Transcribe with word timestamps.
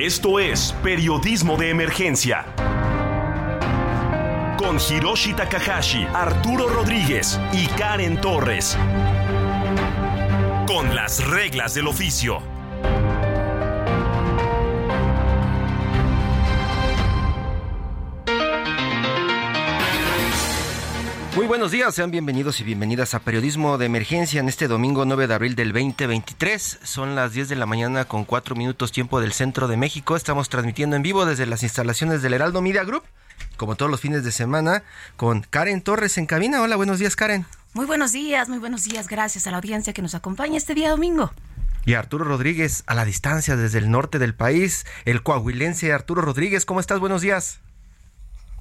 Esto 0.00 0.40
es 0.40 0.72
Periodismo 0.82 1.58
de 1.58 1.68
Emergencia. 1.68 2.46
Con 4.56 4.78
Hiroshi 4.78 5.34
Takahashi, 5.34 6.06
Arturo 6.14 6.68
Rodríguez 6.68 7.38
y 7.52 7.66
Karen 7.66 8.18
Torres. 8.18 8.78
Con 10.66 10.96
las 10.96 11.22
reglas 11.28 11.74
del 11.74 11.86
oficio. 11.86 12.59
Muy 21.36 21.46
buenos 21.46 21.70
días, 21.70 21.94
sean 21.94 22.10
bienvenidos 22.10 22.60
y 22.60 22.64
bienvenidas 22.64 23.14
a 23.14 23.20
Periodismo 23.20 23.78
de 23.78 23.86
Emergencia 23.86 24.40
en 24.40 24.48
este 24.48 24.66
domingo 24.66 25.04
9 25.04 25.28
de 25.28 25.34
abril 25.34 25.54
del 25.54 25.72
2023. 25.72 26.80
Son 26.82 27.14
las 27.14 27.32
10 27.32 27.48
de 27.48 27.54
la 27.54 27.66
mañana 27.66 28.04
con 28.04 28.24
4 28.24 28.56
minutos 28.56 28.90
tiempo 28.90 29.20
del 29.20 29.32
centro 29.32 29.68
de 29.68 29.76
México. 29.76 30.16
Estamos 30.16 30.48
transmitiendo 30.48 30.96
en 30.96 31.02
vivo 31.02 31.24
desde 31.26 31.46
las 31.46 31.62
instalaciones 31.62 32.22
del 32.22 32.34
Heraldo 32.34 32.60
Media 32.62 32.82
Group, 32.82 33.04
como 33.56 33.76
todos 33.76 33.88
los 33.88 34.00
fines 34.00 34.24
de 34.24 34.32
semana, 34.32 34.82
con 35.16 35.42
Karen 35.42 35.82
Torres 35.82 36.18
en 36.18 36.26
cabina. 36.26 36.62
Hola, 36.62 36.74
buenos 36.74 36.98
días, 36.98 37.14
Karen. 37.14 37.46
Muy 37.74 37.86
buenos 37.86 38.10
días, 38.10 38.48
muy 38.48 38.58
buenos 38.58 38.82
días. 38.82 39.06
Gracias 39.06 39.46
a 39.46 39.52
la 39.52 39.58
audiencia 39.58 39.92
que 39.92 40.02
nos 40.02 40.16
acompaña 40.16 40.56
este 40.56 40.74
día 40.74 40.90
domingo. 40.90 41.30
Y 41.86 41.94
Arturo 41.94 42.24
Rodríguez 42.24 42.82
a 42.86 42.94
la 42.94 43.04
distancia 43.04 43.54
desde 43.54 43.78
el 43.78 43.88
norte 43.88 44.18
del 44.18 44.34
país, 44.34 44.84
el 45.04 45.22
coahuilense 45.22 45.92
Arturo 45.92 46.22
Rodríguez. 46.22 46.66
¿Cómo 46.66 46.80
estás? 46.80 46.98
Buenos 46.98 47.22
días. 47.22 47.60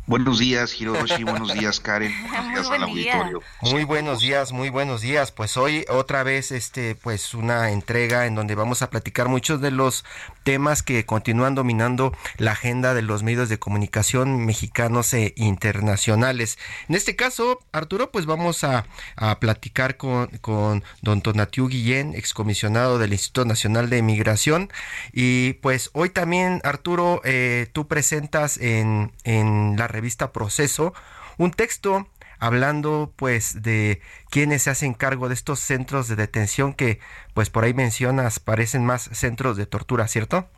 Buenos 0.10 0.40
días, 0.40 0.82
Hiroshi. 0.82 1.24
Buenos 1.24 1.54
días, 1.54 1.80
Karen. 1.80 2.12
Buenos 2.32 2.50
días 2.50 2.70
al 2.72 2.82
auditorio. 2.82 3.44
Muy 3.62 3.84
buenos 3.84 4.22
días, 4.22 4.52
muy 4.52 4.70
buenos 4.70 5.02
días. 5.02 5.32
Pues 5.32 5.56
hoy 5.56 5.86
otra 5.88 6.24
vez, 6.24 6.52
este, 6.52 6.96
pues 6.96 7.36
una 7.36 7.70
entrega 7.70 8.26
en 8.26 8.34
donde 8.34 8.56
vamos 8.56 8.82
a 8.82 8.90
platicar 8.90 9.28
muchos 9.28 9.62
de 9.62 9.70
los 9.70 10.04
temas 10.44 10.82
que 10.82 11.06
continúan 11.06 11.54
dominando 11.54 12.12
la 12.38 12.54
agenda 12.54 12.96
de 12.96 13.04
los 13.04 13.22
medios 13.22 13.50
de 13.50 13.60
comunicación 13.60 14.48
mexicanos 14.48 15.14
e 15.14 15.36
internacionales. 15.36 16.58
En 16.88 16.96
este 16.96 17.16
caso, 17.16 17.60
Arturo, 17.72 18.10
pues 18.10 18.26
vamos 18.26 18.64
a, 18.64 18.88
a 19.16 19.40
platicar 19.40 19.98
con, 19.98 20.26
con 20.42 20.84
don 21.04 21.22
Tonatiu 21.22 21.68
Guillén, 21.68 22.16
excomisionado 22.16 22.98
del 22.98 23.14
Instituto 23.14 23.46
Nacional 23.46 23.92
de 23.92 24.02
Migración. 24.02 24.72
Y 25.14 25.54
pues 25.62 25.92
hoy 25.94 26.10
también, 26.10 26.62
Arturo, 26.64 27.22
eh, 27.26 27.68
tú 27.74 27.88
presentas 27.88 28.58
en, 28.58 29.12
en 29.24 29.76
la 29.78 29.88
revista 30.00 30.32
Proceso 30.32 30.94
un 31.38 31.52
texto 31.52 32.08
hablando 32.40 33.14
pues 33.16 33.62
de 33.62 34.02
quienes 34.30 34.64
se 34.64 34.70
hacen 34.70 34.94
cargo 34.94 35.28
de 35.28 35.34
estos 35.34 35.60
centros 35.60 36.08
de 36.08 36.16
detención 36.16 36.74
que 36.74 37.00
pues 37.34 37.50
por 37.50 37.64
ahí 37.66 37.74
mencionas 37.74 38.40
parecen 38.40 38.86
más 38.86 39.10
centros 39.12 39.58
de 39.58 39.66
tortura, 39.66 40.08
¿cierto? 40.08 40.50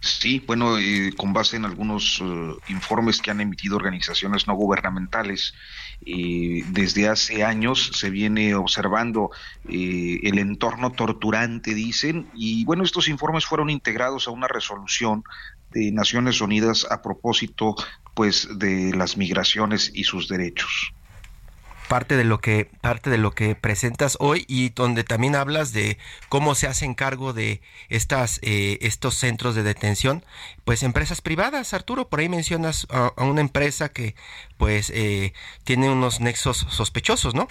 Sí, 0.00 0.42
bueno, 0.46 0.78
eh, 0.78 1.12
con 1.16 1.32
base 1.32 1.56
en 1.56 1.64
algunos 1.64 2.20
uh, 2.20 2.56
informes 2.68 3.20
que 3.20 3.32
han 3.32 3.40
emitido 3.40 3.76
organizaciones 3.76 4.46
no 4.46 4.54
gubernamentales, 4.54 5.54
eh, 6.06 6.62
desde 6.68 7.08
hace 7.08 7.44
años 7.44 7.90
se 7.94 8.10
viene 8.10 8.54
observando 8.54 9.30
eh, 9.68 10.20
el 10.22 10.38
entorno 10.38 10.92
torturante, 10.92 11.74
dicen, 11.74 12.28
y 12.34 12.64
bueno, 12.64 12.84
estos 12.84 13.08
informes 13.08 13.46
fueron 13.46 13.70
integrados 13.70 14.28
a 14.28 14.30
una 14.30 14.46
resolución 14.46 15.24
de 15.72 15.90
Naciones 15.90 16.40
Unidas 16.40 16.86
a 16.88 17.02
propósito 17.02 17.74
pues 18.14 18.48
de 18.58 18.92
las 18.94 19.16
migraciones 19.16 19.90
y 19.94 20.04
sus 20.04 20.28
derechos. 20.28 20.92
Parte 21.88 22.16
de 22.16 22.24
lo 22.24 22.40
que 22.40 22.70
parte 22.80 23.10
de 23.10 23.18
lo 23.18 23.32
que 23.32 23.54
presentas 23.54 24.16
hoy 24.18 24.46
y 24.48 24.70
donde 24.70 25.04
también 25.04 25.36
hablas 25.36 25.72
de 25.74 25.98
cómo 26.30 26.54
se 26.54 26.66
hacen 26.66 26.94
cargo 26.94 27.34
de 27.34 27.60
estas 27.90 28.40
eh, 28.42 28.78
estos 28.80 29.16
centros 29.16 29.54
de 29.54 29.62
detención 29.62 30.24
pues 30.64 30.82
empresas 30.82 31.20
privadas. 31.20 31.74
Arturo 31.74 32.08
por 32.08 32.20
ahí 32.20 32.30
mencionas 32.30 32.86
a, 32.88 33.12
una 33.22 33.42
empresa 33.42 33.90
que 33.90 34.14
pues 34.56 34.90
eh, 34.94 35.34
tiene 35.64 35.90
unos 35.90 36.20
nexos 36.20 36.66
sospechosos 36.70 37.34
no 37.34 37.48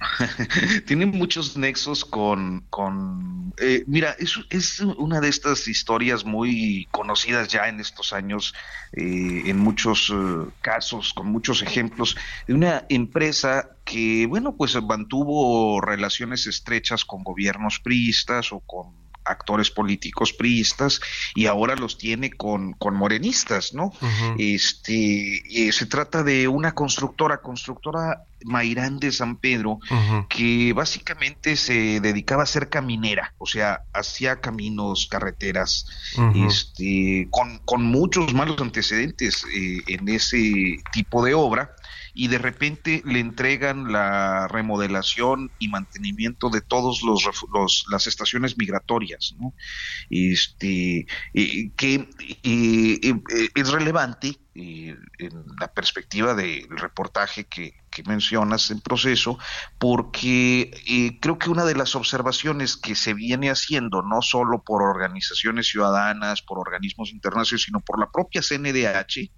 tiene 0.86 1.06
muchos 1.06 1.56
nexos 1.56 2.04
con, 2.04 2.64
con 2.70 3.52
eh, 3.60 3.84
mira, 3.86 4.14
es, 4.18 4.38
es, 4.50 4.80
una 4.80 5.20
de 5.20 5.28
estas 5.28 5.66
historias 5.66 6.24
muy 6.24 6.86
conocidas 6.90 7.48
ya 7.48 7.68
en 7.68 7.80
estos 7.80 8.12
años, 8.12 8.54
eh, 8.92 9.42
en 9.46 9.58
muchos 9.58 10.12
eh, 10.14 10.50
casos, 10.60 11.12
con 11.12 11.28
muchos 11.28 11.62
ejemplos, 11.62 12.16
de 12.46 12.54
una 12.54 12.84
empresa 12.88 13.70
que, 13.84 14.26
bueno, 14.26 14.54
pues 14.56 14.80
mantuvo 14.82 15.80
relaciones 15.80 16.46
estrechas 16.46 17.04
con 17.04 17.24
gobiernos 17.24 17.80
priistas 17.80 18.52
o 18.52 18.60
con 18.60 19.07
actores 19.28 19.70
políticos 19.70 20.32
priistas 20.32 21.00
y 21.34 21.46
ahora 21.46 21.76
los 21.76 21.98
tiene 21.98 22.30
con, 22.30 22.72
con 22.72 22.94
morenistas, 22.94 23.74
¿no? 23.74 23.92
Este 24.38 25.42
se 25.72 25.86
trata 25.86 26.22
de 26.22 26.48
una 26.48 26.74
constructora, 26.74 27.38
constructora 27.38 28.24
Mairán 28.44 28.98
de 28.98 29.12
San 29.12 29.36
Pedro, 29.36 29.80
que 30.28 30.72
básicamente 30.72 31.56
se 31.56 32.00
dedicaba 32.00 32.44
a 32.44 32.46
ser 32.46 32.68
caminera, 32.68 33.34
o 33.38 33.46
sea, 33.46 33.82
hacía 33.92 34.40
caminos, 34.40 35.08
carreteras, 35.10 35.86
este, 36.34 37.28
con, 37.30 37.58
con, 37.64 37.84
muchos 37.84 38.34
malos 38.34 38.60
antecedentes 38.60 39.44
eh, 39.54 39.80
en 39.86 40.08
ese 40.08 40.78
tipo 40.92 41.24
de 41.24 41.34
obra 41.34 41.74
y 42.14 42.28
de 42.28 42.38
repente 42.38 43.02
le 43.04 43.20
entregan 43.20 43.92
la 43.92 44.48
remodelación 44.48 45.50
y 45.58 45.68
mantenimiento 45.68 46.50
de 46.50 46.60
todos 46.60 47.02
los, 47.02 47.28
los 47.52 47.84
las 47.90 48.06
estaciones 48.06 48.56
migratorias, 48.58 49.34
¿no? 49.38 49.54
Este 50.10 51.06
eh, 51.34 51.70
que 51.76 51.94
eh, 51.94 53.00
eh, 53.02 53.48
es 53.54 53.70
relevante 53.70 54.36
en 54.60 54.98
la 55.60 55.72
perspectiva 55.72 56.34
del 56.34 56.68
reportaje 56.76 57.44
que, 57.44 57.74
que, 57.92 58.02
mencionas 58.02 58.72
en 58.72 58.80
proceso, 58.80 59.38
porque 59.78 61.16
creo 61.20 61.38
que 61.38 61.50
una 61.50 61.64
de 61.64 61.76
las 61.76 61.94
observaciones 61.94 62.76
que 62.76 62.96
se 62.96 63.14
viene 63.14 63.50
haciendo, 63.50 64.02
no 64.02 64.20
solo 64.20 64.64
por 64.64 64.82
organizaciones 64.82 65.68
ciudadanas, 65.68 66.42
por 66.42 66.58
organismos 66.58 67.12
internacionales, 67.12 67.62
sino 67.66 67.78
por 67.78 68.00
la 68.00 68.10
propia 68.10 68.42
CNDH, 68.42 69.30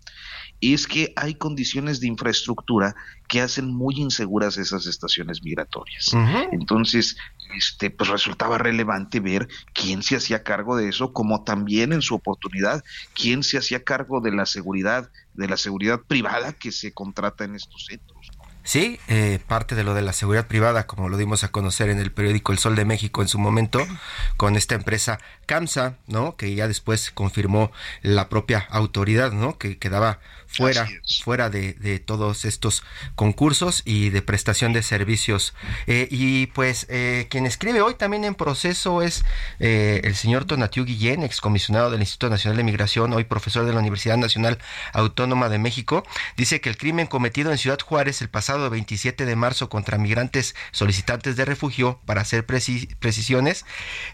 es 0.60 0.86
que 0.86 1.12
hay 1.16 1.34
condiciones 1.34 2.00
de 2.00 2.06
infraestructura 2.06 2.94
que 3.28 3.40
hacen 3.40 3.72
muy 3.72 3.96
inseguras 3.96 4.58
esas 4.58 4.86
estaciones 4.86 5.42
migratorias. 5.42 6.12
Entonces, 6.52 7.16
este, 7.56 7.90
pues 7.90 8.10
resultaba 8.10 8.58
relevante 8.58 9.20
ver 9.20 9.48
quién 9.72 10.02
se 10.02 10.16
hacía 10.16 10.42
cargo 10.42 10.76
de 10.76 10.88
eso, 10.88 11.12
como 11.12 11.44
también 11.44 11.92
en 11.92 12.02
su 12.02 12.14
oportunidad, 12.14 12.84
quién 13.14 13.42
se 13.42 13.58
hacía 13.58 13.84
cargo 13.84 14.20
de 14.20 14.32
la 14.32 14.46
seguridad, 14.46 15.10
de 15.34 15.48
la 15.48 15.56
seguridad 15.56 16.00
privada 16.00 16.52
que 16.52 16.72
se 16.72 16.92
contrata 16.92 17.44
en 17.44 17.54
estos 17.54 17.86
centros. 17.86 18.30
Sí, 18.62 19.00
eh, 19.08 19.40
parte 19.46 19.74
de 19.74 19.84
lo 19.84 19.94
de 19.94 20.02
la 20.02 20.12
seguridad 20.12 20.46
privada, 20.46 20.86
como 20.86 21.08
lo 21.08 21.16
dimos 21.16 21.44
a 21.44 21.48
conocer 21.50 21.88
en 21.88 21.98
el 21.98 22.12
periódico 22.12 22.52
El 22.52 22.58
Sol 22.58 22.76
de 22.76 22.84
México 22.84 23.22
en 23.22 23.28
su 23.28 23.38
momento, 23.38 23.80
con 24.36 24.54
esta 24.54 24.74
empresa 24.74 25.18
CAMSA, 25.46 25.96
¿no? 26.06 26.36
Que 26.36 26.54
ya 26.54 26.68
después 26.68 27.10
confirmó 27.10 27.72
la 28.02 28.28
propia 28.28 28.66
autoridad, 28.70 29.32
¿no? 29.32 29.56
Que 29.56 29.78
quedaba 29.78 30.20
fuera, 30.50 30.88
fuera 31.22 31.48
de, 31.48 31.74
de, 31.74 32.00
todos 32.00 32.44
estos 32.44 32.82
concursos 33.14 33.82
y 33.84 34.10
de 34.10 34.20
prestación 34.20 34.72
de 34.72 34.82
servicios. 34.82 35.54
Eh, 35.86 36.08
y 36.10 36.46
pues 36.48 36.86
eh, 36.88 37.26
quien 37.30 37.46
escribe 37.46 37.80
hoy 37.82 37.94
también 37.94 38.24
en 38.24 38.34
proceso 38.34 39.02
es 39.02 39.24
eh, 39.60 40.00
el 40.04 40.16
señor 40.16 40.44
Tonatiu 40.44 40.84
Guillén, 40.84 41.22
excomisionado 41.22 41.90
del 41.90 42.00
Instituto 42.00 42.30
Nacional 42.30 42.56
de 42.56 42.64
Migración, 42.64 43.12
hoy 43.12 43.24
profesor 43.24 43.64
de 43.64 43.72
la 43.72 43.78
Universidad 43.78 44.16
Nacional 44.16 44.58
Autónoma 44.92 45.48
de 45.48 45.58
México. 45.58 46.04
Dice 46.36 46.60
que 46.60 46.68
el 46.68 46.76
crimen 46.76 47.06
cometido 47.06 47.52
en 47.52 47.58
Ciudad 47.58 47.78
Juárez 47.80 48.20
el 48.20 48.28
pasado 48.28 48.68
27 48.70 49.24
de 49.24 49.36
marzo 49.36 49.68
contra 49.68 49.98
migrantes 49.98 50.56
solicitantes 50.72 51.36
de 51.36 51.44
refugio, 51.44 52.00
para 52.06 52.22
hacer 52.22 52.44
precisiones, 52.44 53.64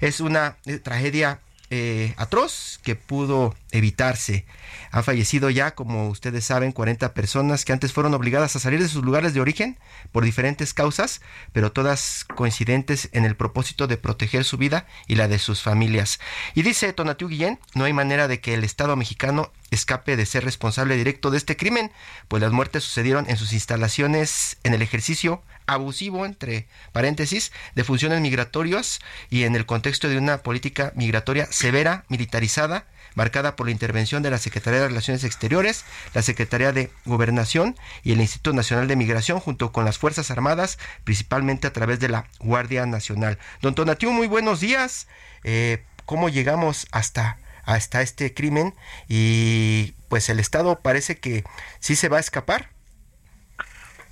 es 0.00 0.21
una 0.21 0.56
tragedia 0.82 1.41
eh, 1.71 2.15
atroz 2.17 2.79
que 2.83 2.95
pudo 2.95 3.55
evitarse. 3.73 4.47
Han 4.91 5.05
fallecido 5.05 5.51
ya, 5.51 5.75
como 5.75 6.09
ustedes 6.09 6.45
saben, 6.45 6.73
40 6.73 7.13
personas 7.13 7.65
que 7.65 7.73
antes 7.73 7.93
fueron 7.93 8.15
obligadas 8.15 8.57
a 8.57 8.61
salir 8.61 8.81
de 8.81 8.89
sus 8.89 9.05
lugares 9.05 9.35
de 9.35 9.41
origen 9.41 9.79
por 10.13 10.25
diferentes 10.25 10.75
causas, 10.75 11.21
pero 11.53 11.73
todas 11.73 12.25
coincidentes 12.35 13.09
en 13.13 13.25
el 13.25 13.37
propósito 13.37 13.87
de 13.87 13.97
proteger 13.97 14.45
su 14.45 14.57
vida 14.57 14.87
y 15.07 15.17
la 15.17 15.29
de 15.29 15.39
sus 15.39 15.63
familias. 15.63 16.21
Y 16.55 16.63
dice 16.63 16.93
Tonatiu 16.93 17.29
Guillén, 17.29 17.59
no 17.75 17.85
hay 17.85 17.93
manera 17.93 18.29
de 18.29 18.41
que 18.41 18.55
el 18.55 18.65
Estado 18.65 18.97
mexicano 18.97 19.53
escape 19.71 20.17
de 20.17 20.27
ser 20.27 20.45
responsable 20.45 20.97
directo 20.97 21.31
de 21.31 21.39
este 21.39 21.57
crimen, 21.57 21.91
pues 22.29 22.41
las 22.41 22.53
muertes 22.53 22.85
sucedieron 22.85 23.29
en 23.29 23.37
sus 23.37 23.53
instalaciones 23.53 24.59
en 24.63 24.75
el 24.75 24.83
ejercicio 24.83 25.43
abusivo, 25.67 26.25
entre 26.25 26.69
paréntesis, 26.93 27.53
de 27.75 27.85
funciones 27.85 28.21
migratorias 28.21 29.01
y 29.31 29.45
en 29.45 29.57
el 29.57 29.67
contexto 29.67 30.09
de 30.09 30.19
una 30.19 30.39
política 30.39 30.93
migratoria 30.95 31.47
severa, 31.51 32.05
militarizada, 32.09 32.87
marcada 33.17 33.57
por 33.57 33.67
la 33.67 33.73
intervención 33.73 34.23
de 34.23 34.31
la 34.31 34.39
Secretaría 34.39 34.81
de 34.81 34.89
Relaciones 34.89 35.25
Exteriores, 35.25 35.85
la 36.15 36.23
Secretaría 36.23 36.73
de 36.73 36.91
Gobernación 37.05 37.75
y 38.05 38.13
el 38.13 38.21
Instituto 38.21 38.53
Nacional 38.55 38.87
de 38.87 38.95
Migración, 38.95 39.41
junto 39.41 39.73
con 39.73 39.85
las 39.85 39.99
Fuerzas 39.99 40.31
Armadas, 40.31 40.79
principalmente 41.03 41.67
a 41.67 41.73
través 41.73 41.99
de 41.99 42.09
la 42.09 42.27
Guardia 42.39 42.87
Nacional. 42.87 43.39
Don 43.63 43.75
Tonatiu, 43.75 44.13
muy 44.13 44.29
buenos 44.29 44.61
días. 44.61 45.09
Eh, 45.43 45.83
¿Cómo 46.05 46.29
llegamos 46.29 46.87
hasta, 46.93 47.39
hasta 47.65 48.03
este 48.03 48.33
crimen? 48.33 48.75
Y 49.09 49.95
pues 50.09 50.29
el 50.29 50.39
Estado 50.39 50.81
parece 50.81 51.19
que 51.19 51.43
sí 51.81 51.97
se 51.97 52.09
va 52.09 52.19
a 52.19 52.21
escapar. 52.21 52.75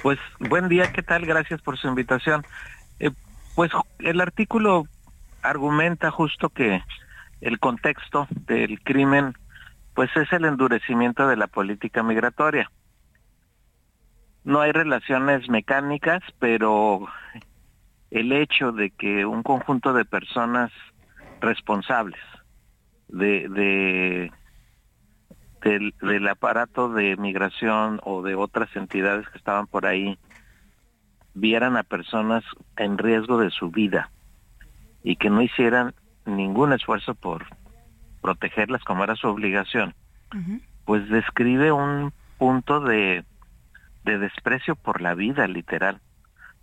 Pues 0.04 0.18
buen 0.38 0.68
día, 0.68 0.92
¿qué 0.92 1.02
tal? 1.02 1.24
Gracias 1.24 1.62
por 1.62 1.78
su 1.78 1.88
invitación. 1.88 2.44
Eh, 3.00 3.10
pues 3.54 3.70
el 4.00 4.20
artículo 4.20 4.84
argumenta 5.40 6.10
justo 6.10 6.50
que 6.50 6.82
el 7.40 7.58
contexto 7.58 8.28
del 8.46 8.82
crimen 8.82 9.32
pues 9.94 10.14
es 10.14 10.30
el 10.34 10.44
endurecimiento 10.44 11.26
de 11.26 11.38
la 11.38 11.46
política 11.46 12.02
migratoria. 12.02 12.70
No 14.44 14.60
hay 14.60 14.72
relaciones 14.72 15.48
mecánicas, 15.48 16.20
pero 16.38 17.06
el 18.10 18.32
hecho 18.32 18.72
de 18.72 18.90
que 18.90 19.24
un 19.24 19.42
conjunto 19.42 19.94
de 19.94 20.04
personas 20.04 20.70
responsables 21.40 22.20
de, 23.08 23.48
de 23.48 24.32
del, 25.64 26.28
aparato 26.28 26.90
de 26.90 27.16
migración 27.16 28.00
o 28.04 28.22
de 28.22 28.34
otras 28.34 28.74
entidades 28.76 29.28
que 29.28 29.38
estaban 29.38 29.66
por 29.66 29.86
ahí 29.86 30.18
vieran 31.34 31.76
a 31.76 31.82
personas 31.82 32.44
en 32.76 32.98
riesgo 32.98 33.38
de 33.38 33.50
su 33.50 33.70
vida 33.70 34.10
y 35.02 35.16
que 35.16 35.30
no 35.30 35.42
hicieran 35.42 35.94
ningún 36.26 36.72
esfuerzo 36.72 37.14
por 37.14 37.46
protegerlas 38.20 38.84
como 38.84 39.04
era 39.04 39.16
su 39.16 39.26
obligación, 39.28 39.94
pues 40.84 41.08
describe 41.08 41.72
un 41.72 42.12
punto 42.38 42.80
de, 42.80 43.24
de 44.04 44.18
desprecio 44.18 44.76
por 44.76 45.00
la 45.00 45.14
vida 45.14 45.46
literal, 45.48 46.00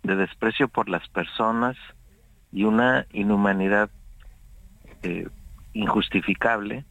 de 0.02 0.16
desprecio 0.16 0.68
por 0.68 0.88
las 0.88 1.06
personas 1.08 1.76
y 2.52 2.64
una 2.64 3.06
inhumanidad 3.12 3.90
eh, 5.02 5.28
injustificable 5.72 6.84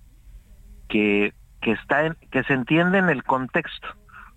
que 0.87 1.33
que 1.61 1.71
está 1.71 2.15
que 2.31 2.43
se 2.43 2.53
entiende 2.53 2.97
en 2.97 3.09
el 3.09 3.23
contexto. 3.23 3.87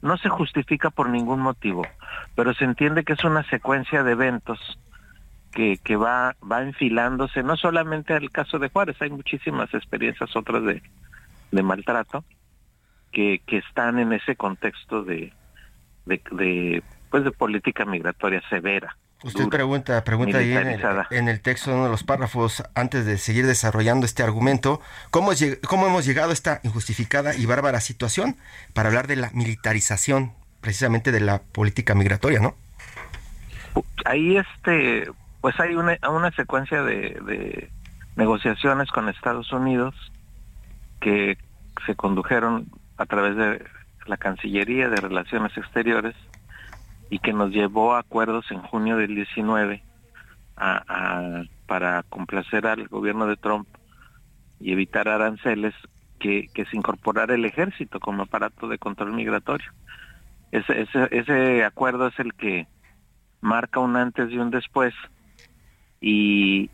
No 0.03 0.19
se 0.19 0.29
justifica 0.29 0.91
por 0.91 1.09
ningún 1.09 1.41
motivo, 1.41 1.87
pero 2.35 2.53
se 2.53 2.65
entiende 2.65 3.05
que 3.05 3.15
es 3.15 3.25
una 3.25 3.43
secuencia 3.45 4.03
de 4.03 4.13
eventos 4.13 4.79
que, 5.51 5.79
que 5.83 5.97
va, 5.97 6.37
va 6.41 6.63
enfilándose, 6.63 7.43
no 7.43 7.57
solamente 7.57 8.13
al 8.13 8.31
caso 8.31 8.59
de 8.59 8.69
Juárez, 8.69 9.01
hay 9.01 9.11
muchísimas 9.11 9.73
experiencias 9.73 10.35
otras 10.37 10.63
de, 10.65 10.83
de 11.53 11.63
maltrato 11.63 12.25
que, 13.13 13.41
que 13.47 13.59
están 13.59 13.99
en 13.99 14.13
ese 14.13 14.37
contexto 14.37 15.05
de, 15.05 15.33
de, 16.05 16.83
pues 17.11 17.25
de 17.25 17.31
política 17.31 17.85
migratoria 17.85 18.43
severa. 18.51 18.97
Usted 19.25 19.49
pregunta, 19.49 20.05
pregunta 20.05 20.39
ahí 20.39 20.53
en 20.53 21.29
el, 21.29 21.41
texto 21.41 21.71
de 21.71 21.77
uno 21.77 21.85
de 21.87 21.91
los 21.91 22.05
párrafos, 22.05 22.63
antes 22.75 23.07
de 23.07 23.17
seguir 23.17 23.47
desarrollando 23.47 24.05
este 24.05 24.23
argumento, 24.23 24.83
¿cómo, 25.11 25.31
¿cómo 25.67 25.87
hemos 25.87 26.05
llegado 26.05 26.31
a 26.31 26.33
esta 26.35 26.61
injustificada 26.63 27.35
y 27.35 27.47
bárbara 27.47 27.81
situación 27.81 28.37
para 28.75 28.91
hablar 28.91 29.07
de 29.07 29.17
la 29.17 29.31
militarización 29.33 30.33
precisamente 30.61 31.11
de 31.11 31.21
la 31.21 31.41
política 31.41 31.95
migratoria, 31.95 32.41
no? 32.41 32.55
Ahí 34.05 34.37
este, 34.37 35.11
pues 35.41 35.59
hay 35.59 35.75
una, 35.75 35.99
una 36.11 36.31
secuencia 36.33 36.83
de, 36.83 37.19
de 37.27 37.71
negociaciones 38.17 38.91
con 38.91 39.09
Estados 39.09 39.51
Unidos 39.53 39.95
que 41.01 41.39
se 41.87 41.95
condujeron 41.95 42.67
a 42.99 43.07
través 43.07 43.37
de 43.37 43.65
la 44.07 44.19
Cancillería 44.19 44.91
de 44.91 44.97
Relaciones 44.97 45.57
Exteriores 45.57 46.15
y 47.15 47.21
que 47.21 47.33
nos 47.33 47.53
llevó 47.53 47.95
a 47.95 48.01
acuerdos 48.01 48.51
en 48.51 48.61
junio 48.61 48.97
del 48.97 49.15
19 49.15 49.85
para 51.67 52.03
complacer 52.09 52.67
al 52.67 52.89
gobierno 52.89 53.29
de 53.29 53.37
Trump 53.37 53.69
y 54.59 54.73
evitar 54.73 55.07
aranceles 55.07 55.75
que, 56.19 56.49
se 56.53 56.77
incorporara 56.77 57.37
el 57.37 57.45
ejército 57.45 58.01
como 58.01 58.25
aparato 58.25 58.67
de 58.67 58.79
control 58.79 59.13
migratorio. 59.13 59.71
Ese, 60.51 60.83
ese, 60.83 61.09
ese 61.13 61.63
acuerdo 61.63 62.09
es 62.09 62.19
el 62.19 62.35
que 62.35 62.67
marca 63.41 63.79
un 63.79 63.95
antes 63.95 64.33
y 64.33 64.39
un 64.39 64.51
después 64.51 64.93
y, 66.01 66.69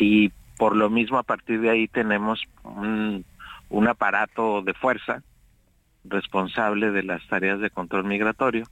y 0.00 0.30
por 0.56 0.76
lo 0.76 0.88
mismo 0.88 1.18
a 1.18 1.24
partir 1.24 1.60
de 1.60 1.68
ahí 1.68 1.88
tenemos 1.88 2.42
un, 2.64 3.22
un 3.68 3.86
aparato 3.86 4.62
de 4.62 4.72
fuerza 4.72 5.22
responsable 6.04 6.90
de 6.90 7.02
las 7.02 7.20
tareas 7.28 7.60
de 7.60 7.68
control 7.68 8.04
migratorio 8.04 8.64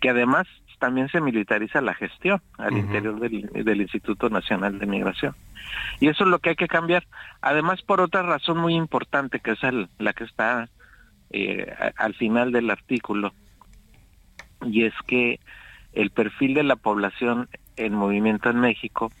que 0.00 0.10
además 0.10 0.46
también 0.78 1.08
se 1.08 1.20
militariza 1.20 1.80
la 1.82 1.94
gestión 1.94 2.40
al 2.56 2.76
interior 2.76 3.20
del, 3.20 3.80
Instituto 3.80 4.30
Nacional 4.30 4.78
de 4.78 4.86
Migración. 4.86 5.36
Y 6.00 6.08
eso 6.08 6.24
es 6.24 6.30
lo 6.30 6.38
que 6.38 6.50
hay 6.50 6.56
que 6.56 6.68
cambiar. 6.68 7.06
Además, 7.42 7.82
por 7.82 8.00
otra 8.00 8.22
razón 8.22 8.58
muy 8.58 8.74
importante, 8.74 9.40
que 9.40 9.52
es 9.52 9.58
la 9.98 10.12
que 10.14 10.24
está 10.24 10.68
eh, 11.30 11.72
al 11.96 12.14
final 12.14 12.50
del 12.50 12.70
artículo, 12.70 13.34
y 14.62 14.84
es 14.84 14.94
que 15.06 15.38
el 15.92 16.10
perfil 16.10 16.54
de 16.54 16.62
la 16.62 16.76
población 16.76 17.48
en 17.76 17.94
movimiento 17.94 18.50
en 18.50 18.60
México 18.60 19.12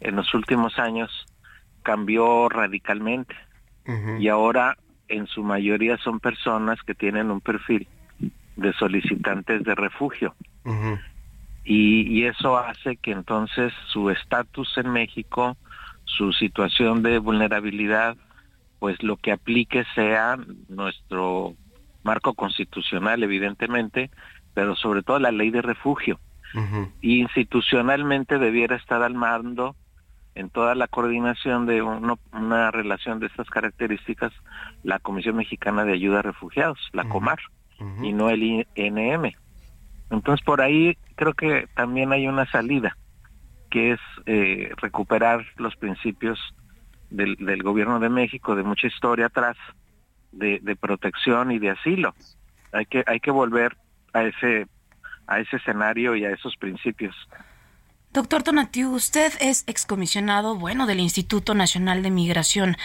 en 0.00 0.16
los 0.16 0.32
últimos 0.34 0.78
años 0.78 1.26
cambió 1.82 2.48
radicalmente. 2.48 3.34
Y 4.18 4.28
ahora 4.28 4.78
en 5.08 5.26
su 5.26 5.42
mayoría 5.42 5.98
son 5.98 6.18
personas 6.18 6.80
que 6.82 6.94
tienen 6.94 7.30
un 7.30 7.42
perfil 7.42 7.86
de 8.56 8.72
solicitantes 8.74 9.64
de 9.64 9.74
refugio. 9.74 10.34
y, 11.64 12.24
eso 12.24 12.58
hace 12.58 12.96
que 12.96 13.12
entonces 13.12 13.72
su 13.88 14.10
estatus 14.10 14.76
en 14.78 14.90
México, 14.90 15.56
su 16.04 16.32
situación 16.32 17.02
de 17.02 17.18
vulnerabilidad, 17.18 18.16
pues 18.78 19.02
lo 19.02 19.16
que 19.16 19.32
aplique 19.32 19.84
sea 19.94 20.38
nuestro 20.68 21.54
marco 22.02 22.34
constitucional, 22.34 23.22
evidentemente, 23.22 24.10
pero 24.52 24.76
sobre 24.76 25.02
todo 25.02 25.18
la 25.18 25.32
ley 25.32 25.50
de 25.50 25.62
refugio. 25.62 26.20
Y 27.00 27.18
institucionalmente 27.18 28.38
debiera 28.38 28.76
estar 28.76 29.02
al 29.02 29.14
mando 29.14 29.74
en 30.36 30.50
toda 30.50 30.76
la 30.76 30.86
coordinación 30.86 31.66
de 31.66 31.82
una 31.82 32.70
relación 32.70 33.18
de 33.18 33.26
estas 33.26 33.50
características 33.50 34.32
la 34.84 35.00
Comisión 35.00 35.34
Mexicana 35.34 35.84
de 35.84 35.94
Ayuda 35.94 36.20
a 36.20 36.22
Refugiados, 36.22 36.78
la 36.92 37.08
COMAR 37.08 37.40
y 38.02 38.12
no 38.12 38.30
el 38.30 38.66
INM. 38.74 39.32
Entonces 40.10 40.44
por 40.44 40.60
ahí 40.60 40.96
creo 41.16 41.34
que 41.34 41.66
también 41.74 42.12
hay 42.12 42.28
una 42.28 42.46
salida, 42.46 42.96
que 43.70 43.92
es 43.92 44.00
eh, 44.26 44.70
recuperar 44.76 45.44
los 45.56 45.76
principios 45.76 46.38
del, 47.10 47.36
del, 47.36 47.62
gobierno 47.62 48.00
de 48.00 48.08
México, 48.08 48.54
de 48.54 48.62
mucha 48.62 48.86
historia 48.86 49.26
atrás, 49.26 49.56
de, 50.32 50.60
de 50.62 50.76
protección 50.76 51.52
y 51.52 51.58
de 51.58 51.70
asilo. 51.70 52.14
Hay 52.72 52.86
que, 52.86 53.04
hay 53.06 53.20
que 53.20 53.30
volver 53.30 53.76
a 54.12 54.24
ese, 54.24 54.66
a 55.26 55.40
ese 55.40 55.56
escenario 55.56 56.16
y 56.16 56.24
a 56.24 56.30
esos 56.30 56.56
principios. 56.56 57.14
Doctor 58.14 58.44
Donatiu, 58.44 58.92
usted 58.92 59.32
es 59.40 59.64
excomisionado, 59.66 60.54
bueno, 60.54 60.86
del 60.86 61.00
Instituto 61.00 61.52
Nacional 61.52 62.04
de 62.04 62.12
Migración. 62.12 62.76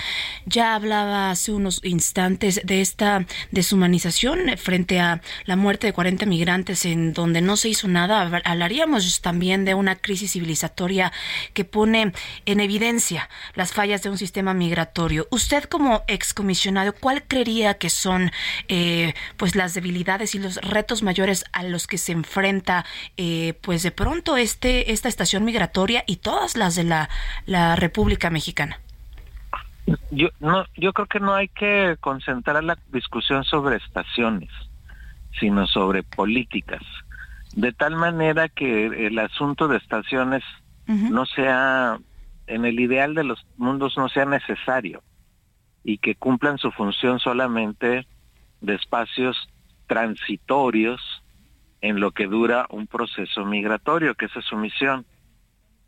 Ya 0.47 0.73
hablaba 0.73 1.29
hace 1.29 1.51
unos 1.51 1.81
instantes 1.83 2.59
de 2.63 2.81
esta 2.81 3.27
deshumanización 3.51 4.57
frente 4.57 4.99
a 4.99 5.21
la 5.45 5.55
muerte 5.55 5.85
de 5.85 5.93
40 5.93 6.25
migrantes 6.25 6.83
en 6.83 7.13
donde 7.13 7.41
no 7.41 7.57
se 7.57 7.69
hizo 7.69 7.87
nada. 7.87 8.41
Hablaríamos 8.43 9.21
también 9.21 9.65
de 9.65 9.75
una 9.75 9.97
crisis 9.97 10.31
civilizatoria 10.31 11.13
que 11.53 11.63
pone 11.63 12.11
en 12.47 12.59
evidencia 12.59 13.29
las 13.53 13.71
fallas 13.71 14.01
de 14.01 14.09
un 14.09 14.17
sistema 14.17 14.55
migratorio. 14.55 15.27
Usted 15.29 15.65
como 15.65 16.01
excomisionado, 16.07 16.95
¿cuál 16.95 17.21
creería 17.21 17.75
que 17.75 17.91
son 17.91 18.31
eh, 18.67 19.13
pues 19.37 19.55
las 19.55 19.75
debilidades 19.75 20.33
y 20.33 20.39
los 20.39 20.55
retos 20.55 21.03
mayores 21.03 21.45
a 21.53 21.61
los 21.61 21.85
que 21.85 21.99
se 21.99 22.13
enfrenta 22.13 22.83
eh, 23.15 23.53
pues 23.61 23.83
de 23.83 23.91
pronto 23.91 24.35
este 24.35 24.91
esta 24.91 25.18
estación 25.19 25.43
migratoria 25.43 26.05
y 26.07 26.17
todas 26.17 26.55
las 26.55 26.75
de 26.75 26.85
la, 26.85 27.09
la 27.45 27.75
República 27.75 28.29
Mexicana? 28.29 28.79
Yo, 30.11 30.29
no, 30.39 30.65
yo 30.77 30.93
creo 30.93 31.07
que 31.07 31.19
no 31.19 31.33
hay 31.33 31.49
que 31.49 31.97
concentrar 31.99 32.63
la 32.63 32.77
discusión 32.93 33.43
sobre 33.43 33.75
estaciones, 33.75 34.49
sino 35.37 35.67
sobre 35.67 36.03
políticas. 36.03 36.81
De 37.53 37.73
tal 37.73 37.97
manera 37.97 38.47
que 38.47 39.07
el 39.07 39.19
asunto 39.19 39.67
de 39.67 39.77
estaciones 39.77 40.43
no 40.87 41.25
sea, 41.25 41.99
en 42.47 42.63
el 42.63 42.79
ideal 42.79 43.13
de 43.13 43.25
los 43.25 43.45
mundos, 43.57 43.97
no 43.97 44.07
sea 44.07 44.25
necesario 44.25 45.03
y 45.83 45.97
que 45.97 46.15
cumplan 46.15 46.57
su 46.57 46.71
función 46.71 47.19
solamente 47.19 48.07
de 48.61 48.75
espacios 48.75 49.35
transitorios 49.87 51.01
en 51.81 51.99
lo 51.99 52.11
que 52.11 52.27
dura 52.27 52.65
un 52.69 52.87
proceso 52.87 53.45
migratorio, 53.45 54.15
que 54.15 54.25
esa 54.25 54.39
es 54.39 54.45
su 54.45 54.57
misión. 54.57 55.05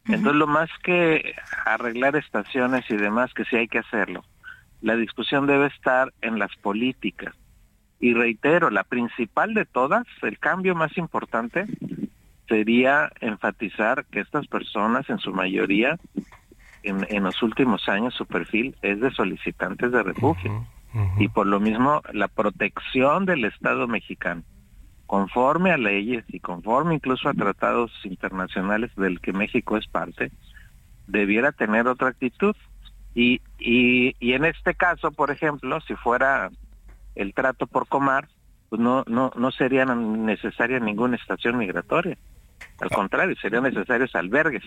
Entonces, 0.06 0.36
lo 0.36 0.48
más 0.48 0.70
que 0.84 1.36
arreglar 1.66 2.16
estaciones 2.16 2.90
y 2.90 2.96
demás, 2.96 3.34
que 3.34 3.46
sí 3.46 3.56
hay 3.56 3.68
que 3.68 3.80
hacerlo, 3.80 4.24
la 4.82 4.96
discusión 4.96 5.46
debe 5.46 5.68
estar 5.68 6.12
en 6.22 6.40
las 6.40 6.56
políticas. 6.56 7.36
Y 8.00 8.14
reitero, 8.14 8.72
la 8.72 8.84
principal 8.84 9.54
de 9.54 9.66
todas, 9.66 10.08
el 10.24 10.40
cambio 10.40 10.74
más 10.74 10.98
importante, 10.98 11.68
sería 12.48 13.12
enfatizar 13.22 14.06
que 14.06 14.22
estas 14.22 14.48
personas, 14.48 15.08
en 15.10 15.20
su 15.20 15.32
mayoría, 15.34 16.00
en, 16.82 17.06
en 17.10 17.24
los 17.24 17.44
últimos 17.44 17.88
años, 17.88 18.16
su 18.16 18.26
perfil 18.26 18.76
es 18.82 19.00
de 19.00 19.12
solicitantes 19.12 19.92
de 19.92 20.02
refugio. 20.02 20.66
Y 21.20 21.30
por 21.30 21.48
lo 21.48 21.60
mismo, 21.60 22.02
la 22.12 22.28
protección 22.28 23.26
del 23.26 23.46
Estado 23.46 23.88
mexicano 23.88 24.44
conforme 25.12 25.74
a 25.74 25.78
leyes 25.78 26.24
y 26.30 26.40
conforme 26.40 26.96
incluso 26.96 27.28
a 27.28 27.34
tratados 27.34 27.92
internacionales 28.06 28.92
del 28.96 29.20
que 29.20 29.34
México 29.34 29.76
es 29.76 29.86
parte, 29.86 30.32
debiera 31.06 31.52
tener 31.52 31.86
otra 31.90 32.08
actitud. 32.08 32.56
Y, 33.14 33.42
y, 33.60 34.16
y 34.22 34.32
en 34.32 34.46
este 34.46 34.74
caso, 34.74 35.12
por 35.12 35.30
ejemplo, 35.30 35.82
si 35.82 35.96
fuera 35.96 36.50
el 37.16 37.34
trato 37.34 37.68
por 37.68 37.90
Comar, 37.90 38.30
pues 38.70 38.82
no, 38.82 39.04
no, 39.06 39.34
no 39.36 39.52
sería 39.52 39.84
necesaria 39.84 40.80
ninguna 40.80 41.18
estación 41.18 41.58
migratoria. 41.58 42.18
Al 42.80 42.90
contrario, 42.90 43.36
serían 43.42 43.64
necesarios 43.64 44.16
albergues. 44.16 44.64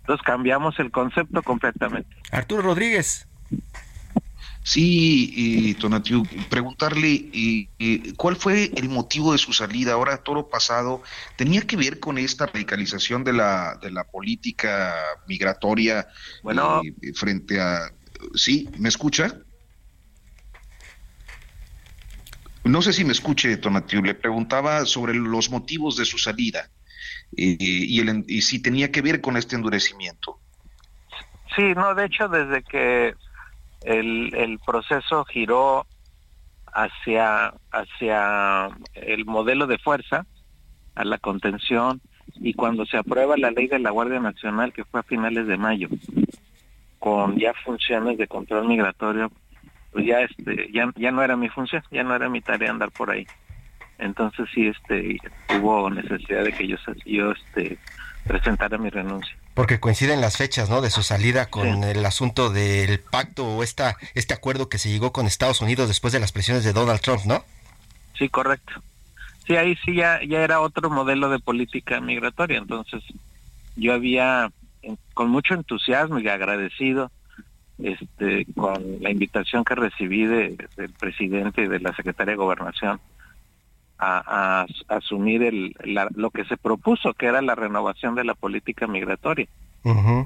Entonces 0.00 0.26
cambiamos 0.26 0.80
el 0.80 0.90
concepto 0.90 1.44
completamente. 1.44 2.10
Arturo 2.32 2.62
Rodríguez. 2.62 3.28
Sí, 4.62 5.32
y 5.34 5.74
Tonatiu, 5.74 6.22
preguntarle 6.50 7.08
y, 7.08 8.12
cuál 8.16 8.36
fue 8.36 8.70
el 8.76 8.88
motivo 8.88 9.32
de 9.32 9.38
su 9.38 9.52
salida 9.52 9.94
ahora 9.94 10.18
todo 10.18 10.48
pasado. 10.48 11.02
¿Tenía 11.36 11.62
que 11.62 11.76
ver 11.76 11.98
con 11.98 12.18
esta 12.18 12.46
radicalización 12.46 13.24
de 13.24 13.32
la, 13.32 13.78
de 13.80 13.90
la 13.90 14.04
política 14.04 14.94
migratoria 15.26 16.08
bueno, 16.42 16.82
eh, 16.82 17.12
frente 17.14 17.60
a... 17.60 17.90
¿Sí? 18.34 18.68
¿Me 18.78 18.90
escucha? 18.90 19.34
No 22.64 22.82
sé 22.82 22.92
si 22.92 23.04
me 23.04 23.12
escuche, 23.12 23.56
Tonatiu. 23.56 24.02
Le 24.02 24.14
preguntaba 24.14 24.84
sobre 24.84 25.14
los 25.14 25.50
motivos 25.50 25.96
de 25.96 26.04
su 26.04 26.18
salida 26.18 26.70
eh, 27.34 27.56
y, 27.58 28.00
el, 28.00 28.24
y 28.28 28.42
si 28.42 28.60
tenía 28.60 28.92
que 28.92 29.00
ver 29.00 29.22
con 29.22 29.38
este 29.38 29.56
endurecimiento. 29.56 30.38
Sí, 31.56 31.62
no, 31.74 31.94
de 31.94 32.04
hecho, 32.04 32.28
desde 32.28 32.62
que 32.62 33.14
el, 33.84 34.34
el 34.34 34.58
proceso 34.58 35.24
giró 35.24 35.86
hacia, 36.72 37.54
hacia 37.72 38.68
el 38.94 39.24
modelo 39.24 39.66
de 39.66 39.78
fuerza, 39.78 40.26
a 40.94 41.04
la 41.04 41.18
contención, 41.18 42.00
y 42.36 42.54
cuando 42.54 42.86
se 42.86 42.96
aprueba 42.96 43.36
la 43.36 43.50
ley 43.50 43.66
de 43.66 43.78
la 43.78 43.90
Guardia 43.90 44.20
Nacional, 44.20 44.72
que 44.72 44.84
fue 44.84 45.00
a 45.00 45.04
finales 45.04 45.46
de 45.46 45.56
mayo, 45.56 45.88
con 46.98 47.38
ya 47.38 47.52
funciones 47.64 48.18
de 48.18 48.28
control 48.28 48.68
migratorio, 48.68 49.30
pues 49.92 50.06
ya 50.06 50.20
este, 50.20 50.70
ya, 50.72 50.92
ya 50.96 51.10
no 51.10 51.22
era 51.22 51.36
mi 51.36 51.48
función, 51.48 51.82
ya 51.90 52.04
no 52.04 52.14
era 52.14 52.28
mi 52.28 52.40
tarea 52.40 52.70
andar 52.70 52.90
por 52.90 53.10
ahí. 53.10 53.26
Entonces 53.98 54.48
sí 54.54 54.66
este 54.66 55.18
hubo 55.58 55.90
necesidad 55.90 56.44
de 56.44 56.52
que 56.52 56.66
yo 56.66 56.76
yo 57.04 57.32
este 57.32 57.78
presentara 58.26 58.78
mi 58.78 58.88
renuncia. 58.88 59.36
Porque 59.54 59.80
coinciden 59.80 60.20
las 60.20 60.36
fechas, 60.36 60.70
¿no? 60.70 60.80
De 60.80 60.90
su 60.90 61.02
salida 61.02 61.46
con 61.46 61.84
el 61.84 62.04
asunto 62.06 62.50
del 62.50 63.00
pacto 63.00 63.46
o 63.46 63.62
esta, 63.62 63.96
este 64.14 64.34
acuerdo 64.34 64.68
que 64.68 64.78
se 64.78 64.90
llegó 64.90 65.12
con 65.12 65.26
Estados 65.26 65.60
Unidos 65.60 65.88
después 65.88 66.12
de 66.12 66.20
las 66.20 66.32
presiones 66.32 66.64
de 66.64 66.72
Donald 66.72 67.00
Trump, 67.00 67.24
¿no? 67.24 67.44
Sí, 68.16 68.28
correcto. 68.28 68.82
Sí, 69.46 69.56
ahí 69.56 69.76
sí 69.84 69.94
ya, 69.94 70.20
ya 70.22 70.42
era 70.42 70.60
otro 70.60 70.90
modelo 70.90 71.28
de 71.28 71.40
política 71.40 72.00
migratoria. 72.00 72.58
Entonces, 72.58 73.02
yo 73.76 73.92
había, 73.92 74.52
con 75.14 75.30
mucho 75.30 75.54
entusiasmo 75.54 76.20
y 76.20 76.28
agradecido, 76.28 77.10
este, 77.82 78.46
con 78.54 78.98
la 79.00 79.10
invitación 79.10 79.64
que 79.64 79.74
recibí 79.74 80.26
del 80.26 80.58
presidente 80.98 81.62
y 81.62 81.68
de 81.68 81.80
la 81.80 81.94
secretaria 81.96 82.32
de 82.32 82.36
Gobernación, 82.36 83.00
a, 84.00 84.66
asumir 84.88 85.42
el, 85.42 85.74
lo 86.14 86.30
que 86.30 86.44
se 86.44 86.56
propuso, 86.56 87.12
que 87.14 87.26
era 87.26 87.42
la 87.42 87.54
renovación 87.54 88.14
de 88.14 88.24
la 88.24 88.34
política 88.34 88.86
migratoria. 88.86 89.46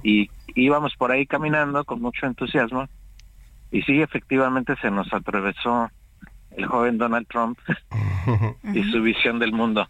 Y 0.03 0.31
íbamos 0.55 0.97
por 0.97 1.13
ahí 1.13 1.27
caminando 1.27 1.85
con 1.85 2.01
mucho 2.01 2.27
entusiasmo 2.27 2.89
y 3.71 3.83
sí, 3.83 4.01
efectivamente 4.01 4.77
se 4.81 4.91
nos 4.91 5.13
atravesó 5.13 5.91
el 6.57 6.67
joven 6.67 6.97
Donald 6.97 7.27
Trump 7.27 7.59
y 8.73 8.85
su 8.85 9.03
visión 9.03 9.41
del 9.41 9.53
mundo. 9.53 9.87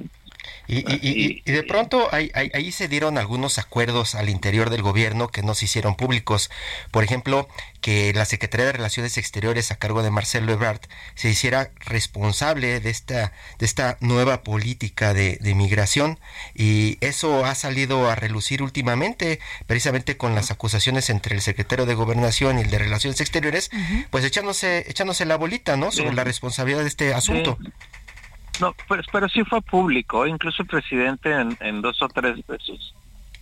Y, 0.66 0.78
y, 0.78 1.42
y, 1.44 1.52
de 1.52 1.62
pronto 1.62 2.08
ahí, 2.12 2.30
ahí, 2.34 2.72
se 2.72 2.88
dieron 2.88 3.18
algunos 3.18 3.58
acuerdos 3.58 4.14
al 4.14 4.28
interior 4.28 4.70
del 4.70 4.82
gobierno 4.82 5.28
que 5.28 5.42
no 5.42 5.54
se 5.54 5.66
hicieron 5.66 5.94
públicos. 5.94 6.50
Por 6.90 7.04
ejemplo, 7.04 7.48
que 7.80 8.12
la 8.14 8.24
Secretaría 8.24 8.66
de 8.66 8.72
Relaciones 8.72 9.18
Exteriores 9.18 9.70
a 9.70 9.76
cargo 9.76 10.02
de 10.02 10.10
Marcelo 10.10 10.52
Ebrard 10.52 10.80
se 11.14 11.28
hiciera 11.28 11.70
responsable 11.80 12.80
de 12.80 12.90
esta, 12.90 13.32
de 13.58 13.66
esta 13.66 13.98
nueva 14.00 14.42
política 14.42 15.12
de, 15.12 15.38
de 15.40 15.54
migración. 15.54 16.18
Y 16.54 16.96
eso 17.00 17.44
ha 17.44 17.54
salido 17.54 18.10
a 18.10 18.14
relucir 18.14 18.62
últimamente, 18.62 19.40
precisamente 19.66 20.16
con 20.16 20.34
las 20.34 20.50
acusaciones 20.50 21.10
entre 21.10 21.34
el 21.34 21.42
secretario 21.42 21.86
de 21.86 21.94
Gobernación 21.94 22.58
y 22.58 22.62
el 22.62 22.70
de 22.70 22.78
Relaciones 22.78 23.20
Exteriores, 23.20 23.70
pues 24.10 24.24
echándose, 24.24 24.84
echándose 24.88 25.24
la 25.26 25.36
bolita, 25.36 25.76
¿no? 25.76 25.92
Sobre 25.92 26.14
la 26.14 26.24
responsabilidad 26.24 26.80
de 26.82 26.88
este 26.88 27.14
asunto. 27.14 27.58
No, 28.60 28.74
pues, 28.88 29.06
pero 29.12 29.28
sí 29.28 29.42
fue 29.44 29.60
público. 29.62 30.26
Incluso 30.26 30.62
el 30.62 30.68
presidente 30.68 31.32
en, 31.60 31.82
dos 31.82 32.00
o 32.02 32.08
tres 32.08 32.36
de 32.46 32.58
sus 32.58 32.94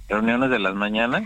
reuniones 0.08 0.50
de 0.50 0.58
las 0.58 0.74
mañanas 0.74 1.24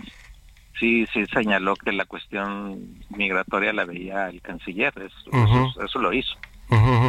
sí 0.79 1.07
sí 1.11 1.25
señaló 1.33 1.75
que 1.75 1.91
la 1.91 2.05
cuestión 2.05 2.99
migratoria 3.09 3.73
la 3.73 3.85
veía 3.85 4.29
el 4.29 4.41
canciller. 4.41 4.93
Eso, 4.97 5.99
lo 5.99 6.13
hizo. 6.13 6.35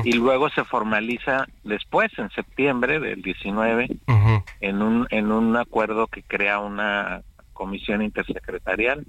Y 0.04 0.12
luego 0.12 0.48
se 0.50 0.64
formaliza 0.64 1.46
después, 1.64 2.16
en 2.18 2.30
septiembre 2.30 3.00
del 3.00 3.22
19, 3.22 3.88
en, 4.60 4.82
un, 4.82 5.06
en 5.10 5.32
un 5.32 5.56
acuerdo 5.56 6.06
que 6.06 6.22
crea 6.22 6.60
una 6.60 7.22
comisión 7.52 8.02
intersecretarial 8.02 9.04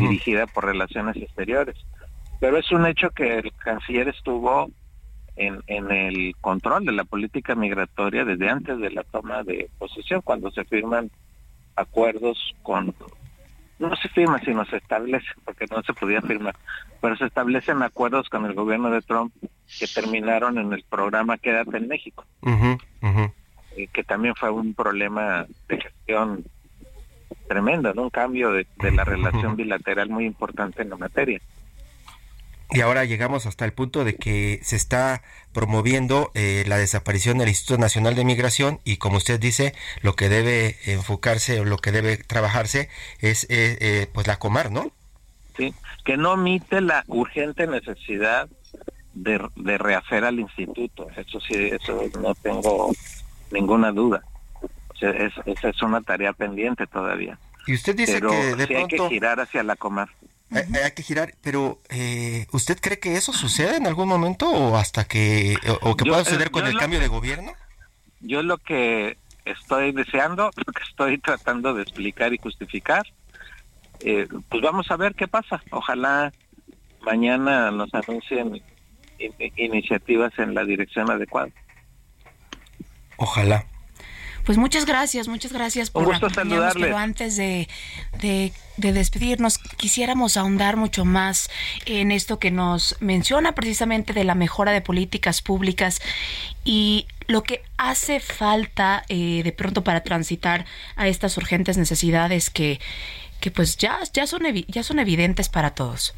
dirigida 0.00 0.46
por 0.48 0.66
Relaciones 0.66 1.16
Exteriores. 1.16 1.76
Pero 2.40 2.58
es 2.58 2.70
un 2.72 2.86
hecho 2.86 3.10
que 3.10 3.38
el 3.38 3.52
canciller 3.52 4.08
estuvo 4.08 4.68
en, 5.36 5.62
en 5.66 5.90
el 5.90 6.34
control 6.40 6.84
de 6.84 6.92
la 6.92 7.04
política 7.04 7.54
migratoria 7.54 8.24
desde 8.24 8.48
antes 8.48 8.78
de 8.78 8.90
la 8.90 9.02
toma 9.04 9.42
de 9.42 9.68
posesión, 9.78 10.20
cuando 10.22 10.50
se 10.50 10.64
firman 10.64 11.10
acuerdos 11.76 12.38
con 12.62 12.94
no 13.78 13.96
se 13.96 14.08
firma 14.10 14.38
sino 14.44 14.64
se 14.66 14.76
establece 14.76 15.26
porque 15.44 15.66
no 15.68 15.82
se 15.82 15.92
podía 15.92 16.22
firmar 16.22 16.54
pero 17.00 17.16
se 17.16 17.26
establecen 17.26 17.82
acuerdos 17.82 18.28
con 18.28 18.46
el 18.46 18.54
gobierno 18.54 18.90
de 18.90 19.02
Trump 19.02 19.34
que 19.78 19.86
terminaron 19.86 20.56
en 20.56 20.72
el 20.72 20.84
programa 20.84 21.36
Quédate 21.36 21.76
en 21.76 21.88
México. 21.88 22.24
Y 23.76 23.88
que 23.88 24.04
también 24.04 24.34
fue 24.36 24.50
un 24.50 24.72
problema 24.72 25.44
de 25.68 25.80
gestión 25.80 26.44
tremendo 27.46 27.92
¿no? 27.92 28.04
un 28.04 28.10
cambio 28.10 28.52
de, 28.52 28.66
de 28.76 28.92
la 28.92 29.04
relación 29.04 29.54
bilateral 29.56 30.08
muy 30.08 30.24
importante 30.24 30.80
en 30.80 30.90
la 30.90 30.96
materia 30.96 31.40
y 32.70 32.80
ahora 32.80 33.04
llegamos 33.04 33.46
hasta 33.46 33.64
el 33.64 33.72
punto 33.72 34.04
de 34.04 34.16
que 34.16 34.60
se 34.62 34.76
está 34.76 35.22
promoviendo 35.52 36.30
eh, 36.34 36.64
la 36.66 36.76
desaparición 36.76 37.38
del 37.38 37.48
Instituto 37.48 37.78
Nacional 37.78 38.14
de 38.14 38.24
Migración 38.24 38.80
y 38.84 38.96
como 38.96 39.18
usted 39.18 39.38
dice, 39.38 39.74
lo 40.02 40.14
que 40.14 40.28
debe 40.28 40.76
enfocarse 40.86 41.60
o 41.60 41.64
lo 41.64 41.78
que 41.78 41.92
debe 41.92 42.16
trabajarse 42.16 42.88
es 43.20 43.44
eh, 43.44 43.78
eh, 43.80 44.08
pues 44.12 44.26
la 44.26 44.38
Comar, 44.38 44.70
¿no? 44.70 44.90
Sí, 45.56 45.72
que 46.04 46.16
no 46.16 46.32
omite 46.32 46.80
la 46.80 47.04
urgente 47.06 47.66
necesidad 47.66 48.48
de, 49.14 49.38
rehacer 49.78 50.24
al 50.24 50.40
instituto. 50.40 51.06
Eso 51.16 51.40
sí, 51.40 51.54
eso 51.54 52.02
no 52.20 52.34
tengo 52.34 52.92
ninguna 53.52 53.92
duda. 53.92 54.24
O 54.62 54.96
sea, 54.96 55.10
es, 55.10 55.32
esa 55.46 55.68
es 55.68 55.82
una 55.82 56.00
tarea 56.00 56.32
pendiente 56.32 56.86
todavía. 56.86 57.38
Y 57.66 57.74
usted 57.74 57.94
dice 57.94 58.20
que 58.20 58.56
de 58.56 58.66
pronto... 58.66 58.76
hay 58.76 59.08
que 59.08 59.08
girar 59.14 59.40
hacia 59.40 59.62
la 59.62 59.76
Comar. 59.76 60.10
Hay, 60.54 60.92
que 60.92 61.02
girar, 61.02 61.34
pero 61.42 61.80
eh, 61.88 62.46
¿usted 62.52 62.78
cree 62.80 62.98
que 62.98 63.16
eso 63.16 63.32
sucede 63.32 63.76
en 63.76 63.86
algún 63.86 64.08
momento 64.08 64.48
o 64.48 64.76
hasta 64.76 65.04
que, 65.04 65.56
o, 65.82 65.96
que 65.96 66.04
pueda 66.04 66.22
eh, 66.22 66.24
suceder 66.24 66.50
con 66.50 66.66
el 66.66 66.78
cambio 66.78 67.00
de 67.00 67.08
gobierno? 67.08 67.52
Yo 68.20 68.42
lo 68.42 68.58
que 68.58 69.16
estoy 69.44 69.92
deseando, 69.92 70.50
lo 70.66 70.72
que 70.72 70.82
estoy 70.88 71.18
tratando 71.18 71.74
de 71.74 71.82
explicar 71.82 72.32
y 72.32 72.38
justificar, 72.38 73.04
eh, 74.00 74.28
pues 74.48 74.62
vamos 74.62 74.90
a 74.90 74.96
ver 74.96 75.14
qué 75.14 75.26
pasa. 75.26 75.62
Ojalá 75.70 76.32
mañana 77.02 77.70
nos 77.70 77.92
anuncien 77.92 78.62
iniciativas 79.56 80.32
en 80.38 80.54
la 80.54 80.64
dirección 80.64 81.10
adecuada. 81.10 81.50
Ojalá. 83.16 83.66
Pues 84.44 84.58
muchas 84.58 84.84
gracias, 84.84 85.26
muchas 85.26 85.52
gracias 85.52 85.90
por 85.90 86.06
Un 86.06 86.20
Pero 86.74 86.98
antes 86.98 87.36
de, 87.36 87.66
de, 88.20 88.52
despedirnos, 88.76 89.56
quisiéramos 89.58 90.36
ahondar 90.36 90.76
mucho 90.76 91.06
más 91.06 91.50
en 91.86 92.12
esto 92.12 92.38
que 92.38 92.50
nos 92.50 92.96
menciona 93.00 93.52
precisamente 93.52 94.12
de 94.12 94.24
la 94.24 94.34
mejora 94.34 94.72
de 94.72 94.82
políticas 94.82 95.40
públicas 95.40 96.02
y 96.62 97.06
lo 97.26 97.42
que 97.42 97.62
hace 97.78 98.20
falta 98.20 99.04
eh, 99.08 99.42
de 99.42 99.52
pronto 99.52 99.82
para 99.82 100.02
transitar 100.02 100.66
a 100.96 101.08
estas 101.08 101.38
urgentes 101.38 101.78
necesidades 101.78 102.50
que, 102.50 102.80
que 103.40 103.50
pues 103.50 103.78
ya, 103.78 103.98
ya, 104.12 104.26
son, 104.26 104.42
ya 104.68 104.82
son 104.82 104.98
evidentes 104.98 105.48
para 105.48 105.74
todos. 105.74 106.14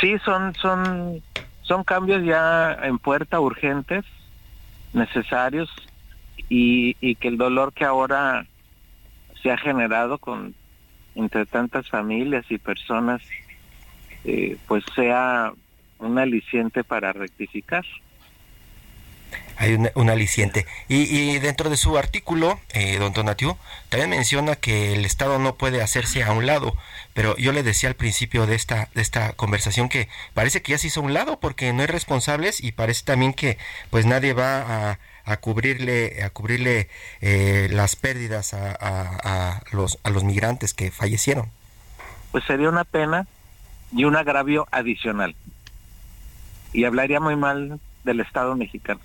Sí, 0.00 0.16
son, 0.24 0.54
son, 0.56 1.22
son 1.62 1.84
cambios 1.84 2.24
ya 2.24 2.78
en 2.82 2.98
puerta 2.98 3.38
urgentes, 3.38 4.04
necesarios, 4.92 5.70
y, 6.48 6.96
y 7.00 7.14
que 7.16 7.28
el 7.28 7.36
dolor 7.36 7.72
que 7.72 7.84
ahora 7.84 8.46
se 9.42 9.50
ha 9.50 9.56
generado 9.58 10.18
con 10.18 10.54
entre 11.14 11.46
tantas 11.46 11.88
familias 11.88 12.44
y 12.50 12.58
personas 12.58 13.22
eh, 14.24 14.56
pues 14.66 14.84
sea 14.94 15.52
un 15.98 16.18
aliciente 16.18 16.82
para 16.82 17.12
rectificar 17.12 17.84
hay 19.56 19.78
un, 19.94 20.10
aliciente. 20.10 20.66
Y, 20.88 21.38
dentro 21.38 21.70
de 21.70 21.76
su 21.76 21.96
artículo, 21.96 22.58
eh, 22.72 22.98
don 22.98 23.12
Donatiu, 23.12 23.56
también 23.88 24.10
menciona 24.10 24.56
que 24.56 24.94
el 24.94 25.04
Estado 25.04 25.38
no 25.38 25.56
puede 25.56 25.80
hacerse 25.80 26.22
a 26.22 26.32
un 26.32 26.46
lado, 26.46 26.74
pero 27.12 27.36
yo 27.36 27.52
le 27.52 27.62
decía 27.62 27.88
al 27.88 27.94
principio 27.94 28.46
de 28.46 28.56
esta, 28.56 28.88
de 28.94 29.02
esta 29.02 29.32
conversación 29.32 29.88
que 29.88 30.08
parece 30.34 30.62
que 30.62 30.72
ya 30.72 30.78
se 30.78 30.88
hizo 30.88 31.00
a 31.00 31.04
un 31.04 31.14
lado 31.14 31.38
porque 31.40 31.72
no 31.72 31.82
hay 31.82 31.86
responsables 31.86 32.62
y 32.62 32.72
parece 32.72 33.04
también 33.04 33.32
que 33.32 33.58
pues 33.90 34.06
nadie 34.06 34.32
va 34.32 34.90
a, 34.90 34.98
a 35.24 35.36
cubrirle 35.38 36.22
a 36.22 36.30
cubrirle 36.30 36.88
eh, 37.20 37.68
las 37.70 37.96
pérdidas 37.96 38.54
a, 38.54 38.76
a, 38.80 39.62
los 39.72 39.98
a 40.02 40.10
los 40.10 40.24
migrantes 40.24 40.74
que 40.74 40.90
fallecieron. 40.90 41.50
Pues 42.32 42.44
sería 42.44 42.68
una 42.68 42.84
pena 42.84 43.26
y 43.92 44.04
un 44.04 44.16
agravio 44.16 44.66
adicional. 44.70 45.34
Y 46.72 46.84
hablaría 46.84 47.20
muy 47.20 47.36
mal 47.36 47.78
del 48.02 48.20
Estado 48.20 48.56
mexicano. 48.56 49.00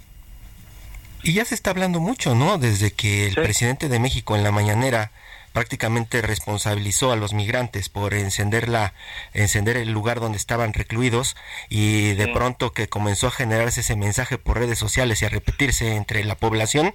Y 1.21 1.33
ya 1.33 1.45
se 1.45 1.53
está 1.53 1.71
hablando 1.71 1.99
mucho 1.99 2.33
no 2.33 2.57
desde 2.57 2.91
que 2.91 3.27
el 3.27 3.35
presidente 3.35 3.89
de 3.89 3.99
México 3.99 4.35
en 4.35 4.43
la 4.43 4.51
mañanera 4.51 5.11
prácticamente 5.51 6.21
responsabilizó 6.21 7.11
a 7.11 7.15
los 7.15 7.33
migrantes 7.33 7.89
por 7.89 8.13
encender 8.13 8.69
la 8.69 8.93
encender 9.33 9.77
el 9.77 9.91
lugar 9.91 10.19
donde 10.19 10.37
estaban 10.37 10.73
recluidos 10.73 11.35
y 11.69 12.13
de 12.13 12.27
pronto 12.27 12.71
que 12.71 12.87
comenzó 12.87 13.27
a 13.27 13.31
generarse 13.31 13.81
ese 13.81 13.95
mensaje 13.95 14.37
por 14.37 14.57
redes 14.57 14.79
sociales 14.79 15.21
y 15.21 15.25
a 15.25 15.29
repetirse 15.29 15.95
entre 15.95 16.23
la 16.23 16.35
población 16.35 16.93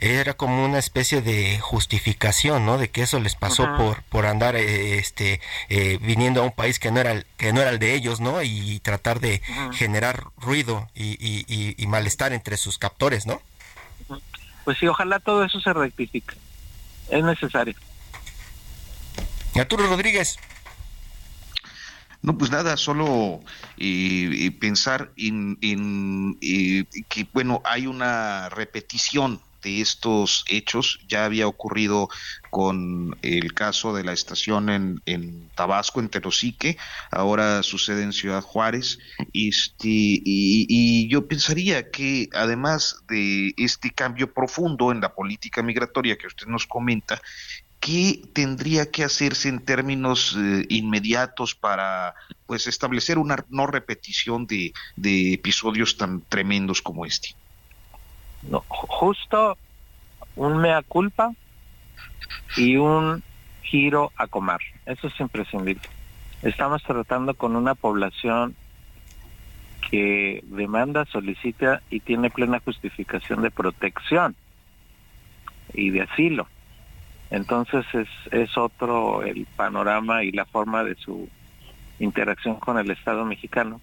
era 0.00 0.34
como 0.34 0.64
una 0.64 0.78
especie 0.78 1.22
de 1.22 1.58
justificación 1.60 2.66
no 2.66 2.78
de 2.78 2.90
que 2.90 3.02
eso 3.02 3.20
les 3.20 3.34
pasó 3.34 3.66
por 3.76 4.02
por 4.04 4.26
andar 4.26 4.56
eh, 4.56 4.98
este 4.98 5.40
eh, 5.68 5.98
viniendo 6.00 6.42
a 6.42 6.44
un 6.44 6.52
país 6.52 6.78
que 6.78 6.90
no 6.90 7.00
era 7.00 7.12
el, 7.12 7.26
que 7.36 7.52
no 7.52 7.60
era 7.60 7.70
el 7.70 7.78
de 7.78 7.94
ellos 7.94 8.20
no 8.20 8.42
y 8.42 8.80
tratar 8.80 9.20
de 9.20 9.42
generar 9.72 10.24
ruido 10.38 10.88
y, 10.94 11.16
y 11.76 11.86
malestar 11.86 12.32
entre 12.32 12.56
sus 12.56 12.78
captores 12.78 13.26
no 13.26 13.40
pues 14.66 14.78
sí 14.78 14.88
ojalá 14.88 15.20
todo 15.20 15.44
eso 15.44 15.60
se 15.60 15.72
rectifique. 15.72 16.34
Es 17.08 17.22
necesario. 17.22 17.76
Arturo 19.60 19.86
Rodríguez. 19.86 20.38
No, 22.22 22.36
pues 22.36 22.50
nada, 22.50 22.76
solo 22.76 23.40
pensar 24.58 25.12
en, 25.16 26.38
que, 27.08 27.28
bueno, 27.32 27.62
hay 27.64 27.86
una 27.86 28.48
repetición 28.48 29.40
de 29.62 29.80
estos 29.80 30.44
hechos. 30.48 30.98
Ya 31.08 31.24
había 31.24 31.46
ocurrido 31.46 32.08
con 32.50 33.16
el 33.22 33.54
caso 33.54 33.94
de 33.94 34.02
la 34.02 34.12
estación 34.12 34.70
en, 34.70 35.02
en 35.06 35.48
Tabasco, 35.54 36.00
en 36.00 36.08
Terosique, 36.08 36.78
ahora 37.10 37.62
sucede 37.62 38.02
en 38.02 38.12
Ciudad 38.12 38.42
Juárez. 38.42 38.98
Este, 39.32 39.88
y 39.88 41.08
yo 41.08 41.28
pensaría 41.28 41.90
que 41.90 42.28
además 42.32 43.04
de 43.08 43.54
este 43.56 43.90
cambio 43.90 44.32
profundo 44.32 44.90
en 44.90 45.00
la 45.00 45.14
política 45.14 45.62
migratoria 45.62 46.16
que 46.16 46.26
usted 46.26 46.46
nos 46.46 46.66
comenta, 46.66 47.20
¿qué 47.86 48.20
tendría 48.32 48.90
que 48.90 49.04
hacerse 49.04 49.48
en 49.48 49.64
términos 49.64 50.36
eh, 50.36 50.66
inmediatos 50.70 51.54
para 51.54 52.16
pues 52.44 52.66
establecer 52.66 53.16
una 53.16 53.44
no 53.48 53.68
repetición 53.68 54.48
de, 54.48 54.72
episodios 55.32 55.96
tan 55.96 56.20
tremendos 56.22 56.82
como 56.82 57.06
este? 57.06 57.36
Justo 58.66 59.56
un 60.34 60.58
mea 60.58 60.82
culpa 60.82 61.30
y 62.56 62.76
un 62.76 63.22
giro 63.62 64.10
a 64.16 64.26
comer. 64.26 64.58
Eso 64.84 65.06
es 65.06 65.20
imprescindible. 65.20 65.88
Estamos 66.42 66.82
tratando 66.82 67.34
con 67.34 67.54
una 67.54 67.76
población 67.76 68.56
que 69.92 70.42
demanda, 70.48 71.04
solicita 71.04 71.82
y 71.88 72.00
tiene 72.00 72.30
plena 72.30 72.58
justificación 72.58 73.42
de 73.42 73.52
protección 73.52 74.34
y 75.72 75.90
de 75.90 76.02
asilo. 76.02 76.48
Entonces 77.30 77.84
es, 77.92 78.08
es 78.32 78.56
otro 78.56 79.22
el 79.22 79.46
panorama 79.56 80.22
y 80.22 80.32
la 80.32 80.44
forma 80.44 80.84
de 80.84 80.94
su 80.96 81.28
interacción 81.98 82.56
con 82.56 82.78
el 82.78 82.90
Estado 82.90 83.24
mexicano. 83.24 83.80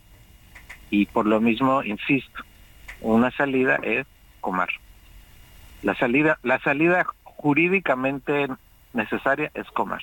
Y 0.90 1.06
por 1.08 1.26
lo 1.26 1.42
mismo, 1.42 1.84
insisto, 1.84 2.44
una 3.02 3.32
salida 3.32 3.80
es 3.84 4.06
Comar. 4.42 4.70
La 5.82 5.96
salida, 5.96 6.38
la 6.44 6.60
salida 6.60 7.06
jurídicamente 7.24 8.48
necesaria 8.94 9.52
es 9.54 9.68
Comar. 9.72 10.02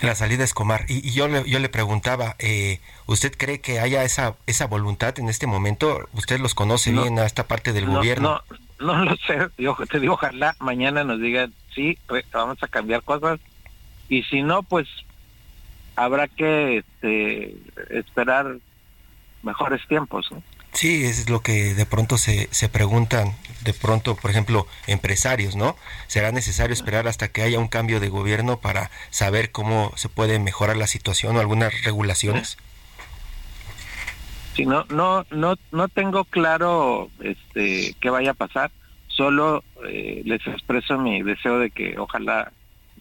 La 0.00 0.14
salida 0.16 0.42
es 0.42 0.52
Comar. 0.52 0.84
Y, 0.88 1.12
yo, 1.12 1.28
le, 1.28 1.48
yo 1.48 1.58
le 1.60 1.68
preguntaba, 1.68 2.34
eh, 2.38 2.80
¿usted 3.06 3.32
cree 3.36 3.60
que 3.60 3.78
haya 3.78 4.02
esa, 4.02 4.34
esa 4.46 4.66
voluntad 4.66 5.18
en 5.18 5.28
este 5.28 5.46
momento? 5.46 6.08
¿Usted 6.12 6.40
los 6.40 6.54
conoce 6.54 6.90
bien 6.90 7.18
a 7.18 7.26
esta 7.26 7.46
parte 7.46 7.72
del 7.72 7.86
gobierno? 7.86 8.42
No, 8.50 8.56
no 8.96 9.04
lo 9.04 9.16
sé. 9.16 9.48
Yo 9.58 9.76
te 9.90 10.00
digo, 10.00 10.14
ojalá 10.14 10.56
mañana 10.58 11.04
nos 11.04 11.20
digan, 11.20 11.52
sí, 11.74 11.98
vamos 12.32 12.62
a 12.62 12.68
cambiar 12.68 13.02
cosas. 13.02 13.40
Y 14.08 14.22
si 14.24 14.42
no, 14.42 14.62
pues 14.62 14.88
habrá 15.96 16.28
que 16.28 16.78
este, 16.78 17.56
esperar 17.90 18.56
mejores 19.42 19.86
tiempos. 19.88 20.28
Sí, 20.72 21.04
es 21.04 21.28
lo 21.28 21.42
que 21.42 21.74
de 21.74 21.86
pronto 21.86 22.16
se, 22.18 22.48
se 22.50 22.68
preguntan, 22.68 23.34
de 23.62 23.74
pronto, 23.74 24.16
por 24.16 24.30
ejemplo, 24.30 24.66
empresarios, 24.86 25.54
¿no? 25.54 25.76
¿Será 26.06 26.32
necesario 26.32 26.72
esperar 26.72 27.08
hasta 27.08 27.28
que 27.28 27.42
haya 27.42 27.58
un 27.58 27.68
cambio 27.68 28.00
de 28.00 28.08
gobierno 28.08 28.58
para 28.58 28.90
saber 29.10 29.52
cómo 29.52 29.92
se 29.96 30.08
puede 30.08 30.38
mejorar 30.38 30.76
la 30.76 30.86
situación 30.86 31.36
o 31.36 31.40
algunas 31.40 31.84
regulaciones? 31.84 32.56
No, 34.58 34.84
no, 34.90 35.24
no, 35.30 35.56
no 35.70 35.88
tengo 35.88 36.24
claro 36.24 37.10
este, 37.20 37.94
qué 38.00 38.10
vaya 38.10 38.32
a 38.32 38.34
pasar. 38.34 38.70
Solo 39.08 39.62
eh, 39.86 40.22
les 40.24 40.46
expreso 40.46 40.98
mi 40.98 41.22
deseo 41.22 41.58
de 41.58 41.70
que 41.70 41.98
ojalá 41.98 42.52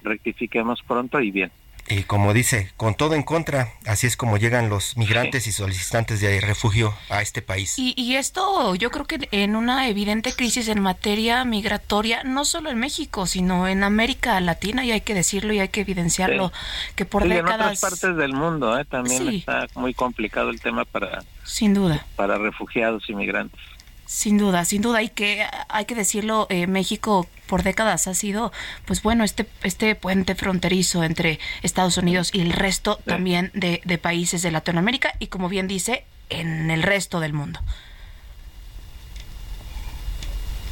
rectifiquemos 0.03 0.81
pronto 0.87 1.19
y 1.21 1.31
bien. 1.31 1.51
Y 1.91 2.03
como 2.03 2.33
dice, 2.33 2.71
con 2.77 2.95
todo 2.95 3.15
en 3.15 3.23
contra, 3.23 3.73
así 3.85 4.07
es 4.07 4.15
como 4.15 4.37
llegan 4.37 4.69
los 4.69 4.95
migrantes 4.95 5.45
y 5.45 5.51
solicitantes 5.51 6.21
de 6.21 6.39
refugio 6.39 6.93
a 7.09 7.21
este 7.21 7.41
país. 7.41 7.73
Y, 7.77 8.15
esto 8.15 8.75
yo 8.75 8.91
creo 8.91 9.05
que 9.05 9.27
en 9.31 9.57
una 9.57 9.89
evidente 9.89 10.31
crisis 10.31 10.69
en 10.69 10.79
materia 10.79 11.43
migratoria, 11.43 12.23
no 12.23 12.45
solo 12.45 12.69
en 12.69 12.79
México, 12.79 13.25
sino 13.25 13.67
en 13.67 13.83
América 13.83 14.39
Latina, 14.39 14.85
y 14.85 14.91
hay 14.91 15.01
que 15.01 15.13
decirlo 15.13 15.51
y 15.51 15.59
hay 15.59 15.67
que 15.67 15.81
evidenciarlo, 15.81 16.53
que 16.95 17.03
por 17.03 17.27
décadas... 17.27 17.55
en 17.55 17.61
otras 17.61 17.81
partes 17.81 18.15
del 18.15 18.31
mundo 18.31 18.79
¿eh? 18.79 18.85
también 18.85 19.27
está 19.27 19.67
muy 19.75 19.93
complicado 19.93 20.49
el 20.49 20.61
tema 20.61 20.85
para... 20.85 21.23
Sin 21.43 21.73
duda. 21.73 22.05
Para 22.15 22.37
refugiados 22.37 23.09
y 23.09 23.15
migrantes. 23.15 23.59
Sin 24.11 24.37
duda, 24.37 24.65
sin 24.65 24.81
duda, 24.81 25.01
y 25.01 25.07
que 25.07 25.47
hay 25.69 25.85
que 25.85 25.95
decirlo, 25.95 26.45
eh, 26.49 26.67
México 26.67 27.29
por 27.47 27.63
décadas 27.63 28.07
ha 28.07 28.13
sido, 28.13 28.51
pues 28.85 29.01
bueno, 29.03 29.23
este, 29.23 29.47
este 29.63 29.95
puente 29.95 30.35
fronterizo 30.35 31.05
entre 31.05 31.39
Estados 31.63 31.95
Unidos 31.95 32.29
y 32.33 32.41
el 32.41 32.51
resto 32.51 32.99
también 33.05 33.51
de, 33.53 33.79
de 33.85 33.97
países 33.97 34.41
de 34.41 34.51
Latinoamérica 34.51 35.13
y 35.19 35.27
como 35.27 35.47
bien 35.47 35.69
dice, 35.69 36.03
en 36.29 36.69
el 36.71 36.83
resto 36.83 37.21
del 37.21 37.31
mundo. 37.31 37.61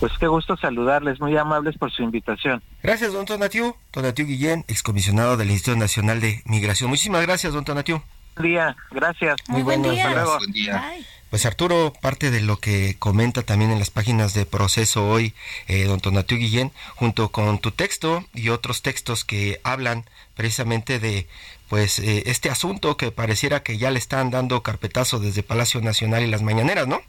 Pues 0.02 0.12
qué 0.20 0.28
gusto 0.28 0.58
saludarles, 0.58 1.22
muy 1.22 1.38
amables 1.38 1.78
por 1.78 1.94
su 1.94 2.04
invitación. 2.04 2.62
Gracias, 2.84 3.14
don 3.14 3.26
Tonatiu. 3.26 3.74
Tonatiu 3.92 4.26
Guillén, 4.26 4.66
excomisionado 4.68 5.38
del 5.38 5.50
Instituto 5.50 5.80
Nacional 5.80 6.20
de 6.20 6.42
Migración. 6.44 6.90
Muchísimas 6.90 7.22
gracias, 7.22 7.54
don 7.54 7.64
Tonatiu. 7.64 8.02
Buen 8.36 8.52
día, 8.52 8.76
gracias. 8.92 9.38
Muy, 9.48 9.64
buen 9.64 9.82
día. 9.82 10.26
Buen 10.26 10.52
día. 10.52 10.94
Pues 11.30 11.46
Arturo, 11.46 11.94
parte 12.02 12.32
de 12.32 12.42
lo 12.42 12.58
que 12.58 12.96
comenta 12.98 13.44
también 13.44 13.70
en 13.70 13.78
las 13.78 13.92
páginas 13.92 14.34
de 14.34 14.48
Proceso 14.48 15.08
Hoy, 15.08 15.36
eh, 15.68 15.84
don 15.84 16.00
Tonatiu 16.00 16.40
Guillén, 16.40 16.72
junto 16.96 17.30
con 17.30 17.60
tu 17.60 17.70
texto 17.72 18.26
y 18.34 18.50
otros 18.50 18.82
textos 18.82 19.26
que 19.26 19.62
hablan 19.64 20.06
precisamente 20.34 21.00
de 21.00 21.28
pues 21.68 22.00
eh, 22.00 22.24
este 22.26 22.50
asunto 22.50 22.98
que 22.98 23.12
pareciera 23.12 23.62
que 23.62 23.78
ya 23.78 23.92
le 23.92 24.00
están 24.00 24.32
dando 24.32 24.64
carpetazo 24.64 25.20
desde 25.20 25.44
Palacio 25.44 25.82
Nacional 25.82 26.24
y 26.24 26.28
las 26.28 26.42
mañaneras, 26.42 26.88
¿no? 26.88 27.02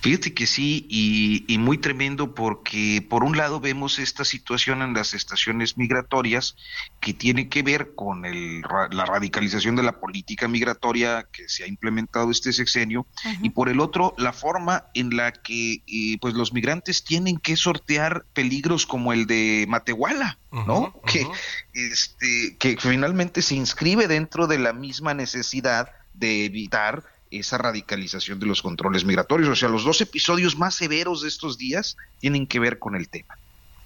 Fíjate 0.00 0.34
que 0.34 0.46
sí, 0.46 0.86
y, 0.88 1.58
muy 1.58 1.78
tremendo 1.78 2.34
porque 2.34 3.04
por 3.08 3.24
un 3.24 3.36
lado 3.36 3.60
vemos 3.60 3.98
esta 3.98 4.24
situación 4.24 4.80
en 4.82 4.94
las 4.94 5.12
estaciones 5.12 5.76
migratorias 5.76 6.56
que 7.00 7.12
tiene 7.12 7.48
que 7.48 7.62
ver 7.62 7.94
con 7.94 8.24
el, 8.24 8.62
la 8.62 9.04
radicalización 9.04 9.76
de 9.76 9.82
la 9.82 10.00
política 10.00 10.46
migratoria 10.48 11.26
que 11.32 11.48
se 11.48 11.64
ha 11.64 11.66
implementado 11.66 12.30
este 12.30 12.52
sexenio, 12.52 13.06
y 13.42 13.50
por 13.50 13.68
el 13.68 13.80
otro 13.80 14.14
la 14.18 14.32
forma 14.32 14.84
en 14.94 15.16
la 15.16 15.32
que 15.32 15.82
eh, 15.86 16.18
pues 16.20 16.34
los 16.34 16.52
migrantes 16.52 17.04
tienen 17.04 17.38
que 17.38 17.56
sortear 17.56 18.24
peligros 18.32 18.86
como 18.86 19.12
el 19.12 19.26
de 19.26 19.66
Matehuala, 19.68 20.38
¿no? 20.52 20.94
Que, 21.06 21.26
este, 21.74 22.56
que 22.58 22.76
finalmente 22.78 23.42
se 23.42 23.54
inscribe 23.54 24.08
dentro 24.08 24.46
de 24.46 24.58
la 24.58 24.72
misma 24.72 25.14
necesidad 25.14 25.90
de 26.14 26.44
evitar 26.44 27.04
esa 27.30 27.58
radicalización 27.58 28.38
de 28.40 28.46
los 28.46 28.62
controles 28.62 29.04
migratorios. 29.04 29.48
O 29.48 29.56
sea, 29.56 29.68
los 29.68 29.84
dos 29.84 30.00
episodios 30.00 30.56
más 30.56 30.74
severos 30.74 31.22
de 31.22 31.28
estos 31.28 31.58
días 31.58 31.96
tienen 32.20 32.46
que 32.46 32.60
ver 32.60 32.78
con 32.78 32.96
el 32.96 33.08
tema. 33.08 33.38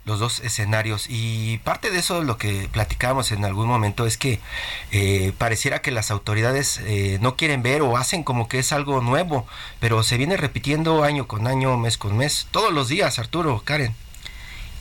Los 0.05 0.19
dos 0.19 0.41
escenarios. 0.41 1.07
Y 1.09 1.59
parte 1.59 1.91
de 1.91 1.99
eso, 2.01 2.23
lo 2.25 2.37
que 2.37 2.69
platicábamos 2.73 3.31
en 3.31 3.45
algún 3.45 3.69
momento, 3.69 4.05
es 4.05 4.17
que 4.17 4.41
eh, 4.91 5.33
pareciera 5.39 5.81
que 5.81 5.93
las 5.93 6.11
autoridades 6.11 6.79
eh, 6.85 7.19
no 7.21 7.37
quieren 7.37 7.63
ver 7.63 7.83
o 7.83 7.97
hacen 7.97 8.25
como 8.25 8.49
que 8.49 8.59
es 8.59 8.73
algo 8.73 9.01
nuevo, 9.01 9.47
pero 9.79 10.03
se 10.03 10.17
viene 10.17 10.37
repitiendo 10.37 11.05
año 11.05 11.29
con 11.29 11.47
año, 11.47 11.77
mes 11.77 11.99
con 11.99 12.17
mes, 12.17 12.49
todos 12.51 12.73
los 12.73 12.89
días, 12.89 13.21
Arturo, 13.21 13.63
Karen. 13.65 13.95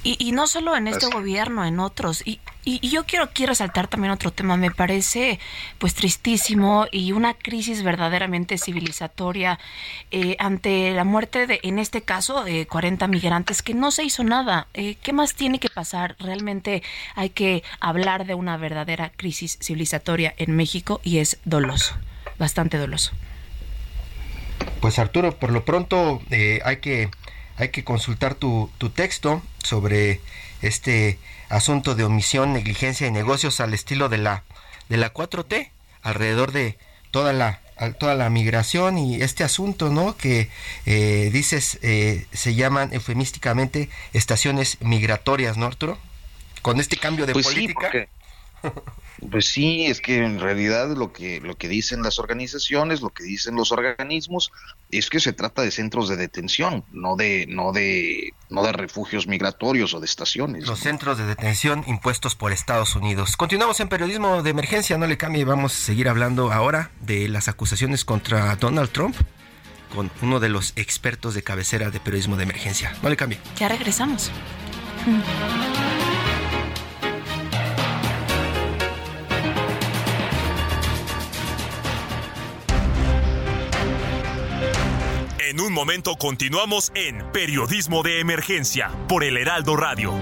Y, 0.03 0.15
y, 0.17 0.31
no 0.31 0.47
solo 0.47 0.75
en 0.75 0.87
este 0.87 1.05
gobierno, 1.05 1.63
en 1.63 1.79
otros. 1.79 2.25
Y, 2.25 2.39
y, 2.63 2.89
yo 2.89 3.05
quiero, 3.05 3.29
quiero 3.31 3.55
saltar 3.55 3.87
también 3.87 4.11
otro 4.11 4.31
tema. 4.31 4.57
Me 4.57 4.71
parece 4.71 5.39
pues 5.79 5.93
tristísimo 5.93 6.85
y 6.91 7.11
una 7.11 7.33
crisis 7.33 7.83
verdaderamente 7.83 8.57
civilizatoria 8.57 9.59
eh, 10.11 10.35
ante 10.39 10.91
la 10.91 11.03
muerte 11.03 11.47
de, 11.47 11.59
en 11.63 11.79
este 11.79 12.01
caso, 12.01 12.43
de 12.43 12.67
40 12.67 13.07
migrantes, 13.07 13.61
que 13.61 13.73
no 13.73 13.91
se 13.91 14.03
hizo 14.03 14.23
nada. 14.23 14.67
Eh, 14.73 14.95
¿Qué 15.01 15.13
más 15.13 15.33
tiene 15.33 15.59
que 15.59 15.69
pasar? 15.69 16.15
Realmente 16.19 16.83
hay 17.15 17.29
que 17.29 17.63
hablar 17.79 18.25
de 18.25 18.35
una 18.35 18.57
verdadera 18.57 19.11
crisis 19.15 19.57
civilizatoria 19.61 20.33
en 20.37 20.55
México 20.55 21.01
y 21.03 21.17
es 21.17 21.39
doloso, 21.45 21.95
bastante 22.37 22.77
doloso. 22.77 23.11
Pues 24.79 24.99
Arturo, 24.99 25.37
por 25.37 25.51
lo 25.51 25.65
pronto 25.65 26.21
eh, 26.29 26.59
hay 26.63 26.77
que 26.77 27.09
hay 27.57 27.69
que 27.69 27.83
consultar 27.83 28.33
tu, 28.33 28.71
tu 28.79 28.89
texto 28.89 29.43
sobre 29.63 30.19
este 30.61 31.17
asunto 31.49 31.95
de 31.95 32.03
omisión, 32.03 32.53
negligencia 32.53 33.07
y 33.07 33.11
negocios 33.11 33.59
al 33.59 33.73
estilo 33.73 34.09
de 34.09 34.17
la 34.17 34.43
de 34.89 34.97
la 34.97 35.13
4T 35.13 35.69
alrededor 36.01 36.51
de 36.51 36.77
toda 37.11 37.33
la 37.33 37.61
toda 37.97 38.13
la 38.13 38.29
migración 38.29 38.97
y 38.97 39.21
este 39.21 39.43
asunto, 39.43 39.89
¿no? 39.89 40.15
Que 40.15 40.49
eh, 40.85 41.29
dices 41.33 41.79
eh, 41.81 42.25
se 42.31 42.53
llaman 42.53 42.93
eufemísticamente 42.93 43.89
estaciones 44.13 44.77
migratorias, 44.81 45.57
¿no, 45.57 45.65
Arturo? 45.65 45.97
Con 46.61 46.79
este 46.79 46.97
cambio 46.97 47.25
de 47.25 47.33
pues 47.33 47.47
política. 47.47 47.89
Pues 49.29 49.45
sí, 49.45 49.85
es 49.85 50.01
que 50.01 50.17
en 50.17 50.39
realidad 50.39 50.95
lo 50.97 51.13
que 51.13 51.39
lo 51.41 51.55
que 51.55 51.67
dicen 51.67 52.01
las 52.01 52.17
organizaciones, 52.17 53.01
lo 53.01 53.09
que 53.09 53.23
dicen 53.23 53.55
los 53.55 53.71
organismos 53.71 54.51
es 54.89 55.09
que 55.09 55.19
se 55.19 55.31
trata 55.31 55.61
de 55.61 55.69
centros 55.69 56.09
de 56.09 56.17
detención, 56.17 56.83
no 56.91 57.15
de 57.15 57.45
no 57.47 57.71
de 57.71 58.33
no 58.49 58.63
de 58.63 58.71
refugios 58.71 59.27
migratorios 59.27 59.93
o 59.93 59.99
de 59.99 60.05
estaciones. 60.05 60.65
Los 60.65 60.79
centros 60.79 61.19
de 61.19 61.25
detención 61.25 61.83
impuestos 61.87 62.35
por 62.35 62.51
Estados 62.51 62.95
Unidos. 62.95 63.37
Continuamos 63.37 63.79
en 63.79 63.89
periodismo 63.89 64.41
de 64.41 64.49
emergencia, 64.49 64.97
no 64.97 65.05
le 65.05 65.17
cambie, 65.17 65.45
vamos 65.45 65.73
a 65.73 65.85
seguir 65.85 66.09
hablando 66.09 66.51
ahora 66.51 66.91
de 67.01 67.27
las 67.27 67.47
acusaciones 67.47 68.03
contra 68.03 68.55
Donald 68.55 68.89
Trump 68.89 69.15
con 69.93 70.09
uno 70.21 70.39
de 70.39 70.49
los 70.49 70.73
expertos 70.77 71.33
de 71.33 71.43
cabecera 71.43 71.91
de 71.91 71.99
periodismo 71.99 72.37
de 72.37 72.43
emergencia. 72.43 72.95
No 73.03 73.09
le 73.09 73.17
cambie. 73.17 73.39
Ya 73.57 73.67
regresamos. 73.67 74.31
En 85.51 85.59
un 85.59 85.73
momento 85.73 86.15
continuamos 86.15 86.93
en 86.95 87.29
Periodismo 87.33 88.03
de 88.03 88.21
Emergencia 88.21 88.89
por 89.09 89.21
el 89.21 89.35
Heraldo 89.35 89.75
Radio. 89.75 90.13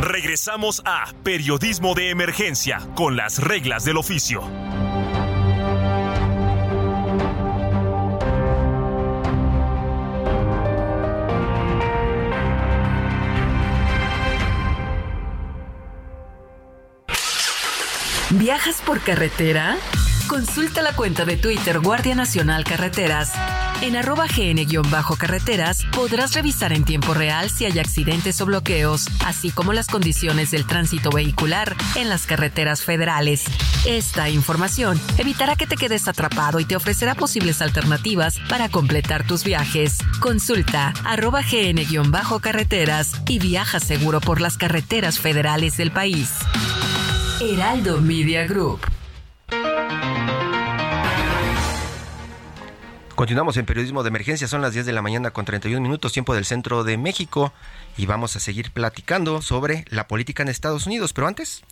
Regresamos 0.00 0.82
a 0.84 1.12
Periodismo 1.22 1.94
de 1.94 2.10
Emergencia 2.10 2.80
con 2.96 3.14
las 3.14 3.38
reglas 3.38 3.84
del 3.84 3.96
oficio. 3.96 4.42
¿Viajas 18.42 18.82
por 18.84 19.00
carretera? 19.00 19.76
Consulta 20.26 20.82
la 20.82 20.96
cuenta 20.96 21.24
de 21.24 21.36
Twitter 21.36 21.78
Guardia 21.78 22.16
Nacional 22.16 22.64
Carreteras. 22.64 23.30
En 23.82 23.94
arroba 23.94 24.26
gn-carreteras 24.26 25.84
podrás 25.92 26.34
revisar 26.34 26.72
en 26.72 26.84
tiempo 26.84 27.14
real 27.14 27.50
si 27.50 27.66
hay 27.66 27.78
accidentes 27.78 28.40
o 28.40 28.46
bloqueos, 28.46 29.06
así 29.24 29.52
como 29.52 29.72
las 29.72 29.86
condiciones 29.86 30.50
del 30.50 30.66
tránsito 30.66 31.10
vehicular 31.10 31.76
en 31.94 32.08
las 32.08 32.26
carreteras 32.26 32.82
federales. 32.82 33.44
Esta 33.86 34.28
información 34.28 35.00
evitará 35.18 35.54
que 35.54 35.68
te 35.68 35.76
quedes 35.76 36.08
atrapado 36.08 36.58
y 36.58 36.64
te 36.64 36.74
ofrecerá 36.74 37.14
posibles 37.14 37.62
alternativas 37.62 38.40
para 38.48 38.68
completar 38.68 39.24
tus 39.24 39.44
viajes. 39.44 39.98
Consulta 40.18 40.92
arroba 41.04 41.42
gn-carreteras 41.42 43.12
y 43.28 43.38
viaja 43.38 43.78
seguro 43.78 44.20
por 44.20 44.40
las 44.40 44.56
carreteras 44.56 45.20
federales 45.20 45.76
del 45.76 45.92
país. 45.92 46.30
Heraldo 47.42 48.00
Media 48.00 48.46
Group. 48.46 49.01
Continuamos 53.22 53.56
en 53.56 53.66
periodismo 53.66 54.02
de 54.02 54.08
emergencia, 54.08 54.48
son 54.48 54.62
las 54.62 54.72
10 54.72 54.84
de 54.84 54.92
la 54.92 55.00
mañana 55.00 55.30
con 55.30 55.44
31 55.44 55.80
minutos, 55.80 56.12
tiempo 56.12 56.34
del 56.34 56.44
centro 56.44 56.82
de 56.82 56.98
México, 56.98 57.52
y 57.96 58.06
vamos 58.06 58.34
a 58.34 58.40
seguir 58.40 58.72
platicando 58.72 59.42
sobre 59.42 59.84
la 59.90 60.08
política 60.08 60.42
en 60.42 60.48
Estados 60.48 60.88
Unidos, 60.88 61.12
pero 61.12 61.28
antes... 61.28 61.62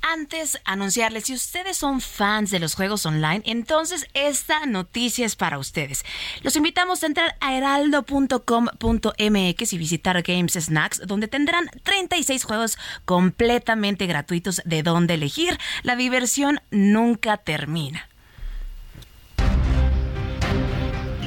Antes, 0.00 0.58
anunciarles, 0.64 1.24
si 1.24 1.34
ustedes 1.34 1.76
son 1.76 2.00
fans 2.00 2.50
de 2.50 2.58
los 2.58 2.74
juegos 2.74 3.04
online, 3.04 3.42
entonces 3.44 4.06
esta 4.14 4.64
noticia 4.64 5.26
es 5.26 5.36
para 5.36 5.58
ustedes. 5.58 6.06
Los 6.40 6.56
invitamos 6.56 7.02
a 7.02 7.06
entrar 7.06 7.36
a 7.38 7.54
heraldo.com.mx 7.54 9.72
y 9.74 9.78
visitar 9.78 10.22
Games 10.22 10.54
Snacks, 10.54 11.02
donde 11.06 11.28
tendrán 11.28 11.68
36 11.82 12.44
juegos 12.44 12.78
completamente 13.04 14.06
gratuitos 14.06 14.62
de 14.64 14.82
donde 14.82 15.12
elegir. 15.12 15.58
La 15.82 15.96
diversión 15.96 16.62
nunca 16.70 17.36
termina. 17.36 18.08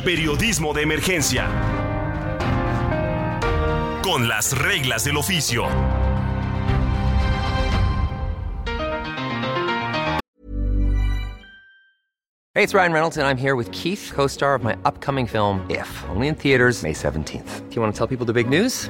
Periodismo 0.04 0.74
de 0.74 0.82
emergencia. 0.84 1.48
Con 4.04 4.28
las 4.28 4.58
reglas 4.58 5.04
del 5.04 5.18
oficio. 5.18 5.66
Hey, 12.54 12.64
it's 12.64 12.74
Ryan 12.74 12.92
Reynolds, 12.92 13.18
and 13.18 13.28
I'm 13.28 13.38
here 13.38 13.56
with 13.56 13.72
Keith, 13.72 14.12
co 14.16 14.26
star 14.26 14.56
of 14.56 14.64
my 14.64 14.76
upcoming 14.84 15.28
film, 15.28 15.64
If, 15.70 16.04
only 16.10 16.28
in 16.28 16.36
theaters, 16.36 16.82
May 16.82 16.94
17th. 16.94 17.70
Do 17.70 17.76
you 17.76 17.82
want 17.82 17.94
to 17.94 17.98
tell 17.98 18.08
people 18.08 18.26
the 18.26 18.34
big 18.34 18.50
news? 18.50 18.90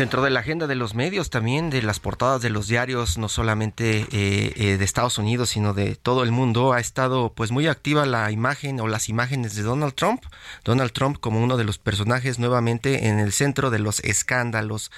Dentro 0.00 0.22
de 0.22 0.30
la 0.30 0.40
agenda 0.40 0.66
de 0.66 0.76
los 0.76 0.94
medios 0.94 1.28
también, 1.28 1.68
de 1.68 1.82
las 1.82 2.00
portadas 2.00 2.40
de 2.40 2.48
los 2.48 2.68
diarios, 2.68 3.18
no 3.18 3.28
solamente 3.28 4.06
eh, 4.10 4.52
eh, 4.56 4.76
de 4.78 4.82
Estados 4.86 5.18
Unidos, 5.18 5.50
sino 5.50 5.74
de 5.74 5.94
todo 5.94 6.22
el 6.22 6.30
mundo, 6.30 6.72
ha 6.72 6.80
estado 6.80 7.34
pues 7.34 7.50
muy 7.50 7.66
activa 7.66 8.06
la 8.06 8.30
imagen 8.30 8.80
o 8.80 8.88
las 8.88 9.10
imágenes 9.10 9.56
de 9.56 9.62
Donald 9.62 9.92
Trump. 9.92 10.24
Donald 10.64 10.92
Trump 10.92 11.18
como 11.20 11.42
uno 11.42 11.58
de 11.58 11.64
los 11.64 11.76
personajes 11.76 12.38
nuevamente 12.38 13.08
en 13.08 13.18
el 13.18 13.30
centro 13.34 13.68
de 13.68 13.78
los 13.78 14.00
escándalos. 14.00 14.90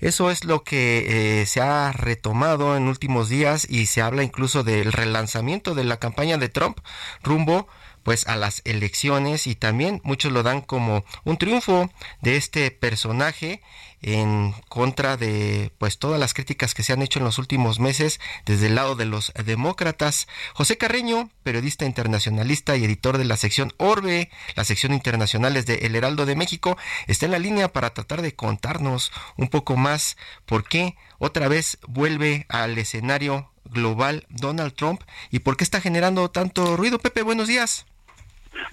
Eso 0.00 0.28
es 0.28 0.44
lo 0.44 0.64
que 0.64 1.42
eh, 1.42 1.46
se 1.46 1.60
ha 1.60 1.92
retomado 1.92 2.76
en 2.76 2.88
últimos 2.88 3.28
días 3.28 3.64
y 3.70 3.86
se 3.86 4.02
habla 4.02 4.24
incluso 4.24 4.64
del 4.64 4.92
relanzamiento 4.92 5.76
de 5.76 5.84
la 5.84 5.98
campaña 5.98 6.36
de 6.36 6.48
Trump 6.48 6.80
rumbo 7.22 7.68
pues 8.02 8.26
a 8.26 8.36
las 8.36 8.62
elecciones 8.64 9.46
y 9.46 9.54
también 9.54 10.00
muchos 10.02 10.32
lo 10.32 10.42
dan 10.42 10.62
como 10.62 11.04
un 11.24 11.36
triunfo 11.36 11.90
de 12.22 12.36
este 12.36 12.70
personaje 12.70 13.60
en 14.02 14.54
contra 14.68 15.16
de 15.16 15.72
pues 15.78 15.98
todas 15.98 16.20
las 16.20 16.34
críticas 16.34 16.74
que 16.74 16.82
se 16.82 16.92
han 16.92 17.02
hecho 17.02 17.18
en 17.18 17.24
los 17.24 17.38
últimos 17.38 17.80
meses 17.80 18.20
desde 18.46 18.68
el 18.68 18.74
lado 18.74 18.94
de 18.94 19.04
los 19.04 19.32
demócratas. 19.44 20.28
José 20.54 20.76
Carreño, 20.76 21.30
periodista 21.42 21.84
internacionalista 21.84 22.76
y 22.76 22.84
editor 22.84 23.18
de 23.18 23.24
la 23.24 23.36
sección 23.36 23.72
Orbe, 23.76 24.30
la 24.54 24.64
sección 24.64 24.92
internacionales 24.92 25.66
de 25.66 25.86
El 25.86 25.96
Heraldo 25.96 26.26
de 26.26 26.36
México, 26.36 26.76
está 27.06 27.26
en 27.26 27.32
la 27.32 27.38
línea 27.38 27.72
para 27.72 27.90
tratar 27.94 28.22
de 28.22 28.34
contarnos 28.34 29.12
un 29.36 29.48
poco 29.48 29.76
más 29.76 30.16
por 30.46 30.64
qué 30.64 30.96
otra 31.18 31.48
vez 31.48 31.78
vuelve 31.86 32.46
al 32.48 32.78
escenario 32.78 33.50
global 33.64 34.26
Donald 34.28 34.74
Trump 34.74 35.02
y 35.30 35.40
por 35.40 35.56
qué 35.56 35.64
está 35.64 35.80
generando 35.80 36.30
tanto 36.30 36.76
ruido. 36.76 36.98
Pepe, 36.98 37.22
buenos 37.22 37.48
días. 37.48 37.86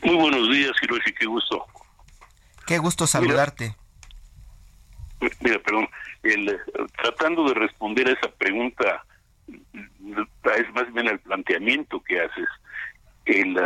Muy 0.03 0.15
buenos 0.15 0.49
días, 0.49 0.71
Hiroshi, 0.81 1.13
qué 1.13 1.25
gusto. 1.25 1.65
Qué 2.65 2.77
gusto 2.77 3.05
saludarte. 3.07 3.65
Mira, 3.65 3.84
perdón, 5.63 5.87
el, 6.23 6.59
tratando 7.01 7.47
de 7.47 7.53
responder 7.55 8.07
a 8.07 8.11
esa 8.11 8.29
pregunta, 8.35 9.05
es 10.57 10.73
más 10.73 10.93
bien 10.93 11.07
el 11.07 11.19
planteamiento 11.19 12.01
que 12.01 12.21
haces. 12.21 12.47
El, 13.25 13.57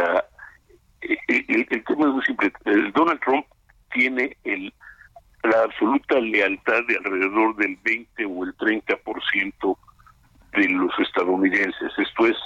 el, 1.01 1.67
el 1.69 1.83
tema 1.83 2.07
es 2.07 2.13
muy 2.13 2.25
simple. 2.25 2.51
Donald 2.93 3.19
Trump 3.21 3.45
tiene 3.91 4.37
el, 4.43 4.73
la 5.43 5.63
absoluta 5.63 6.19
lealtad 6.19 6.83
de 6.87 6.97
alrededor 6.97 7.55
del 7.55 7.77
20 7.83 8.25
o 8.25 8.43
el 8.43 8.55
30% 8.57 9.77
de 10.53 10.69
los 10.69 10.91
estadounidenses. 10.99 11.91
Esto 11.97 12.27
es, 12.27 12.37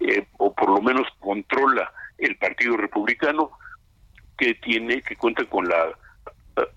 eh, 0.00 0.26
o 0.38 0.52
por 0.54 0.70
lo 0.70 0.82
menos 0.82 1.06
controla 1.20 1.92
el 2.18 2.36
Partido 2.36 2.76
Republicano, 2.76 3.50
que 4.36 4.54
tiene, 4.54 5.00
que 5.02 5.16
cuenta 5.16 5.44
con 5.44 5.66
la 5.68 5.96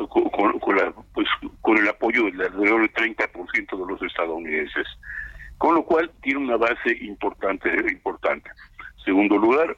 con, 0.09 0.75
la, 0.75 0.93
pues, 1.13 1.27
con 1.61 1.77
el 1.77 1.87
apoyo 1.87 2.25
del 2.25 2.41
alrededor 2.41 2.81
del 2.81 2.93
30% 2.93 3.77
de 3.77 3.93
los 3.93 4.01
estadounidenses, 4.01 4.87
con 5.57 5.75
lo 5.75 5.83
cual 5.83 6.11
tiene 6.21 6.39
una 6.39 6.57
base 6.57 6.97
importante. 7.01 7.69
importante. 7.89 8.49
Segundo 9.03 9.37
lugar, 9.37 9.75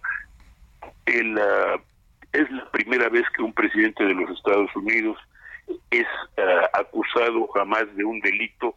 el, 1.05 1.37
uh, 1.37 1.81
es 2.33 2.49
la 2.51 2.69
primera 2.71 3.09
vez 3.09 3.23
que 3.35 3.43
un 3.43 3.53
presidente 3.53 4.03
de 4.03 4.13
los 4.13 4.29
Estados 4.31 4.75
Unidos 4.75 5.17
es 5.91 6.07
uh, 6.37 6.79
acusado 6.79 7.47
jamás 7.53 7.85
de 7.95 8.03
un 8.03 8.19
delito 8.21 8.75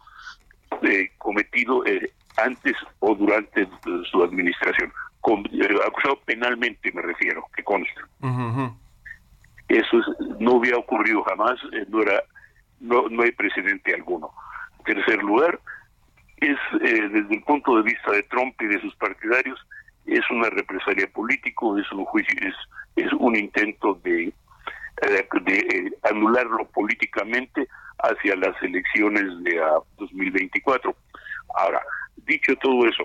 eh, 0.82 1.10
cometido 1.18 1.84
eh, 1.86 2.10
antes 2.38 2.74
o 3.00 3.14
durante 3.14 3.68
su 4.10 4.22
administración. 4.22 4.92
Eh, 5.52 5.78
acusado 5.86 6.18
penalmente, 6.24 6.90
me 6.92 7.02
refiero, 7.02 7.44
que 7.54 7.62
consta. 7.62 8.00
Eso 9.72 9.96
no 10.38 10.58
había 10.58 10.76
ocurrido 10.76 11.22
jamás, 11.24 11.58
eh, 11.72 11.86
no 11.88 12.02
era 12.02 12.22
no, 12.80 13.08
no 13.08 13.22
hay 13.22 13.32
precedente 13.32 13.94
alguno. 13.94 14.30
En 14.78 14.96
tercer 14.96 15.22
lugar, 15.22 15.58
es 16.36 16.58
eh, 16.82 17.08
desde 17.08 17.36
el 17.36 17.42
punto 17.44 17.76
de 17.76 17.82
vista 17.82 18.10
de 18.12 18.22
Trump 18.24 18.54
y 18.60 18.66
de 18.66 18.80
sus 18.82 18.94
partidarios, 18.96 19.58
es 20.04 20.20
una 20.30 20.50
represalia 20.50 21.08
político, 21.08 21.78
es 21.78 21.90
un 21.90 22.04
juicio, 22.04 22.36
es, 22.42 22.54
es 22.96 23.10
un 23.14 23.34
intento 23.34 23.94
de, 24.04 24.30
de, 25.00 25.92
anularlo 26.02 26.66
políticamente 26.74 27.66
hacia 28.02 28.36
las 28.36 28.60
elecciones 28.62 29.24
de 29.42 29.58
2024. 29.96 30.94
Ahora, 31.54 31.80
dicho 32.26 32.54
todo 32.56 32.86
eso, 32.86 33.04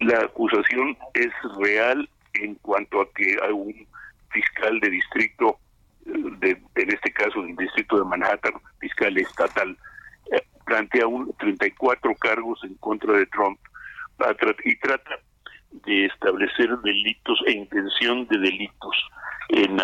la 0.00 0.18
acusación 0.18 0.96
es 1.14 1.30
real 1.60 2.08
en 2.34 2.56
cuanto 2.56 3.02
a 3.02 3.12
que 3.12 3.36
hay 3.40 3.52
un 3.52 3.86
fiscal 4.32 4.80
de 4.80 4.90
distrito 4.90 5.60
de, 6.42 6.50
en 6.74 6.90
este 6.90 7.12
caso 7.12 7.42
del 7.42 7.56
distrito 7.56 7.96
de 7.96 8.04
Manhattan, 8.04 8.52
fiscal 8.78 9.16
estatal, 9.16 9.76
eh, 10.30 10.42
plantea 10.66 11.06
un 11.06 11.32
34 11.38 12.14
cargos 12.16 12.60
en 12.64 12.74
contra 12.74 13.16
de 13.16 13.26
Trump 13.26 13.58
y 14.64 14.78
trata 14.78 15.18
de 15.86 16.06
establecer 16.06 16.68
delitos 16.84 17.40
e 17.46 17.52
intención 17.52 18.26
de 18.28 18.38
delitos 18.38 19.08
en, 19.48 19.80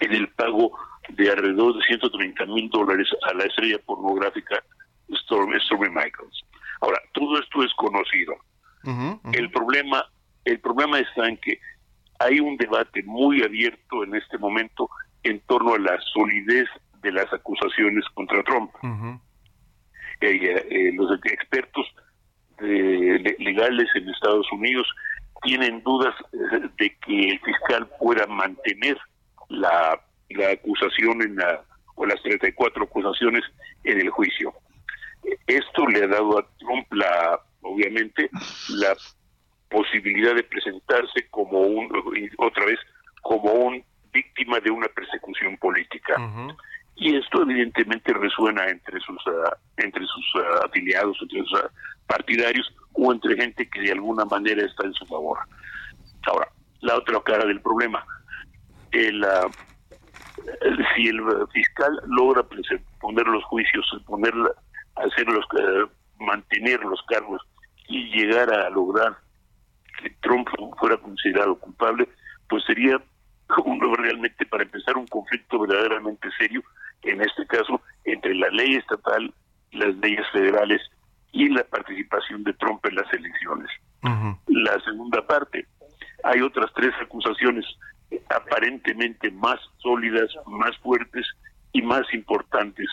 en 0.00 0.12
el 0.12 0.28
pago 0.28 0.72
de 1.08 1.30
alrededor 1.30 1.74
de 1.76 1.82
130 1.84 2.46
mil 2.46 2.68
dólares 2.70 3.08
a 3.28 3.34
la 3.34 3.44
estrella 3.44 3.78
pornográfica 3.84 4.62
Stormy, 5.24 5.58
Stormy 5.60 5.88
Michaels. 5.88 6.44
Ahora, 6.80 7.00
todo 7.12 7.38
esto 7.40 7.64
es 7.64 7.72
conocido. 7.74 8.34
El 9.32 9.50
problema 9.50 10.04
el 10.44 10.60
problema 10.60 10.98
está 10.98 11.28
en 11.28 11.36
que 11.36 11.58
hay 12.18 12.40
un 12.40 12.56
debate 12.56 13.02
muy 13.04 13.42
abierto 13.42 14.04
en 14.04 14.14
este 14.14 14.38
momento 14.38 14.88
en 15.24 15.40
torno 15.40 15.74
a 15.74 15.78
la 15.78 15.98
solidez 16.12 16.68
de 17.02 17.12
las 17.12 17.32
acusaciones 17.32 18.04
contra 18.14 18.42
Trump. 18.44 18.70
Eh, 20.20 20.66
eh, 20.70 20.92
los 20.94 21.10
expertos 21.24 21.86
legales 22.58 23.88
en 23.96 24.08
Estados 24.08 24.46
Unidos 24.52 24.86
tienen 25.42 25.82
dudas 25.82 26.14
eh, 26.32 26.68
de 26.78 26.96
que 27.04 27.30
el 27.30 27.40
fiscal 27.40 27.88
pueda 27.98 28.26
mantener 28.26 28.96
la, 29.48 30.00
la 30.30 30.50
acusación 30.50 31.22
en 31.22 31.36
la, 31.36 31.64
o 31.96 32.06
las 32.06 32.22
34 32.22 32.84
acusaciones 32.84 33.42
en 33.84 34.00
el 34.00 34.10
juicio. 34.10 34.54
Esto 35.46 35.86
le 35.88 36.04
ha 36.04 36.08
dado 36.08 36.38
a 36.38 36.46
Trump 36.58 36.86
la, 36.92 37.40
obviamente, 37.62 38.30
la 38.68 38.96
posibilidad 39.68 40.34
de 40.34 40.44
presentarse 40.44 41.28
como 41.30 41.60
un, 41.60 41.90
otra 42.38 42.64
vez, 42.66 42.78
como 43.22 43.52
un 43.52 43.84
víctima 44.12 44.60
de 44.60 44.70
una 44.70 44.88
persecución 44.88 45.56
política. 45.56 46.16
Y 46.94 47.16
esto 47.16 47.42
evidentemente 47.42 48.12
resuena 48.12 48.68
entre 48.68 49.00
sus 49.00 49.26
uh, 49.26 49.50
entre 49.78 50.04
sus 50.06 50.34
uh, 50.34 50.66
afiliados, 50.66 51.16
entre 51.22 51.40
sus 51.40 51.52
uh, 51.54 51.68
partidarios 52.06 52.70
o 52.92 53.12
entre 53.12 53.34
gente 53.34 53.68
que 53.68 53.80
de 53.80 53.92
alguna 53.92 54.24
manera 54.26 54.64
está 54.64 54.84
en 54.86 54.92
su 54.92 55.06
favor. 55.06 55.38
Ahora, 56.26 56.48
la 56.80 56.96
otra 56.96 57.20
cara 57.22 57.46
del 57.46 57.60
problema, 57.62 58.04
el, 58.92 59.24
si 60.94 61.08
el 61.08 61.20
fiscal 61.52 61.98
logra 62.06 62.44
poner 63.00 63.26
los 63.26 63.42
juicios, 63.44 63.86
poner, 64.06 64.34
hacerlos, 64.96 65.44
mantener 66.20 66.80
los 66.80 67.02
cargos 67.04 67.40
y 67.88 68.04
llegar 68.10 68.52
a 68.52 68.68
lograr 68.70 69.16
que 70.00 70.10
Trump 70.20 70.48
fuera 70.78 70.96
considerado 70.98 71.58
culpable, 71.58 72.08
pues 72.48 72.62
sería 72.64 73.00
uno 73.64 73.94
realmente 73.94 74.46
para 74.46 74.64
empezar 74.64 74.96
un 74.96 75.06
conflicto 75.06 75.60
verdaderamente 75.60 76.28
serio, 76.38 76.62
en 77.02 77.20
este 77.20 77.46
caso 77.46 77.80
entre 78.04 78.34
la 78.34 78.48
ley 78.50 78.76
estatal, 78.76 79.32
las 79.72 79.94
leyes 79.96 80.26
federales 80.32 80.80
y 81.32 81.48
la 81.48 81.64
participación 81.64 82.44
de 82.44 82.52
Trump 82.54 82.84
en 82.86 82.96
las 82.96 83.12
elecciones. 83.12 83.68
La 84.46 84.78
segunda 84.80 85.26
parte, 85.26 85.66
hay 86.24 86.40
otras 86.40 86.70
tres 86.74 86.92
acusaciones 87.00 87.64
aparentemente 88.28 89.30
más 89.30 89.58
sólidas, 89.78 90.28
más 90.46 90.76
fuertes 90.78 91.26
y 91.72 91.82
más 91.82 92.02
importantes 92.12 92.86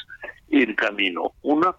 en 0.49 0.73
camino. 0.75 1.31
Una, 1.41 1.75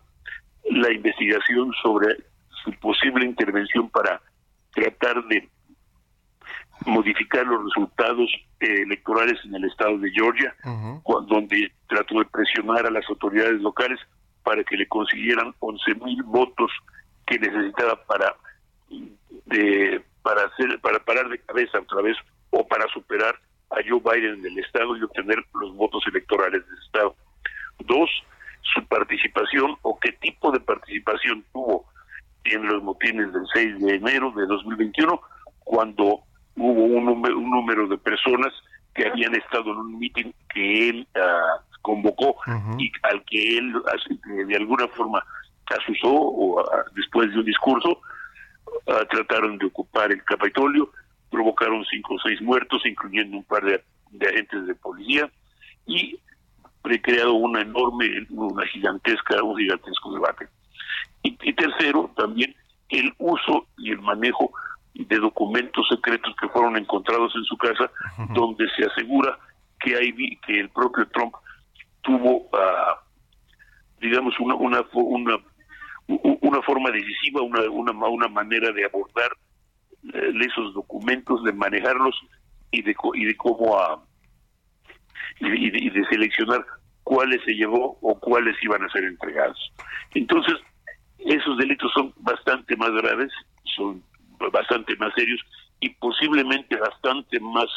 la 0.71 0.93
investigación 0.93 1.73
sobre 1.83 2.17
su 2.63 2.73
posible 2.81 3.25
intervención 3.25 3.89
para 3.89 4.21
tratar 4.75 5.25
de 5.29 5.49
modificar 6.87 7.47
los 7.47 7.65
resultados 7.65 8.31
eh, 8.61 8.83
electorales 8.83 9.39
en 9.45 9.55
el 9.55 9.65
estado 9.65 9.99
de 9.99 10.11
Georgia, 10.11 10.55
donde 11.29 11.73
trató 11.89 12.19
de 12.19 12.25
presionar 12.27 12.87
a 12.87 12.91
las 12.91 13.09
autoridades 13.09 13.61
locales 13.61 13.99
para 14.43 14.65
que 14.65 14.77
le 14.77 14.89
consiguieran 14.89 15.55
11 15.59 15.95
mil 15.97 16.23
votos 16.25 16.71
que 17.27 17.39
necesitaba 17.39 17.97
para 18.07 18.35
de, 19.47 20.03
para 20.23 20.43
hacer 20.45 20.81
para 20.81 20.99
parar 21.01 21.29
de 21.29 21.39
cabeza 21.39 21.79
otra 21.79 22.03
vez 22.03 22.17
o 22.51 22.67
para 22.67 22.87
superar 22.89 23.35
a 23.71 23.77
Joe 23.89 24.01
Biden 24.01 24.41
en 24.41 24.47
el 24.47 24.59
estado 24.59 24.97
y 24.97 25.03
obtener 25.03 25.39
los 25.55 25.75
votos 25.77 26.03
electorales 26.09 26.67
del 26.67 26.79
estado. 26.85 27.15
Dos, 27.81 28.11
su 28.75 28.85
participación 28.87 29.77
o 29.83 29.99
qué 30.01 30.13
tipo 30.13 30.51
de 30.51 30.61
participación 30.61 31.45
tuvo 31.53 31.87
en 32.45 32.67
los 32.67 32.83
motines 32.83 33.33
del 33.33 33.45
6 33.53 33.81
de 33.81 33.95
enero 33.95 34.33
de 34.33 34.47
2021, 34.47 35.21
cuando 35.61 36.23
hubo 36.57 36.85
un 36.85 37.05
número, 37.05 37.39
un 37.39 37.51
número 37.51 37.87
de 37.89 37.99
personas 37.99 38.53
que 38.95 39.07
habían 39.07 39.35
estado 39.35 39.73
en 39.73 39.79
un 39.79 39.99
mitin 39.99 40.35
que 40.53 40.89
él 40.89 41.09
uh, 41.17 41.81
convocó 41.83 42.37
y 42.79 42.91
al 43.03 43.25
que 43.25 43.59
él 43.59 43.73
de 44.47 44.57
alguna 44.57 44.87
forma 44.89 45.25
asusó 45.67 46.11
o 46.13 46.65
después 46.95 47.31
de 47.31 47.39
un 47.39 47.45
discurso 47.45 48.01
trataron 49.09 49.59
de 49.59 49.67
ocupar 49.67 50.11
el 50.13 50.23
Capitolio, 50.25 50.91
provocaron 51.31 51.85
cinco 51.91 52.15
o 52.15 52.19
seis 52.21 52.41
muertos, 52.41 52.83
incluyendo 52.85 53.37
un 53.37 53.45
par 53.45 53.65
de, 53.65 53.83
agentes 54.27 54.67
de 54.67 54.75
policía 54.75 55.31
y 55.87 56.19
recreado 56.83 57.35
una 57.35 57.61
enorme, 57.61 58.27
una 58.31 58.67
gigantesca, 58.67 59.43
un 59.43 59.57
gigantesco 59.57 60.13
debate. 60.13 60.49
Y, 61.23 61.37
y 61.43 61.53
tercero, 61.53 62.11
también 62.17 62.55
el 62.89 63.13
uso 63.19 63.67
y 63.79 63.93
el 63.93 64.01
manejo 64.01 64.51
de 65.09 65.19
documentos 65.19 65.87
secretos 65.89 66.35
que 66.41 66.49
fueron 66.49 66.77
encontrados 66.77 67.33
en 67.37 67.45
su 67.45 67.57
casa, 67.57 67.91
donde 68.35 68.69
se 68.77 68.85
asegura 68.85 69.39
que 69.81 69.97
hay 69.97 70.13
que 70.47 70.61
el 70.61 70.69
propio 70.71 71.09
Trump 71.09 71.35
tuvo, 72.03 72.49
uh, 72.53 72.97
digamos, 74.01 74.39
una 74.41 74.55
una 74.55 74.85
una 74.93 75.39
una 76.07 76.63
forma 76.63 76.91
decisiva, 76.91 77.43
una 77.43 77.63
una, 77.71 77.93
una 77.93 78.29
manera 78.29 78.73
de 78.73 78.85
abordar 78.85 79.31
eh, 80.15 80.33
esos 80.41 80.75
documentos, 80.75 81.43
de 81.45 81.53
manejarlos 81.53 82.19
y 82.71 82.83
de 82.83 82.95
y 83.15 83.25
de 83.25 83.37
cómo 83.37 84.05
y, 85.41 85.71
de, 85.71 85.79
y 85.79 85.91
de 85.91 86.05
seleccionar 86.07 86.65
cuáles 87.05 87.43
se 87.45 87.53
llevó 87.53 87.99
o 88.03 88.19
cuáles 88.19 88.57
iban 88.63 88.83
a 88.85 88.89
ser 88.91 89.05
entregados. 89.05 89.73
Entonces, 90.15 90.55
esos 91.19 91.57
delitos 91.59 91.91
son 91.93 92.13
bastante 92.19 92.77
más 92.77 92.91
graves, 92.93 93.33
son 93.77 94.03
bastante 94.53 94.97
más 94.97 95.13
serios 95.15 95.41
y 95.81 95.91
posiblemente 95.91 96.77
bastante 96.77 97.39
más 97.41 97.69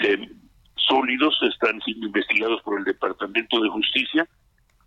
eh, 0.00 0.28
sólidos, 0.76 1.38
están 1.42 1.80
siendo 1.82 2.06
investigados 2.06 2.60
por 2.62 2.78
el 2.78 2.84
Departamento 2.84 3.60
de 3.60 3.68
Justicia, 3.68 4.28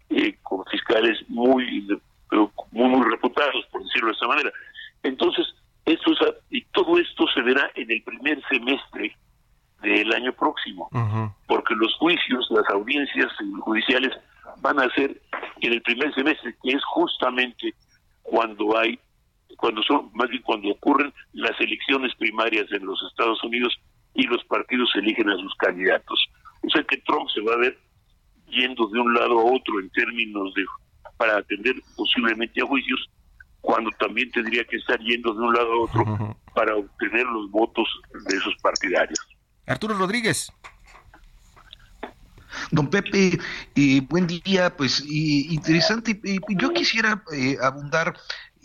eh, 0.09 0.37
con 0.43 0.63
fiscales 0.65 1.17
muy, 1.27 1.87
muy, 2.71 2.89
muy 2.89 3.09
reputados, 3.09 3.65
por 3.71 3.83
decirlo 3.83 4.07
de 4.07 4.13
esa 4.13 4.27
manera. 4.27 4.51
Entonces, 5.03 5.45
esto 5.85 6.11
y 6.49 6.61
todo 6.65 6.97
esto 6.97 7.25
se 7.33 7.41
verá 7.41 7.71
en 7.75 7.91
el 7.91 8.01
primer 8.03 8.41
semestre 8.49 9.15
del 9.81 10.11
año 10.13 10.33
próximo, 10.33 10.89
porque 11.47 11.75
los 11.75 11.93
juicios, 11.95 12.47
las 12.49 12.67
audiencias 12.69 13.31
judiciales 13.59 14.11
van 14.61 14.79
a 14.79 14.89
ser 14.95 15.21
en 15.61 15.73
el 15.73 15.81
primer 15.81 16.13
semestre, 16.15 16.55
que 16.63 16.71
es 16.71 16.83
justamente 16.85 17.73
cuando 18.23 18.77
hay, 18.77 18.99
cuando 19.57 19.81
son, 19.83 20.11
más 20.13 20.29
bien 20.29 20.41
cuando 20.43 20.69
ocurren 20.69 21.13
las 21.33 21.59
elecciones 21.59 22.13
primarias 22.15 22.65
en 22.71 22.85
los 22.85 23.01
Estados 23.09 23.43
Unidos 23.43 23.73
y 24.13 24.23
los 24.23 24.43
partidos 24.45 24.89
eligen 24.95 25.29
a 25.29 25.37
sus 25.37 25.53
candidatos. 25.55 26.19
O 26.63 26.69
sea 26.69 26.83
que 26.83 26.97
Trump 26.97 27.29
se 27.33 27.41
va 27.41 27.53
a 27.53 27.57
ver 27.57 27.77
yendo 28.47 28.87
de 28.87 28.99
un 28.99 29.13
lado 29.13 29.39
a 29.39 29.43
otro 29.45 29.79
en 29.79 29.89
términos 29.91 30.53
de 30.53 30.63
para 31.17 31.37
atender 31.37 31.75
posiblemente 31.95 32.61
a 32.61 32.65
juicios, 32.65 33.09
cuando 33.61 33.89
también 33.99 34.29
tendría 34.31 34.63
que 34.65 34.77
estar 34.77 34.99
yendo 34.99 35.33
de 35.33 35.39
un 35.39 35.53
lado 35.53 35.71
a 35.71 35.79
otro 35.81 36.37
para 36.53 36.75
obtener 36.75 37.25
los 37.25 37.49
votos 37.51 37.87
de 38.27 38.35
esos 38.35 38.53
partidarios. 38.61 39.19
Arturo 39.65 39.95
Rodríguez. 39.95 40.51
Don 42.71 42.89
Pepe, 42.89 43.37
eh, 43.75 44.01
buen 44.01 44.27
día, 44.27 44.75
pues 44.75 45.03
interesante. 45.05 46.19
yo 46.49 46.73
quisiera 46.73 47.23
eh, 47.33 47.57
abundar 47.61 48.13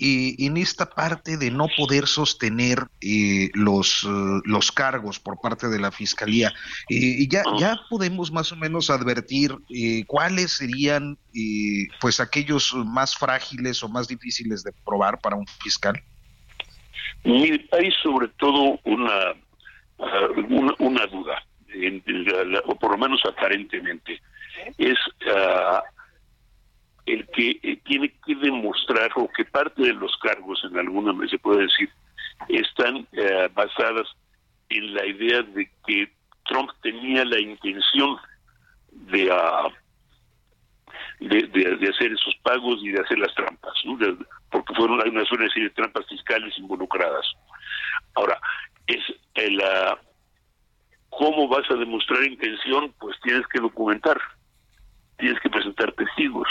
eh, 0.00 0.34
en 0.38 0.56
esta 0.56 0.88
parte 0.88 1.36
de 1.36 1.50
no 1.50 1.66
poder 1.76 2.06
sostener 2.06 2.86
los, 3.54 4.06
los 4.44 4.72
cargos 4.72 5.18
por 5.18 5.40
parte 5.40 5.68
de 5.68 5.78
la 5.78 5.90
Fiscalía. 5.90 6.52
ya, 6.88 7.42
ya 7.58 7.80
podemos 7.88 8.32
más 8.32 8.52
o 8.52 8.56
menos 8.56 8.90
advertir 8.90 9.54
cuáles 10.06 10.52
serían 10.52 11.18
pues 12.00 12.20
aquellos 12.20 12.74
más 12.74 13.16
frágiles 13.16 13.82
o 13.82 13.88
más 13.88 14.08
difíciles 14.08 14.62
de 14.62 14.72
probar 14.84 15.18
para 15.20 15.36
un 15.36 15.46
fiscal. 15.62 16.00
hay 17.24 17.92
sobre 18.02 18.28
todo 18.38 18.78
una, 18.84 19.34
una, 20.48 20.74
una 20.78 21.06
duda 21.06 21.42
o 22.66 22.74
por 22.76 22.92
lo 22.92 22.98
menos 22.98 23.20
aparentemente, 23.24 24.20
es 24.78 24.98
ah, 25.34 25.82
el 27.12 27.26
que 27.28 27.58
eh, 27.62 27.80
tiene 27.84 28.12
que 28.24 28.34
demostrar 28.36 29.10
o 29.16 29.28
que 29.28 29.44
parte 29.44 29.82
de 29.82 29.94
los 29.94 30.16
cargos, 30.18 30.62
en 30.64 30.78
alguna 30.78 31.12
vez 31.12 31.30
se 31.30 31.38
puede 31.38 31.62
decir, 31.62 31.90
están 32.48 33.06
eh, 33.12 33.48
basadas 33.54 34.08
en 34.68 34.94
la 34.94 35.06
idea 35.06 35.42
de 35.42 35.70
que 35.86 36.10
Trump 36.44 36.70
tenía 36.82 37.24
la 37.24 37.38
intención 37.38 38.16
de, 38.90 39.30
ah, 39.32 39.68
de, 41.20 41.88
hacer 41.88 42.12
esos 42.12 42.34
pagos 42.42 42.78
y 42.82 42.90
de 42.90 43.00
hacer 43.00 43.18
las 43.18 43.34
trampas, 43.34 43.74
porque 44.50 44.74
fueron 44.74 45.00
una 45.08 45.24
serie 45.26 45.64
de 45.64 45.70
trampas 45.70 46.06
fiscales 46.08 46.56
involucradas. 46.58 47.26
Ahora, 48.14 48.38
es 48.86 49.00
el, 49.34 49.58
uh, 49.58 49.96
¿Cómo 51.10 51.48
vas 51.48 51.68
a 51.70 51.74
demostrar 51.74 52.24
intención? 52.24 52.94
Pues 52.98 53.16
tienes 53.22 53.46
que 53.48 53.60
documentar, 53.60 54.18
tienes 55.18 55.38
que 55.40 55.50
presentar 55.50 55.92
testigos. 55.92 56.48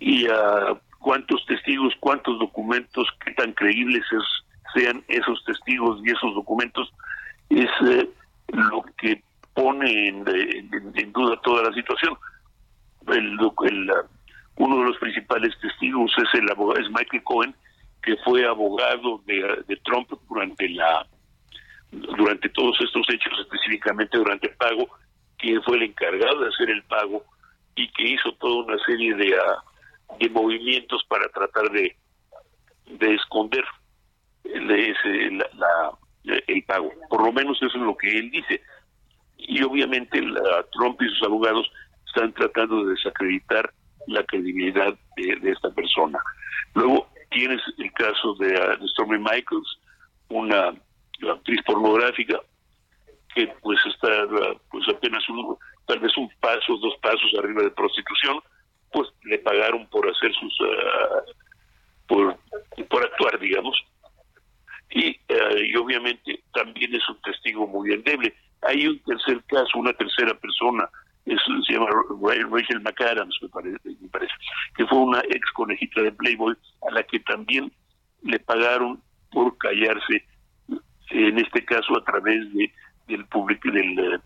Y 0.00 0.26
uh, 0.28 0.78
cuántos 0.98 1.44
testigos, 1.46 1.94
cuántos 2.00 2.38
documentos, 2.38 3.08
qué 3.24 3.32
tan 3.32 3.52
creíbles 3.52 4.02
sean 4.74 5.04
esos 5.08 5.44
testigos 5.44 6.00
y 6.04 6.10
esos 6.10 6.34
documentos, 6.34 6.92
es 7.50 7.70
eh, 7.86 8.08
lo 8.48 8.82
que 8.98 9.22
pone 9.54 10.08
en, 10.08 10.24
duda 11.12 11.40
toda 11.42 11.62
la 11.64 11.72
situación. 11.74 12.16
El, 13.08 13.38
ah, 13.90 14.02
uno 14.56 14.78
de 14.78 14.84
los 14.84 14.98
principales 14.98 15.54
testigos 15.60 16.12
es 16.16 16.40
el 16.40 16.50
abogado, 16.50 16.80
es 16.80 16.90
Michael 16.90 17.22
Cohen, 17.22 17.54
que 18.02 18.16
fue 18.24 18.46
abogado 18.46 19.20
de 19.26 19.80
Trump 19.84 20.10
durante 20.28 20.68
la 20.70 21.06
durante 22.16 22.48
todos 22.50 22.76
estos 22.80 23.06
hechos, 23.08 23.32
específicamente 23.40 24.18
durante 24.18 24.48
el 24.48 24.56
pago, 24.56 24.88
quien 25.38 25.62
fue 25.62 25.76
el 25.76 25.84
encargado 25.84 26.40
de 26.40 26.48
hacer 26.48 26.70
el 26.70 26.82
pago 26.84 27.24
y 27.76 27.88
que 27.92 28.10
hizo 28.10 28.32
toda 28.34 28.64
una 28.64 28.84
serie 28.84 29.14
de, 29.14 29.30
uh, 29.30 29.60
de 30.18 30.28
movimientos 30.30 31.04
para 31.08 31.28
tratar 31.28 31.70
de, 31.70 31.96
de 32.86 33.14
esconder 33.14 33.64
el, 34.44 34.94
el 36.46 36.64
pago. 36.64 36.92
Por 37.08 37.24
lo 37.24 37.32
menos 37.32 37.56
eso 37.62 37.76
es 37.76 37.82
lo 37.82 37.96
que 37.96 38.08
él 38.18 38.30
dice. 38.30 38.60
Y 39.36 39.62
obviamente 39.62 40.20
la, 40.20 40.64
Trump 40.72 41.00
y 41.02 41.08
sus 41.08 41.22
abogados 41.22 41.70
están 42.06 42.32
tratando 42.32 42.84
de 42.84 42.92
desacreditar 42.94 43.72
la 44.06 44.22
credibilidad 44.24 44.94
de, 45.16 45.50
esta 45.50 45.70
persona. 45.70 46.18
Luego 46.74 47.08
tienes 47.30 47.60
el 47.78 47.92
caso 47.92 48.34
de, 48.34 48.54
uh, 48.54 48.80
de 48.80 48.88
Stormy 48.88 49.18
Michaels, 49.18 49.78
una 50.28 50.74
actriz 51.30 51.60
pornográfica, 51.64 52.40
que 53.34 53.48
pues 53.62 53.78
está 53.86 54.26
pues 54.70 54.88
apenas 54.88 55.28
un, 55.28 55.56
tal 55.86 55.98
vez 55.98 56.16
un 56.16 56.30
paso, 56.40 56.76
dos 56.78 56.94
pasos 57.02 57.34
arriba 57.38 57.62
de 57.62 57.70
prostitución, 57.70 58.40
pues 58.94 59.08
le 59.24 59.38
pagaron 59.38 59.86
por 59.88 60.08
hacer 60.08 60.32
sus, 60.34 60.56
ah, 60.62 61.22
por, 62.06 62.38
por 62.88 63.04
actuar, 63.04 63.38
digamos. 63.40 63.76
Y, 64.90 65.18
ah, 65.30 65.58
y 65.60 65.74
obviamente 65.76 66.40
también 66.54 66.94
es 66.94 67.06
un 67.08 67.20
testigo 67.22 67.66
muy 67.66 67.92
endeble. 67.92 68.32
Hay 68.62 68.86
un 68.86 68.98
tercer 69.00 69.42
caso, 69.48 69.78
una 69.78 69.92
tercera 69.92 70.32
persona, 70.34 70.88
se 71.26 71.72
llama 71.72 71.88
Rachel 72.50 72.80
McAdams, 72.80 73.36
me 73.42 73.48
parece, 73.48 73.78
me 74.00 74.08
parece, 74.08 74.32
que 74.76 74.86
fue 74.86 74.98
una 74.98 75.20
ex 75.30 75.50
conejita 75.52 76.02
de 76.02 76.12
Playboy 76.12 76.54
a 76.88 76.92
la 76.92 77.02
que 77.02 77.18
también 77.20 77.72
le 78.22 78.38
pagaron 78.38 79.02
por 79.32 79.58
callarse 79.58 80.24
en 81.10 81.38
este 81.38 81.64
caso 81.64 81.98
a 81.98 82.04
través 82.04 82.52
de 82.54 82.72
del 83.08 83.24
público 83.26 83.70
del 83.70 83.98
eh, 83.98 84.18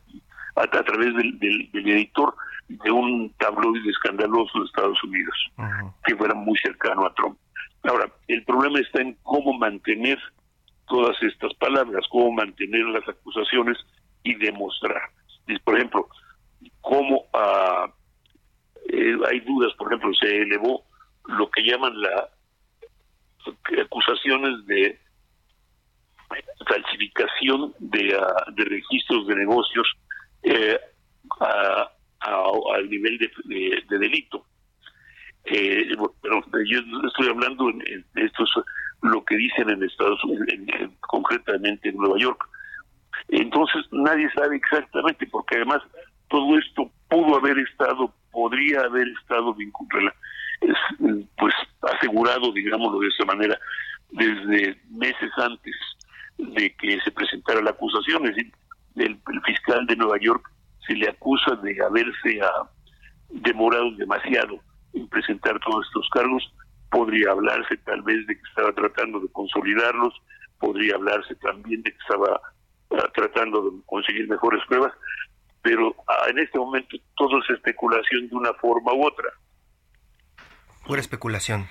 a, 0.57 0.67
través 0.67 1.15
del, 1.15 1.39
del, 1.39 1.69
editor 1.73 2.35
de 2.69 2.91
un 2.91 3.33
tabloide 3.39 3.91
escandaloso 3.91 4.59
de 4.59 4.67
Estados 4.67 5.03
Unidos 5.05 5.35
que 6.05 6.17
fuera 6.17 6.35
muy 6.35 6.57
cercano 6.59 7.07
a 7.07 7.15
Trump. 7.15 7.39
Ahora, 7.83 8.13
el 8.27 8.45
problema 8.45 8.81
está 8.81 9.01
en 9.01 9.17
cómo 9.23 9.53
mantener 9.55 10.19
todas 10.87 11.17
estas 11.23 11.55
palabras, 11.55 12.05
cómo 12.11 12.33
mantener 12.33 12.85
las 12.87 13.09
acusaciones 13.09 13.79
y 14.23 14.35
demostrar. 14.35 15.11
Por 15.65 15.77
ejemplo, 15.77 16.09
cómo 16.81 17.25
uh, 17.33 17.89
hay 19.31 19.41
dudas, 19.41 19.73
por 19.79 19.89
ejemplo, 19.89 20.13
se 20.15 20.43
elevó 20.43 20.85
lo 21.27 21.51
que 21.51 21.63
llaman 21.63 22.01
la 22.01 22.29
acusaciones 23.83 24.67
de 24.67 24.99
falsificación 26.67 27.75
de, 27.79 28.15
ah, 28.15 28.45
de 28.53 28.65
registros 28.65 29.27
de 29.27 29.37
negocios 29.37 29.89
eh, 30.43 30.79
al 32.21 32.91
nivel 32.91 33.19
de, 33.19 33.31
de, 33.89 33.99
delito. 33.99 34.45
Eh, 35.45 35.89
pero 36.21 36.43
yo 36.65 36.81
estoy 37.07 37.29
hablando, 37.29 37.71
en, 37.71 38.05
esto 38.17 38.45
es 38.45 38.51
lo 39.03 39.25
que 39.25 39.37
dicen 39.37 39.71
en 39.71 39.83
Estados 39.83 40.23
Unidos, 40.25 40.91
concretamente 41.01 41.89
en 41.89 41.97
Nueva 41.97 42.19
York. 42.19 42.49
Entonces 43.29 43.85
nadie 43.93 44.29
sabe 44.35 44.57
exactamente, 44.57 45.27
porque 45.27 45.57
además 45.57 45.83
todo 46.29 46.59
esto 46.59 46.91
pudo 47.09 47.37
haber 47.37 47.59
estado, 47.59 48.13
podría 48.31 48.81
haber 48.83 49.09
estado 49.21 49.55
vinculado, 49.55 50.15
pues 51.39 51.55
asegurado, 51.83 52.53
digámoslo 52.53 53.01
de 53.01 53.09
esa 53.09 53.25
manera, 53.25 53.59
desde 54.11 54.81
meses 54.91 55.31
antes 55.37 55.75
de 56.39 56.75
que 56.77 57.01
se 57.01 57.11
presentara 57.11 57.61
la 57.63 57.71
acusación, 57.71 58.27
es 58.27 58.37
decir, 58.37 58.53
el, 58.97 59.19
fiscal 59.45 59.87
de 59.87 59.97
Nueva 59.97 60.19
York 60.21 60.51
se 60.89 60.95
le 60.95 61.09
acusa 61.09 61.55
de 61.57 61.77
haberse 61.85 62.41
ah, 62.43 62.69
demorado 63.29 63.93
demasiado 63.93 64.59
en 64.95 65.07
presentar 65.09 65.61
todos 65.61 65.87
estos 65.87 66.09
cargos, 66.11 66.43
podría 66.91 67.31
hablarse 67.31 67.77
tal 67.85 68.03
vez 68.03 68.27
de 68.27 68.35
que 68.35 68.49
estaba 68.49 68.73
tratando 68.73 69.21
de 69.21 69.31
consolidarlos, 69.31 70.15
podría 70.59 70.95
hablarse 70.95 71.35
también 71.37 71.83
de 71.83 71.93
que 71.93 71.99
estaba 71.99 72.41
ah, 72.93 73.11
tratando 73.15 73.71
de 73.71 73.71
conseguir 73.87 74.29
mejores 74.29 74.65
pruebas, 74.67 74.93
pero 75.63 75.95
ah, 76.09 76.27
en 76.31 76.39
este 76.39 76.59
momento 76.59 76.97
todo 77.17 77.39
es 77.43 77.51
especulación 77.51 78.29
de 78.29 78.35
una 78.35 78.55
forma 78.55 78.95
u 78.95 79.07
otra. 79.07 79.29
Pura 80.87 81.01
especulación. 81.01 81.69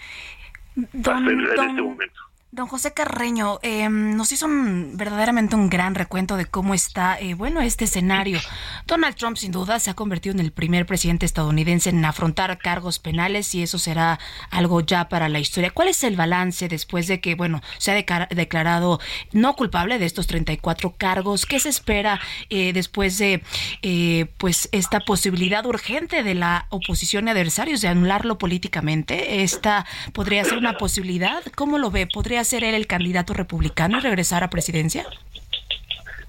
en 0.76 1.42
este 1.42 1.82
momento. 1.82 2.27
Don 2.50 2.68
José 2.68 2.94
Carreño, 2.94 3.60
em, 3.62 4.16
nos 4.16 4.32
hizo 4.32 4.48
verdaderamente 4.50 5.58
un 5.58 5.70
gran 5.70 5.96
recuento 5.96 6.38
de 6.38 6.46
cómo 6.46 6.74
está, 6.74 7.20
eh, 7.20 7.34
bueno, 7.34 7.60
este 7.60 7.84
escenario. 7.84 8.40
Donald 8.86 9.18
Trump 9.18 9.36
sin 9.36 9.52
duda 9.52 9.82
se 9.82 9.90
ha 9.90 9.96
convertido 9.96 10.34
en 10.34 10.40
el 10.40 10.54
primer 10.54 10.86
presidente 10.86 11.26
estadounidense 11.26 11.90
en 11.90 12.06
afrontar 12.06 12.58
cargos 12.58 13.00
penales 13.00 13.54
y 13.54 13.64
eso 13.64 13.78
será 13.78 14.18
algo 14.50 14.80
ya 14.80 15.10
para 15.10 15.28
la 15.28 15.40
historia. 15.40 15.72
¿Cuál 15.72 15.90
es 15.90 16.06
el 16.06 16.16
balance 16.16 16.70
después 16.70 17.08
de 17.08 17.20
que, 17.20 17.36
bueno, 17.36 17.62
se 17.80 17.92
ha 17.92 18.28
declarado 18.30 19.02
no 19.34 19.58
culpable 19.58 20.00
de 20.00 20.06
estos 20.06 20.26
34 20.28 20.96
cargos? 20.98 21.46
¿Qué 21.46 21.60
se 21.60 21.68
espera 21.68 22.22
eh, 22.50 22.72
después 22.72 23.18
de, 23.18 23.44
eh, 23.82 24.28
pues, 24.38 24.70
esta 24.72 25.02
posibilidad 25.02 25.66
urgente 25.66 26.24
de 26.24 26.34
la 26.34 26.68
oposición 26.70 27.28
y 27.28 27.32
adversarios 27.32 27.82
de 27.82 27.90
anularlo 27.90 28.38
políticamente? 28.38 29.44
¿Esta 29.44 29.86
podría 30.14 30.46
ser 30.46 30.58
una 30.58 30.78
posibilidad? 30.78 31.44
¿Cómo 31.54 31.78
lo 31.78 31.92
ve? 31.92 32.08
¿Podría 32.08 32.37
ser 32.44 32.64
él 32.64 32.76
el 32.76 32.88
candidato 32.88 33.34
republicano 33.34 33.98
y 33.98 34.02
regresar 34.02 34.44
a 34.44 34.50
presidencia? 34.50 35.06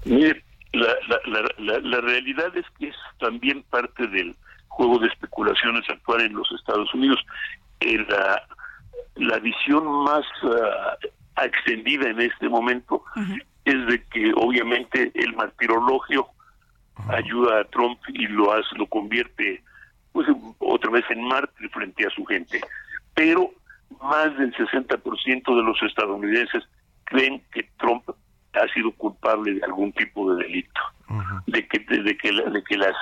Mire, 0.05 0.43
la, 0.73 0.95
la, 1.57 1.79
la, 1.79 2.01
realidad 2.01 2.55
es 2.55 2.65
que 2.77 2.89
es 2.89 2.95
también 3.19 3.63
parte 3.63 4.07
del 4.07 4.35
juego 4.67 4.99
de 4.99 5.07
especulaciones 5.07 5.83
actual 5.89 6.21
en 6.21 6.33
los 6.33 6.49
Estados 6.51 6.93
Unidos. 6.93 7.19
Eh, 7.79 7.97
la, 8.07 8.43
la 9.15 9.39
visión 9.39 9.85
más 10.03 10.25
ah, 10.43 11.43
extendida 11.43 12.09
en 12.09 12.21
este 12.21 12.47
momento 12.47 13.03
es 13.65 13.87
de 13.87 14.03
que 14.03 14.31
obviamente 14.35 15.11
el 15.15 15.35
martirologio 15.35 16.27
ayuda 17.09 17.61
a 17.61 17.63
Trump 17.65 17.99
y 18.09 18.27
lo 18.27 18.53
hace, 18.53 18.75
lo 18.75 18.87
convierte 18.87 19.63
pues 20.11 20.27
otra 20.59 20.91
vez 20.91 21.05
en 21.09 21.23
mártir 21.23 21.69
frente 21.69 22.05
a 22.05 22.09
su 22.09 22.25
gente. 22.25 22.61
Pero 23.13 23.51
más 24.01 24.37
del 24.37 24.53
60% 24.53 25.55
de 25.55 25.63
los 25.63 25.81
estadounidenses 25.83 26.63
creen 27.05 27.41
que 27.51 27.67
Trump 27.77 28.03
ha 28.53 28.73
sido 28.73 28.91
culpable 28.93 29.53
de 29.53 29.63
algún 29.63 29.91
tipo 29.93 30.33
de 30.33 30.43
delito, 30.43 30.81
de 31.47 31.67
que 31.67 31.79
de, 31.79 32.17
que 32.17 32.31
de 32.31 32.63
que 32.63 32.77
las 32.77 32.95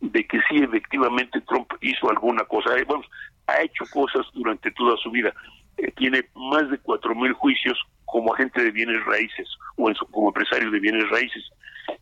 de 0.00 0.26
que 0.26 0.38
sí 0.48 0.58
efectivamente 0.58 1.40
Trump 1.42 1.70
hizo 1.80 2.10
alguna 2.10 2.44
cosa, 2.44 2.76
eh, 2.76 2.84
bueno, 2.84 3.02
ha 3.46 3.62
hecho 3.62 3.84
cosas 3.92 4.26
durante 4.32 4.70
toda 4.72 4.96
su 4.98 5.10
vida, 5.10 5.32
eh, 5.76 5.90
tiene 5.96 6.24
más 6.34 6.70
de 6.70 6.78
cuatro 6.78 7.14
mil 7.14 7.32
juicios 7.32 7.78
como 8.04 8.32
agente 8.34 8.62
de 8.62 8.70
bienes 8.70 9.04
raíces 9.04 9.48
o 9.76 9.90
como 10.10 10.28
empresario 10.28 10.70
de 10.70 10.80
bienes 10.80 11.08
raíces. 11.10 11.44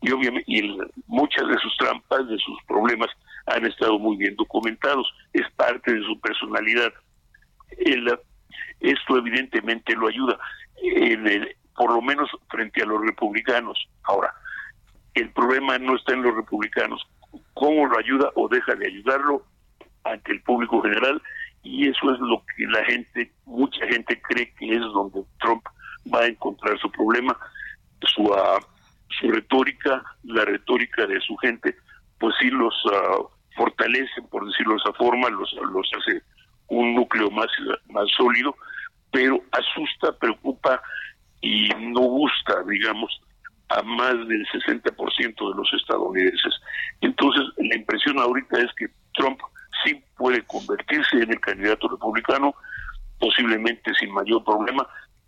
Y 0.03 0.11
obviamente 0.11 0.45
y 0.47 0.79
muchas 1.07 1.47
de 1.49 1.59
sus 1.59 1.77
trampas, 1.79 2.29
de 2.29 2.39
sus 2.39 2.59
problemas 2.67 3.09
han 3.47 3.65
estado 3.65 3.99
muy 3.99 4.17
bien 4.17 4.35
documentados, 4.37 5.07
es 5.33 5.49
parte 5.57 5.93
de 5.93 6.03
su 6.03 6.21
personalidad 6.21 6.93
el, 7.79 8.19
esto 8.81 9.19
evidentemente 9.19 9.95
lo 9.95 10.09
ayuda, 10.09 10.39
en 10.83 11.49
por 11.77 11.93
lo 11.93 12.01
menos 12.01 12.31
frente 12.49 12.83
a 12.83 12.87
los 12.87 13.05
republicanos. 13.05 13.79
Ahora, 14.05 14.33
el 15.15 15.31
problema 15.31 15.79
no 15.79 15.97
está 15.97 16.15
en 16.15 16.23
los 16.23 16.35
republicanos, 16.35 17.07
cómo 17.55 17.87
lo 17.87 17.99
ayuda 17.99 18.31
o 18.35 18.49
deja 18.49 18.75
de 18.75 18.87
ayudarlo 18.87 19.45
ante 20.05 20.33
el 20.33 20.43
público 20.43 20.81
general 20.83 21.21
y 21.63 21.89
eso 21.89 22.13
es 22.13 22.21
lo 22.21 22.43
que 22.57 22.67
la 22.67 22.85
gente, 22.85 23.33
mucha 23.45 23.85
gente 23.89 24.21
cree 24.23 24.53
que 24.55 24.75
es 24.75 24.81
donde 24.81 25.23
Trump 25.41 25.65
va 26.13 26.21
a 26.21 26.27
encontrar 26.27 26.79
su 26.79 26.91
problema, 26.93 27.37
su, 28.03 28.23
uh, 28.23 28.61
su 29.19 29.31
retórica, 29.31 30.03
la 30.23 30.45
retórica 30.45 31.07
de 31.07 31.21
su 31.21 31.37
gente, 31.39 31.75
pues 32.19 32.35
sí 32.39 32.51
los 32.51 32.75
uh, 32.85 33.29
fortalece, 33.57 34.23
por 34.31 34.47
decirlo 34.47 34.75
de 34.75 34.79
esa 34.79 34.93
forma, 34.93 35.29
los, 35.31 35.53
los 35.73 35.91
hace 35.99 36.23
un 36.69 36.95
núcleo 36.95 37.31
más, 37.31 37.47
más 37.89 38.09
sólido, 38.17 38.57
pero 39.13 39.41
asusta, 39.53 40.17
preocupa 40.19 40.83
y 41.41 41.69
no 41.79 42.01
gusta, 42.01 42.63
digamos, 42.69 43.21
a 43.69 43.83
más 43.83 44.15
del 44.29 44.47
60% 44.47 44.95
de 44.95 45.57
los 45.57 45.73
estadounidenses. 45.75 46.55
Entonces, 47.01 47.43
la 47.57 47.77
impresión 47.77 48.19
ahorita 48.19 48.59
es 48.59 48.71
que 48.77 48.87
Trump 49.15 49.41
sí 49.85 50.03
puede 50.17 50.43
convertirse 50.43 51.17
en 51.17 51.31
el 51.31 51.41
candidato 51.41 51.89
republicano, 51.89 52.55
posiblemente 53.19 53.93
sin 53.95 54.13
mayor 54.13 54.45
problema, 54.45 54.87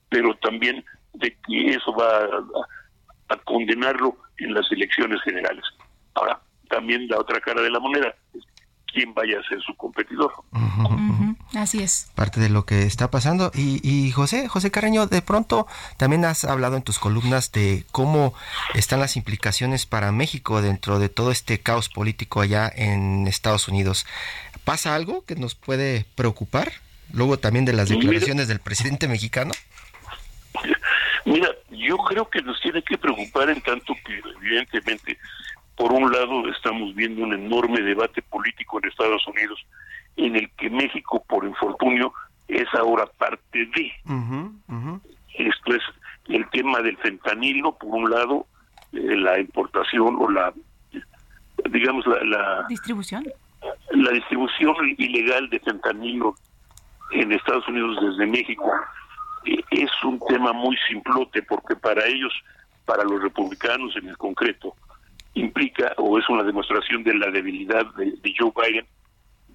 pero 0.08 0.34
también 0.36 0.84
de 1.14 1.36
que 1.46 1.70
eso 1.70 1.92
va 1.94 2.18
a, 2.18 3.34
a 3.34 3.36
condenarlo 3.44 4.16
en 4.38 4.54
las 4.54 4.70
elecciones 4.70 5.20
generales. 5.22 5.64
Ahora, 6.14 6.40
también 6.68 7.08
la 7.08 7.18
otra 7.18 7.40
cara 7.40 7.62
de 7.62 7.70
la 7.70 7.80
moneda 7.80 8.14
es 8.34 8.42
quién 8.92 9.14
vaya 9.14 9.38
a 9.38 9.48
ser 9.48 9.60
su 9.62 9.74
competidor. 9.76 10.32
Así 11.54 11.82
es. 11.82 12.10
Parte 12.14 12.40
de 12.40 12.50
lo 12.50 12.66
que 12.66 12.82
está 12.82 13.10
pasando. 13.10 13.50
Y, 13.54 13.80
y, 13.82 14.10
José, 14.10 14.48
José 14.48 14.70
Carreño, 14.70 15.06
de 15.06 15.22
pronto 15.22 15.66
también 15.96 16.24
has 16.24 16.44
hablado 16.44 16.76
en 16.76 16.82
tus 16.82 16.98
columnas 16.98 17.52
de 17.52 17.84
cómo 17.90 18.34
están 18.74 19.00
las 19.00 19.16
implicaciones 19.16 19.86
para 19.86 20.12
México 20.12 20.60
dentro 20.60 20.98
de 20.98 21.08
todo 21.08 21.30
este 21.30 21.58
caos 21.60 21.88
político 21.88 22.40
allá 22.40 22.70
en 22.74 23.26
Estados 23.26 23.68
Unidos. 23.68 24.06
¿Pasa 24.64 24.94
algo 24.94 25.24
que 25.24 25.36
nos 25.36 25.54
puede 25.54 26.04
preocupar? 26.14 26.72
Luego 27.12 27.38
también 27.38 27.64
de 27.64 27.72
las 27.72 27.88
declaraciones 27.88 28.48
del 28.48 28.60
presidente 28.60 29.08
mexicano. 29.08 29.52
Mira, 31.24 31.48
yo 31.70 31.96
creo 31.98 32.28
que 32.28 32.42
nos 32.42 32.60
tiene 32.60 32.82
que 32.82 32.98
preocupar 32.98 33.48
en 33.48 33.62
tanto 33.62 33.94
que 34.04 34.20
evidentemente 34.42 35.18
por 35.78 35.92
un 35.92 36.12
lado, 36.12 36.48
estamos 36.50 36.92
viendo 36.96 37.22
un 37.22 37.32
enorme 37.32 37.80
debate 37.80 38.20
político 38.20 38.80
en 38.82 38.90
Estados 38.90 39.24
Unidos 39.28 39.64
en 40.18 40.36
el 40.36 40.50
que 40.50 40.68
México, 40.68 41.24
por 41.26 41.44
infortunio, 41.44 42.12
es 42.46 42.66
ahora 42.74 43.06
parte 43.18 43.66
de. 43.66 43.92
Esto 45.34 45.74
es 45.74 45.82
el 46.28 46.48
tema 46.50 46.80
del 46.80 46.96
fentanilo, 46.98 47.72
por 47.76 47.94
un 47.94 48.10
lado, 48.10 48.46
eh, 48.92 49.16
la 49.16 49.38
importación 49.38 50.16
o 50.18 50.30
la, 50.30 50.52
digamos, 51.70 52.04
la, 52.06 52.66
distribución. 52.68 53.26
La 53.90 54.10
distribución 54.10 54.74
ilegal 54.98 55.48
de 55.50 55.60
fentanilo 55.60 56.34
en 57.12 57.32
Estados 57.32 57.66
Unidos 57.68 57.98
desde 58.00 58.26
México 58.30 58.70
eh, 59.44 59.62
es 59.70 59.90
un 60.04 60.20
tema 60.28 60.52
muy 60.52 60.76
simplote 60.88 61.42
porque 61.42 61.76
para 61.76 62.04
ellos, 62.06 62.32
para 62.84 63.04
los 63.04 63.22
republicanos 63.22 63.96
en 63.96 64.08
el 64.08 64.16
concreto, 64.16 64.74
implica 65.34 65.92
o 65.96 66.18
es 66.18 66.28
una 66.28 66.42
demostración 66.42 67.04
de 67.04 67.14
la 67.14 67.30
debilidad 67.30 67.86
de, 67.94 68.34
Joe 68.38 68.52
Biden, 68.54 68.86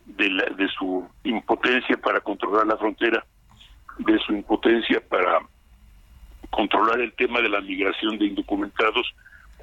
de, 0.06 0.30
de 0.56 0.68
su 0.70 1.08
impotencia 1.24 1.97
para 1.97 2.20
controlar 2.22 2.68
la 2.68 2.78
frontera, 2.78 3.26
de 3.99 4.20
su 4.20 4.34
impotencia 4.34 5.01
para 5.08 5.39
controlar 6.49 7.01
el 7.01 7.14
tema 7.14 7.41
de 7.41 7.49
la 7.49 7.62
migración 7.62 8.18
de 8.18 8.26
indocumentados, 8.26 9.14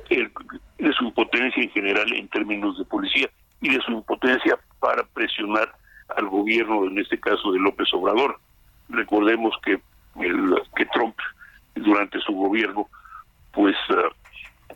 de 0.09 0.93
su 0.93 1.05
impotencia 1.05 1.62
en 1.62 1.70
general 1.70 2.12
en 2.12 2.28
términos 2.28 2.76
de 2.78 2.84
policía 2.84 3.30
y 3.61 3.68
de 3.68 3.80
su 3.82 3.93
impotencia 3.93 4.59
para 4.80 5.05
presionar 5.05 5.72
al 6.16 6.26
gobierno, 6.28 6.84
en 6.86 6.99
este 6.99 7.18
caso 7.20 7.53
de 7.53 7.61
López 7.61 7.88
Obrador. 7.93 8.41
Recordemos 8.88 9.55
que, 9.62 9.80
el, 10.20 10.55
que 10.74 10.86
Trump, 10.86 11.14
durante 11.76 12.18
su 12.20 12.32
gobierno, 12.32 12.88
pues 13.53 13.76
uh, 13.91 14.74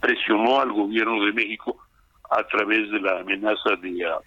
presionó 0.00 0.60
al 0.60 0.72
gobierno 0.72 1.24
de 1.24 1.32
México 1.32 1.76
a 2.30 2.44
través 2.44 2.90
de 2.90 3.00
la 3.00 3.20
amenaza 3.20 3.74
de, 3.80 4.06
ah, 4.06 4.20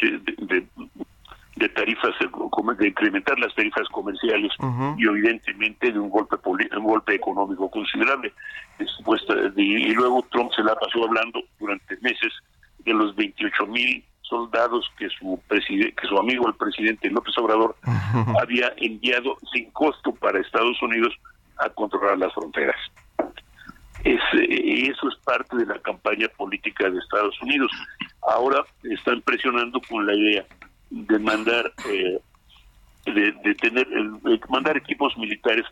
de, 0.00 1.68
tarifas, 1.68 2.14
de 2.78 2.88
incrementar 2.88 3.38
las 3.38 3.54
tarifas 3.54 3.88
comerciales 3.88 4.52
y 4.98 5.06
evidentemente 5.06 5.92
de 5.92 5.98
un 5.98 6.10
golpe 6.10 6.36
un 6.44 6.84
golpe 6.84 7.14
económico 7.14 7.70
considerable. 7.70 8.32
y 9.56 9.94
luego 9.94 10.24
Trump 10.30 10.50
se 10.54 10.62
la 10.62 10.74
pasó 10.74 11.04
hablando 11.04 11.40
durante 11.58 11.96
meses 12.00 12.32
de 12.84 12.92
los 12.92 13.14
28 13.16 13.66
mil 13.66 14.04
soldados 14.22 14.90
que 14.98 15.08
su 15.10 15.40
que 15.48 16.06
su 16.08 16.18
amigo 16.18 16.48
el 16.48 16.54
presidente 16.54 17.10
López 17.10 17.36
Obrador 17.38 17.76
había 18.40 18.72
enviado 18.78 19.36
sin 19.52 19.70
costo 19.70 20.12
para 20.14 20.40
Estados 20.40 20.80
Unidos 20.82 21.14
a 21.58 21.68
controlar 21.70 22.18
las 22.18 22.32
fronteras. 22.34 22.76
Es, 24.04 24.20
eso 24.34 25.08
es 25.08 25.16
parte 25.24 25.56
de 25.56 25.66
la 25.66 25.78
campaña 25.78 26.28
política 26.36 26.90
de 26.90 26.98
Estados 26.98 27.40
Unidos. 27.40 27.72
Ahora 28.22 28.64
están 28.82 29.22
presionando 29.22 29.80
con 29.88 30.06
la 30.06 30.14
idea 30.14 30.44
de 30.90 31.18
mandar 31.18 31.72
eh, 31.90 32.20
de, 33.06 33.54
tener 33.56 33.86
mandar 34.48 34.76
equipos 34.76 35.16
militares 35.16 35.64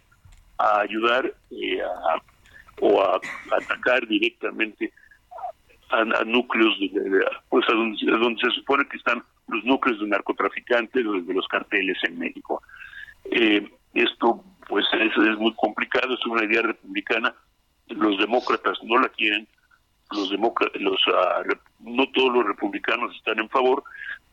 a 0.59 0.81
ayudar 0.81 1.33
eh, 1.51 1.83
o 2.81 3.03
a, 3.03 3.21
atacar 3.57 4.07
directamente 4.07 4.93
a, 5.91 6.25
núcleos 6.25 6.79
de, 6.81 7.25
pues 7.49 7.67
a 7.69 7.73
donde, 7.73 8.41
se 8.41 8.51
supone 8.51 8.87
que 8.89 8.97
están 8.97 9.23
los 9.49 9.65
núcleos 9.65 10.01
de 10.01 10.09
narcotraficantes 10.09 11.07
o 11.07 11.21
de 11.21 11.35
los 11.35 11.47
carteles 11.49 11.99
en 12.05 12.19
México. 12.19 12.63
Eh, 13.25 13.69
esto 13.95 14.43
pues 14.69 14.87
es, 14.95 15.13
es 15.29 15.39
muy 15.39 15.53
complicado, 15.55 16.15
es 16.15 16.27
una 16.27 16.45
idea 16.45 16.63
republicana, 16.63 17.35
los 17.89 18.19
demócratas 18.19 18.79
no 18.83 18.99
la 18.99 19.09
quieren, 19.09 19.47
los 20.11 20.31
los 20.31 21.01
ah, 21.15 21.43
no 21.81 22.07
todos 22.11 22.35
los 22.35 22.47
republicanos 22.47 23.15
están 23.17 23.39
en 23.39 23.49
favor, 23.49 23.83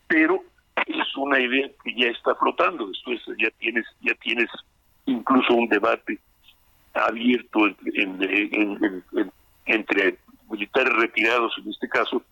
pero 0.06 0.42
es 0.86 1.16
una 1.16 1.38
idea 1.40 1.68
que 1.84 1.94
ya 1.94 2.08
está 2.08 2.34
flotando. 2.34 2.86
Después 2.88 3.20
ya 3.38 3.50
tienes, 3.58 3.86
ya 4.00 4.14
tienes 4.14 4.48
incluso 5.06 5.54
un 5.54 5.68
debate 5.68 6.18
abierto 6.94 7.60
entre 9.66 10.18
militares 10.50 10.92
retirados, 10.94 11.54
en 11.58 11.70
este 11.70 11.88
caso, 11.88 12.22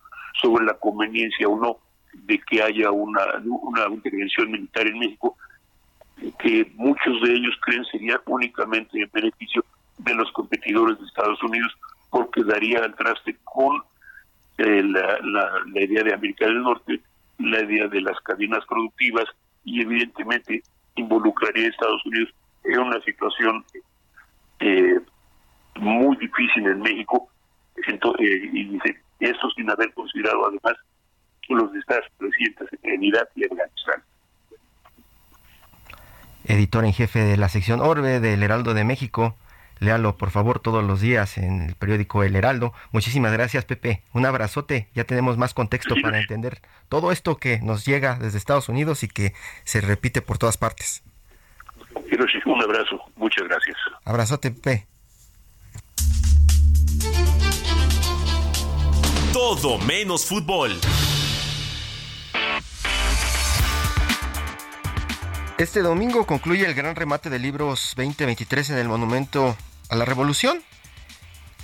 sobre 0.41 0.65
la 0.65 0.73
conveniencia 0.73 1.47
o 1.47 1.59
no 1.59 1.77
de 2.13 2.39
que 2.39 2.61
haya 2.61 2.91
una, 2.91 3.21
una 3.45 3.87
intervención 3.87 4.51
militar 4.51 4.87
en 4.87 4.99
México, 4.99 5.37
que 6.39 6.69
muchos 6.75 7.21
de 7.21 7.33
ellos 7.33 7.55
creen 7.61 7.85
sería 7.85 8.21
únicamente 8.25 9.01
en 9.01 9.09
beneficio 9.13 9.63
de 9.99 10.15
los 10.15 10.31
competidores 10.31 10.99
de 10.99 11.05
Estados 11.05 11.41
Unidos, 11.43 11.71
porque 12.09 12.43
daría 12.43 12.79
al 12.79 12.95
traste 12.95 13.37
con 13.43 13.81
eh, 14.57 14.83
la, 14.83 15.19
la 15.21 15.81
idea 15.81 16.03
de 16.03 16.13
América 16.13 16.45
del 16.45 16.61
Norte 16.61 16.99
la 17.39 17.61
idea 17.63 17.87
de 17.87 18.01
las 18.01 18.19
cadenas 18.21 18.65
productivas 18.67 19.25
y 19.63 19.81
evidentemente 19.81 20.61
involucraría 20.95 21.67
a 21.67 21.69
Estados 21.69 22.05
Unidos 22.05 22.29
en 22.65 22.79
una 22.79 23.01
situación 23.01 23.63
eh, 24.59 24.99
muy 25.75 26.17
difícil 26.17 26.67
en 26.67 26.81
México 26.81 27.29
Entonces, 27.87 28.27
eh, 28.27 28.49
y 28.51 28.65
dice 28.65 29.01
eso 29.19 29.49
sin 29.55 29.69
haber 29.69 29.93
considerado 29.93 30.47
además 30.47 30.73
los 31.47 31.73
estados 31.75 32.05
presidentes 32.17 32.67
en 32.83 33.03
Irak 33.03 33.29
y 33.35 33.43
Afganistán. 33.45 34.03
Editor 36.45 36.85
en 36.85 36.93
jefe 36.93 37.19
de 37.19 37.37
la 37.37 37.49
sección 37.49 37.79
Orbe 37.79 38.19
del 38.19 38.43
Heraldo 38.43 38.73
de 38.73 38.83
México, 38.83 39.35
Léalo, 39.79 40.17
por 40.17 40.29
favor, 40.31 40.59
todos 40.59 40.83
los 40.83 41.01
días 41.01 41.37
en 41.37 41.61
el 41.61 41.75
periódico 41.75 42.23
El 42.23 42.35
Heraldo. 42.35 42.73
Muchísimas 42.91 43.31
gracias, 43.31 43.65
Pepe. 43.65 44.03
Un 44.13 44.25
abrazote. 44.25 44.89
Ya 44.93 45.05
tenemos 45.05 45.37
más 45.37 45.53
contexto 45.53 45.95
para 46.01 46.19
entender 46.19 46.61
todo 46.89 47.11
esto 47.11 47.37
que 47.37 47.59
nos 47.59 47.85
llega 47.85 48.15
desde 48.19 48.37
Estados 48.37 48.69
Unidos 48.69 49.03
y 49.03 49.07
que 49.07 49.33
se 49.63 49.81
repite 49.81 50.21
por 50.21 50.37
todas 50.37 50.57
partes. 50.57 51.03
Un 52.45 52.61
abrazo. 52.61 52.99
Muchas 53.15 53.47
gracias. 53.47 53.77
Abrazote, 54.03 54.51
Pepe. 54.51 54.87
Todo 59.33 59.77
menos 59.79 60.25
fútbol. 60.25 60.71
Este 65.59 65.81
domingo 65.81 66.25
concluye 66.25 66.65
el 66.65 66.73
gran 66.73 66.95
remate 66.95 67.29
de 67.29 67.37
libros 67.37 67.93
2023 67.97 68.69
en 68.69 68.77
el 68.77 68.87
Monumento 68.87 69.57
a 69.89 69.97
la 69.97 70.05
revolución. 70.05 70.59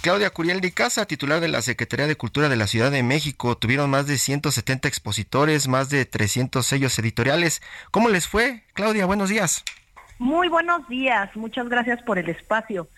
Claudia 0.02 0.32
Curiel 0.32 0.60
de 0.60 0.74
Casa, 0.74 1.06
titular 1.06 1.40
de 1.40 1.48
la 1.48 1.62
Secretaría 1.62 2.06
de 2.06 2.18
Cultura 2.18 2.50
de 2.50 2.58
la 2.58 2.68
Ciudad 2.68 2.92
de 2.92 3.04
México, 3.04 3.58
tuvieron 3.58 3.90
más 3.90 4.06
de 4.06 4.18
170 4.18 4.90
expositores, 4.90 5.70
más 5.70 5.90
de 5.90 6.04
300 6.04 6.66
sellos 6.66 7.00
editoriales. 7.00 7.62
¿Cómo 7.92 8.10
les 8.10 8.28
fue? 8.28 8.64
Claudia, 8.74 9.06
buenos 9.06 9.30
días. 9.30 9.64
Muy 10.20 10.50
buenos 10.50 10.86
días, 10.90 11.34
muchas 11.38 11.70
gracias 11.70 12.04
por 12.04 12.18
el 12.18 12.28
espacio. 12.28 12.90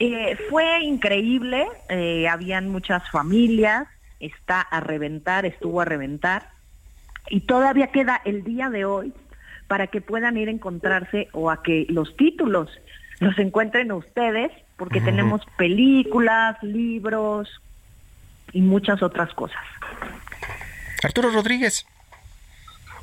Eh, 0.00 0.36
fue 0.50 0.80
increíble, 0.80 1.64
eh, 1.90 2.26
habían 2.26 2.70
muchas 2.70 3.08
familias, 3.12 3.86
está 4.18 4.60
a 4.62 4.80
reventar, 4.80 5.46
estuvo 5.46 5.80
a 5.80 5.84
reventar, 5.84 6.50
y 7.28 7.42
todavía 7.42 7.92
queda 7.92 8.20
el 8.24 8.42
día 8.42 8.68
de 8.68 8.84
hoy 8.84 9.14
para 9.70 9.86
que 9.86 10.00
puedan 10.00 10.36
ir 10.36 10.48
a 10.48 10.50
encontrarse 10.50 11.28
o 11.30 11.48
a 11.48 11.62
que 11.62 11.86
los 11.90 12.16
títulos 12.16 12.68
los 13.20 13.38
encuentren 13.38 13.92
ustedes 13.92 14.50
porque 14.76 15.00
tenemos 15.00 15.42
películas, 15.56 16.60
libros 16.60 17.48
y 18.52 18.62
muchas 18.62 19.00
otras 19.00 19.32
cosas. 19.32 19.62
Arturo 21.04 21.30
Rodríguez. 21.30 21.86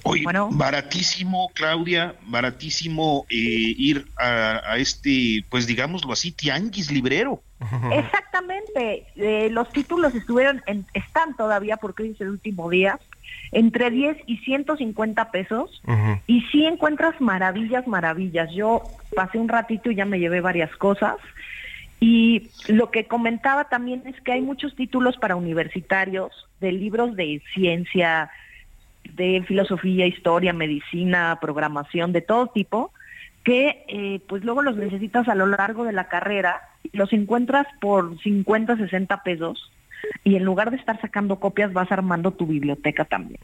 Oye, 0.03 0.25
baratísimo, 0.51 1.51
Claudia, 1.53 2.15
baratísimo 2.23 3.25
eh, 3.29 3.35
ir 3.77 4.05
a, 4.17 4.75
este, 4.75 5.45
pues 5.49 5.67
digámoslo 5.67 6.11
así, 6.11 6.33
tianguis 6.33 6.91
librero. 6.91 7.41
Exactamente, 7.93 9.07
eh, 9.15 9.49
los 9.51 9.69
títulos 9.69 10.13
estuvieron, 10.15 10.61
en, 10.65 10.85
están 10.93 11.33
todavía 11.37 11.77
porque 11.77 12.03
hoy 12.03 12.09
es 12.11 12.19
el 12.21 12.29
último 12.29 12.69
día, 12.69 12.99
entre 13.51 13.89
10 13.89 14.17
y 14.25 14.37
150 14.37 15.31
pesos 15.31 15.81
y 16.25 16.41
sí 16.51 16.65
encuentras 16.65 17.19
maravillas, 17.21 17.87
maravillas. 17.87 18.51
Yo 18.53 18.83
pasé 19.15 19.37
un 19.37 19.47
ratito 19.47 19.91
y 19.91 19.95
ya 19.95 20.05
me 20.05 20.19
llevé 20.19 20.41
varias 20.41 20.75
cosas. 20.75 21.15
Y 21.99 22.49
lo 22.67 22.91
que 22.91 23.05
comentaba 23.05 23.69
también 23.69 24.03
es 24.05 24.19
que 24.21 24.33
hay 24.33 24.41
muchos 24.41 24.75
títulos 24.75 25.17
para 25.17 25.35
universitarios 25.35 26.31
de 26.59 26.71
libros 26.71 27.15
de 27.15 27.41
ciencia, 27.53 28.29
de 29.15 29.43
filosofía, 29.47 30.05
historia, 30.05 30.53
medicina, 30.53 31.39
programación, 31.41 32.13
de 32.13 32.21
todo 32.21 32.47
tipo, 32.47 32.91
que 33.43 33.83
eh, 33.87 34.19
pues 34.27 34.43
luego 34.43 34.61
los 34.61 34.75
necesitas 34.75 35.27
a 35.27 35.35
lo 35.35 35.47
largo 35.47 35.85
de 35.85 35.93
la 35.93 36.07
carrera, 36.07 36.61
los 36.91 37.13
encuentras 37.13 37.65
por 37.79 38.19
50, 38.21 38.77
60 38.77 39.23
pesos 39.23 39.71
y 40.23 40.35
en 40.35 40.43
lugar 40.43 40.71
de 40.71 40.77
estar 40.77 40.99
sacando 40.99 41.39
copias 41.39 41.73
vas 41.73 41.91
armando 41.91 42.31
tu 42.31 42.47
biblioteca 42.47 43.05
también. 43.05 43.39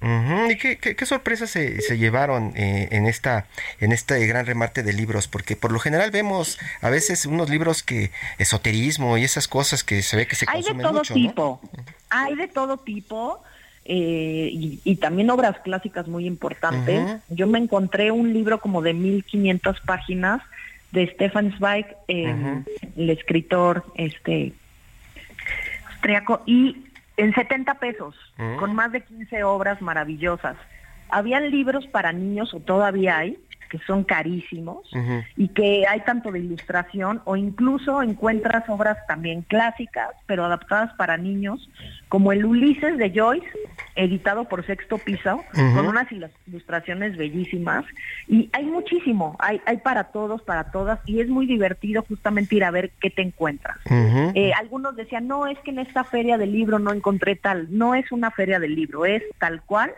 ¿Y 0.49 0.55
qué, 0.57 1.05
sorpresas 1.05 1.49
se, 1.49 1.97
llevaron 1.97 2.53
eh, 2.55 2.89
en 2.91 3.05
esta 3.05 3.47
en 3.79 3.91
este 3.91 4.25
gran 4.27 4.45
remate 4.45 4.83
de 4.83 4.93
libros? 4.93 5.27
Porque 5.27 5.55
por 5.55 5.71
lo 5.71 5.79
general 5.79 6.11
vemos 6.11 6.59
a 6.81 6.89
veces 6.89 7.25
unos 7.25 7.49
libros 7.49 7.83
que 7.83 8.11
esoterismo 8.37 9.17
y 9.17 9.23
esas 9.23 9.47
cosas 9.47 9.83
que 9.83 10.01
se 10.01 10.17
ve 10.17 10.27
que 10.27 10.35
se 10.35 10.45
hay 10.47 10.61
consumen 10.61 10.77
de 10.77 10.83
todo 10.83 10.93
mucho, 10.93 11.13
tipo, 11.13 11.61
hay 12.09 12.35
de 12.35 12.47
todo 12.47 12.77
tipo. 12.77 13.41
Eh, 13.85 14.49
y, 14.83 14.95
también 14.95 15.29
obras 15.29 15.59
clásicas 15.59 16.07
muy 16.07 16.25
importantes. 16.25 17.21
Yo 17.29 17.47
me 17.47 17.59
encontré 17.59 18.11
un 18.11 18.31
libro 18.31 18.61
como 18.61 18.81
de 18.81 18.93
1500 18.93 19.81
páginas 19.81 20.41
de 20.93 21.07
Stefan 21.07 21.53
Zweig, 21.57 21.85
eh, 22.07 22.63
el 22.95 23.09
escritor 23.09 23.83
este 23.95 24.53
y 26.45 26.85
en 27.17 27.33
70 27.33 27.75
pesos, 27.75 28.15
mm. 28.37 28.57
con 28.57 28.75
más 28.75 28.91
de 28.91 29.01
15 29.01 29.43
obras 29.43 29.81
maravillosas. 29.81 30.55
Habían 31.09 31.51
libros 31.51 31.85
para 31.87 32.11
niños, 32.11 32.53
o 32.53 32.59
todavía 32.59 33.17
hay, 33.17 33.37
que 33.73 33.79
son 33.87 34.03
carísimos 34.03 34.87
y 35.35 35.47
que 35.47 35.87
hay 35.89 36.01
tanto 36.01 36.31
de 36.31 36.37
ilustración 36.37 37.23
o 37.25 37.35
incluso 37.35 38.03
encuentras 38.03 38.69
obras 38.69 38.99
también 39.07 39.41
clásicas, 39.41 40.11
pero 40.27 40.45
adaptadas 40.45 40.93
para 40.93 41.17
niños, 41.17 41.67
como 42.07 42.31
el 42.31 42.45
Ulises 42.45 42.99
de 42.99 43.09
Joyce, 43.09 43.47
editado 43.95 44.45
por 44.45 44.65
Sexto 44.65 44.97
Piso, 44.97 45.43
con 45.53 45.87
unas 45.87 46.07
ilustraciones 46.45 47.17
bellísimas. 47.17 47.85
Y 48.27 48.49
hay 48.53 48.65
muchísimo, 48.65 49.35
hay, 49.39 49.61
hay 49.65 49.77
para 49.77 50.05
todos, 50.05 50.41
para 50.41 50.65
todas, 50.71 50.99
y 51.05 51.21
es 51.21 51.29
muy 51.29 51.45
divertido 51.45 52.03
justamente 52.07 52.55
ir 52.55 52.63
a 52.63 52.71
ver 52.71 52.91
qué 52.99 53.09
te 53.09 53.21
encuentras. 53.21 53.77
Eh, 54.35 54.51
algunos 54.53 54.95
decían, 54.95 55.27
no, 55.27 55.47
es 55.47 55.57
que 55.59 55.71
en 55.71 55.79
esta 55.79 56.03
feria 56.03 56.37
del 56.37 56.51
libro 56.51 56.79
no 56.79 56.91
encontré 56.91 57.35
tal. 57.35 57.67
No 57.69 57.95
es 57.95 58.11
una 58.11 58.31
feria 58.31 58.59
del 58.59 58.75
libro, 58.75 59.05
es 59.05 59.23
tal 59.37 59.61
cual 59.61 59.93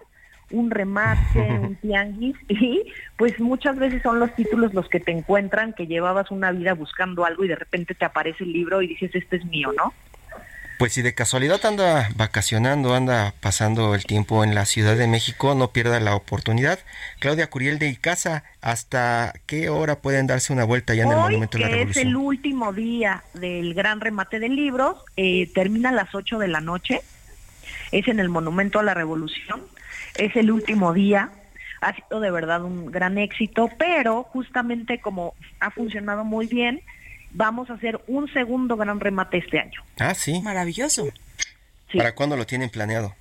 un 0.51 0.71
remate, 0.71 1.39
un 1.61 1.75
tianguis 1.75 2.35
y 2.47 2.83
pues 3.17 3.39
muchas 3.39 3.77
veces 3.77 4.01
son 4.03 4.19
los 4.19 4.33
títulos 4.35 4.73
los 4.73 4.87
que 4.89 4.99
te 4.99 5.11
encuentran 5.11 5.73
que 5.73 5.87
llevabas 5.87 6.31
una 6.31 6.51
vida 6.51 6.73
buscando 6.73 7.25
algo 7.25 7.43
y 7.43 7.47
de 7.47 7.55
repente 7.55 7.95
te 7.95 8.05
aparece 8.05 8.43
el 8.43 8.53
libro 8.53 8.81
y 8.81 8.87
dices 8.87 9.11
este 9.13 9.37
es 9.37 9.45
mío, 9.45 9.71
¿no? 9.75 9.93
Pues 10.77 10.93
si 10.93 11.01
de 11.01 11.13
casualidad 11.13 11.65
anda 11.65 12.09
vacacionando, 12.15 12.95
anda 12.95 13.33
pasando 13.39 13.95
el 13.95 14.05
tiempo 14.05 14.43
en 14.43 14.55
la 14.55 14.65
Ciudad 14.65 14.95
de 14.95 15.07
México, 15.07 15.55
no 15.55 15.71
pierda 15.71 15.99
la 15.99 16.15
oportunidad. 16.15 16.79
Claudia 17.19 17.49
Curiel 17.49 17.79
de 17.79 17.89
Icaza, 17.89 18.43
¿hasta 18.61 19.33
qué 19.45 19.69
hora 19.69 19.99
pueden 19.99 20.27
darse 20.27 20.51
una 20.53 20.63
vuelta 20.63 20.93
ya 20.93 21.03
en 21.03 21.11
el 21.11 21.17
Monumento 21.17 21.57
de 21.57 21.63
la 21.63 21.69
Revolución? 21.69 22.07
Es 22.07 22.09
el 22.09 22.15
último 22.15 22.73
día 22.73 23.23
del 23.33 23.73
gran 23.73 24.01
remate 24.01 24.39
de 24.39 24.49
libros, 24.49 24.97
eh, 25.17 25.49
termina 25.53 25.89
a 25.89 25.93
las 25.93 26.13
8 26.13 26.39
de 26.39 26.47
la 26.47 26.61
noche, 26.61 27.01
es 27.91 28.07
en 28.07 28.19
el 28.19 28.29
Monumento 28.29 28.79
a 28.79 28.83
la 28.83 28.93
Revolución 28.93 29.61
es 30.17 30.35
el 30.35 30.51
último 30.51 30.93
día, 30.93 31.29
ha 31.81 31.93
sido 31.93 32.19
de 32.19 32.31
verdad 32.31 32.63
un 32.63 32.87
gran 32.87 33.17
éxito, 33.17 33.69
pero 33.77 34.23
justamente 34.23 34.99
como 34.99 35.33
ha 35.59 35.71
funcionado 35.71 36.23
muy 36.23 36.47
bien 36.47 36.81
vamos 37.35 37.69
a 37.69 37.73
hacer 37.73 38.01
un 38.07 38.31
segundo 38.33 38.77
gran 38.77 38.99
remate 38.99 39.37
este 39.37 39.59
año. 39.59 39.81
Ah, 39.99 40.13
sí. 40.13 40.41
Maravilloso. 40.41 41.07
¿Para 41.95 42.15
cuándo 42.15 42.35
lo 42.35 42.45
tienen 42.45 42.69
planeado? 42.69 43.13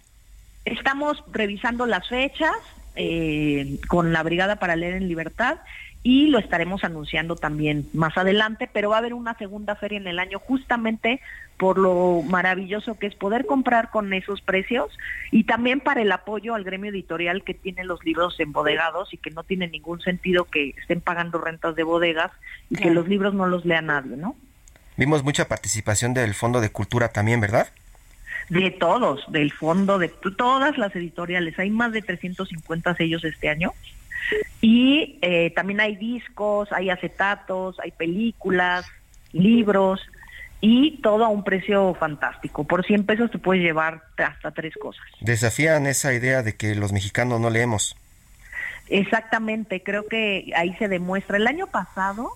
Estamos 0.65 1.23
revisando 1.31 1.87
las 1.87 2.09
fechas 2.09 2.53
eh, 2.97 3.79
con 3.89 4.13
la 4.13 4.23
Brigada 4.23 4.57
para 4.57 4.77
Leer 4.77 4.95
en 4.95 5.09
Libertad 5.09 5.59
y 6.05 6.27
lo 6.27 6.39
estaremos 6.39 6.85
anunciando 6.85 7.35
también 7.35 7.89
más 7.95 8.17
adelante, 8.19 8.69
pero 8.71 8.91
va 8.91 8.97
a 8.97 8.99
haber 8.99 9.15
una 9.15 9.37
segunda 9.39 9.75
feria 9.75 9.97
en 9.97 10.07
el 10.07 10.19
año 10.19 10.39
justamente 10.39 11.21
por 11.57 11.79
lo 11.79 12.23
maravilloso 12.29 12.99
que 12.99 13.07
es 13.07 13.15
poder 13.15 13.47
comprar 13.47 13.91
con 13.91 14.13
esos 14.13 14.43
precios 14.43 14.97
y 15.31 15.45
también 15.45 15.81
para 15.81 16.03
el 16.03 16.13
apoyo 16.13 16.55
al 16.55 16.63
gremio 16.63 16.91
editorial 16.91 17.43
que 17.43 17.55
tiene 17.55 17.85
los 17.85 18.05
libros 18.05 18.39
embodegados 18.39 19.15
y 19.15 19.17
que 19.17 19.31
no 19.31 19.45
tiene 19.45 19.67
ningún 19.67 20.03
sentido 20.03 20.45
que 20.45 20.75
estén 20.79 21.01
pagando 21.01 21.39
rentas 21.39 21.75
de 21.75 21.85
bodegas 21.85 22.31
y 22.69 22.77
que 22.77 22.91
los 22.91 23.09
libros 23.09 23.33
no 23.33 23.47
los 23.47 23.65
lea 23.65 23.81
nadie, 23.81 24.17
¿no? 24.17 24.37
Vimos 24.99 25.25
mucha 25.25 25.49
participación 25.49 26.13
del 26.13 26.35
Fondo 26.35 26.61
de 26.61 26.71
Cultura 26.71 27.09
también, 27.09 27.41
¿verdad? 27.41 27.69
De 28.51 28.71
todos, 28.71 29.25
del 29.33 29.53
fondo, 29.53 29.99
de 29.99 30.09
todas 30.09 30.77
las 30.77 30.95
editoriales. 30.95 31.59
Hay 31.59 31.71
más 31.71 31.93
de 31.93 32.03
350 32.03 32.95
sellos 32.95 33.25
este 33.25 33.49
año. 33.49 33.73
Y 34.61 35.19
eh, 35.23 35.53
también 35.55 35.81
hay 35.81 35.97
discos, 35.97 36.73
hay 36.73 36.91
acetatos, 36.91 37.79
hay 37.81 37.91
películas, 37.91 38.87
libros 39.33 40.01
y 40.61 41.03
todo 41.03 41.25
a 41.25 41.29
un 41.29 41.45
precio 41.45 41.95
fantástico. 41.95 42.65
Por 42.65 42.85
100 42.87 43.05
pesos 43.05 43.31
te 43.31 43.39
puedes 43.39 43.63
llevar 43.63 44.03
hasta 44.17 44.51
tres 44.53 44.75
cosas. 44.81 45.05
Desafían 45.21 45.87
esa 45.87 46.15
idea 46.15 46.43
de 46.43 46.57
que 46.57 46.75
los 46.75 46.93
mexicanos 46.93 47.41
no 47.41 47.51
leemos. 47.51 47.97
Exactamente, 48.89 49.83
creo 49.83 50.07
que 50.07 50.53
ahí 50.57 50.75
se 50.79 50.89
demuestra. 50.89 51.37
El 51.37 51.47
año 51.47 51.67
pasado 51.67 52.33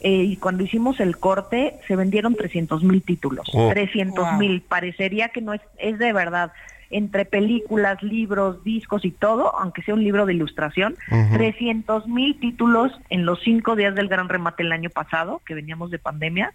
eh, 0.00 0.36
cuando 0.40 0.62
hicimos 0.62 1.00
el 1.00 1.18
corte 1.18 1.74
se 1.88 1.96
vendieron 1.96 2.36
300 2.36 2.84
mil 2.84 3.02
títulos. 3.02 3.48
300 3.70 4.34
mil. 4.34 4.60
Parecería 4.62 5.30
que 5.30 5.40
no 5.40 5.54
es, 5.54 5.60
es 5.78 5.98
de 5.98 6.12
verdad. 6.12 6.52
Entre 6.90 7.24
películas, 7.24 8.02
libros, 8.02 8.64
discos 8.64 9.04
y 9.04 9.10
todo, 9.10 9.54
aunque 9.58 9.82
sea 9.82 9.94
un 9.94 10.02
libro 10.02 10.24
de 10.24 10.34
ilustración, 10.34 10.96
300 11.34 12.06
mil 12.08 12.38
títulos 12.40 12.92
en 13.10 13.26
los 13.26 13.40
cinco 13.42 13.76
días 13.76 13.94
del 13.94 14.08
gran 14.08 14.28
remate 14.28 14.62
el 14.62 14.72
año 14.72 14.88
pasado, 14.88 15.42
que 15.44 15.54
veníamos 15.54 15.90
de 15.90 15.98
pandemia, 15.98 16.54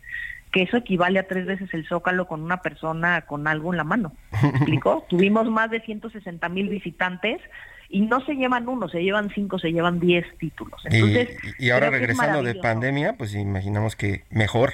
que 0.52 0.62
eso 0.64 0.78
equivale 0.78 1.20
a 1.20 1.28
tres 1.28 1.46
veces 1.46 1.74
el 1.74 1.86
zócalo 1.88 2.28
con 2.28 2.42
una 2.42 2.62
persona 2.62 3.22
con 3.22 3.48
algo 3.48 3.74
en 3.74 3.78
la 3.78 3.84
mano. 3.84 4.14
¿Me 4.42 4.50
explicó? 4.50 5.06
Tuvimos 5.10 5.50
más 5.50 5.70
de 5.70 5.82
160 5.82 6.48
mil 6.50 6.70
visitantes 6.70 7.42
y 7.90 8.02
no 8.02 8.26
se 8.26 8.34
llevan 8.36 8.68
uno, 8.68 8.90
se 8.90 9.04
llevan 9.04 9.30
cinco, 9.36 9.60
se 9.60 9.72
llevan 9.72 10.00
diez 10.00 10.26
títulos. 10.40 10.82
Entonces, 10.86 11.30
y, 11.60 11.70
ahora 11.70 11.92
regresando 11.92 12.42
de 12.42 12.56
pandemia, 12.56 13.18
pues 13.18 13.36
imaginamos 13.36 13.96
que 13.96 14.24
mejor. 14.30 14.74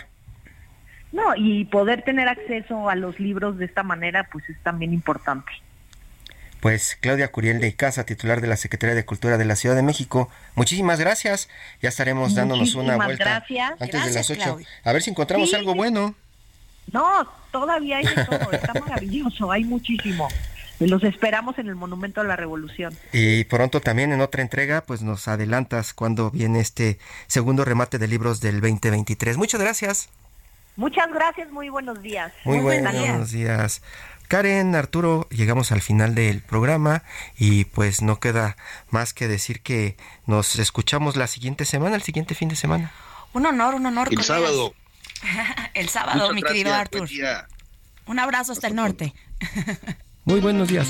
No, 1.11 1.35
y 1.35 1.65
poder 1.65 2.03
tener 2.03 2.27
acceso 2.27 2.89
a 2.89 2.95
los 2.95 3.19
libros 3.19 3.57
de 3.57 3.65
esta 3.65 3.83
manera, 3.83 4.27
pues 4.31 4.47
es 4.49 4.57
también 4.61 4.93
importante. 4.93 5.51
Pues 6.59 6.97
Claudia 6.99 7.31
Curiel 7.31 7.61
de 7.61 7.73
Casa, 7.73 8.05
titular 8.05 8.41
de 8.41 8.47
la 8.47 8.57
Secretaría 8.57 8.93
de 8.93 9.05
Cultura 9.05 9.37
de 9.37 9.45
la 9.45 9.55
Ciudad 9.55 9.75
de 9.75 9.81
México, 9.81 10.29
muchísimas 10.55 10.99
gracias. 10.99 11.47
Ya 11.81 11.89
estaremos 11.89 12.35
dándonos 12.35 12.75
una 12.75 12.97
vuelta 12.97 13.43
antes 13.79 14.05
de 14.05 14.11
las 14.11 14.29
ocho. 14.29 14.59
A 14.83 14.91
ver 14.91 15.01
si 15.01 15.09
encontramos 15.09 15.53
algo 15.53 15.73
bueno. 15.73 16.15
No, 16.91 17.31
todavía 17.51 17.97
hay 17.97 18.05
de 18.05 18.25
todo, 18.25 18.51
está 18.51 18.73
maravilloso, 18.79 19.51
hay 19.51 19.63
muchísimo. 19.63 20.27
Los 20.79 21.03
esperamos 21.03 21.59
en 21.59 21.67
el 21.67 21.75
Monumento 21.75 22.21
a 22.21 22.23
la 22.23 22.35
Revolución. 22.35 22.97
Y 23.11 23.43
pronto 23.45 23.81
también 23.81 24.11
en 24.11 24.21
otra 24.21 24.41
entrega, 24.41 24.81
pues 24.81 25.01
nos 25.01 25.27
adelantas 25.27 25.93
cuando 25.93 26.31
viene 26.31 26.61
este 26.61 26.99
segundo 27.27 27.65
remate 27.65 27.99
de 27.99 28.07
libros 28.07 28.39
del 28.41 28.61
2023. 28.61 29.37
Muchas 29.37 29.61
gracias. 29.61 30.09
Muchas 30.79 31.11
gracias, 31.11 31.51
muy 31.51 31.67
buenos 31.67 32.01
días. 32.01 32.31
Muy, 32.45 32.59
buenos 32.59 33.31
días. 33.33 33.81
Karen, 34.29 34.75
Arturo, 34.75 35.27
llegamos 35.29 35.73
al 35.73 35.81
final 35.81 36.15
del 36.15 36.39
programa 36.39 37.03
y 37.37 37.65
pues 37.65 38.01
no 38.01 38.21
queda 38.21 38.55
más 38.89 39.13
que 39.13 39.27
decir 39.27 39.61
que 39.61 39.97
nos 40.25 40.55
escuchamos 40.55 41.17
la 41.17 41.27
siguiente 41.27 41.65
semana, 41.65 41.97
el 41.97 42.01
siguiente 42.01 42.33
fin 42.33 42.47
de 42.47 42.55
semana. 42.55 42.93
Un 43.33 43.45
honor, 43.45 43.75
un 43.75 43.87
honor. 43.87 44.07
El 44.09 44.23
sábado. 44.23 44.73
el 45.73 45.89
sábado, 45.89 46.33
mi 46.33 46.41
querido 46.41 46.73
Arturo. 46.73 47.05
Un 48.05 48.19
abrazo 48.19 48.53
hasta 48.53 48.67
el 48.67 48.75
norte. 48.75 49.13
Muy 50.23 50.39
buenos 50.39 50.69
días. 50.69 50.87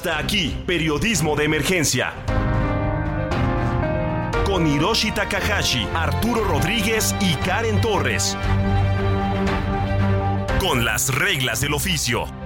Hasta 0.00 0.16
aquí, 0.16 0.56
periodismo 0.66 1.36
de 1.36 1.44
emergencia. 1.44 2.14
Con 4.46 4.66
Hiroshi 4.66 5.12
Takahashi, 5.12 5.86
Arturo 5.94 6.42
Rodríguez 6.42 7.14
y 7.20 7.34
Karen 7.44 7.82
Torres. 7.82 8.34
Con 10.58 10.86
las 10.86 11.14
reglas 11.14 11.60
del 11.60 11.74
oficio. 11.74 12.39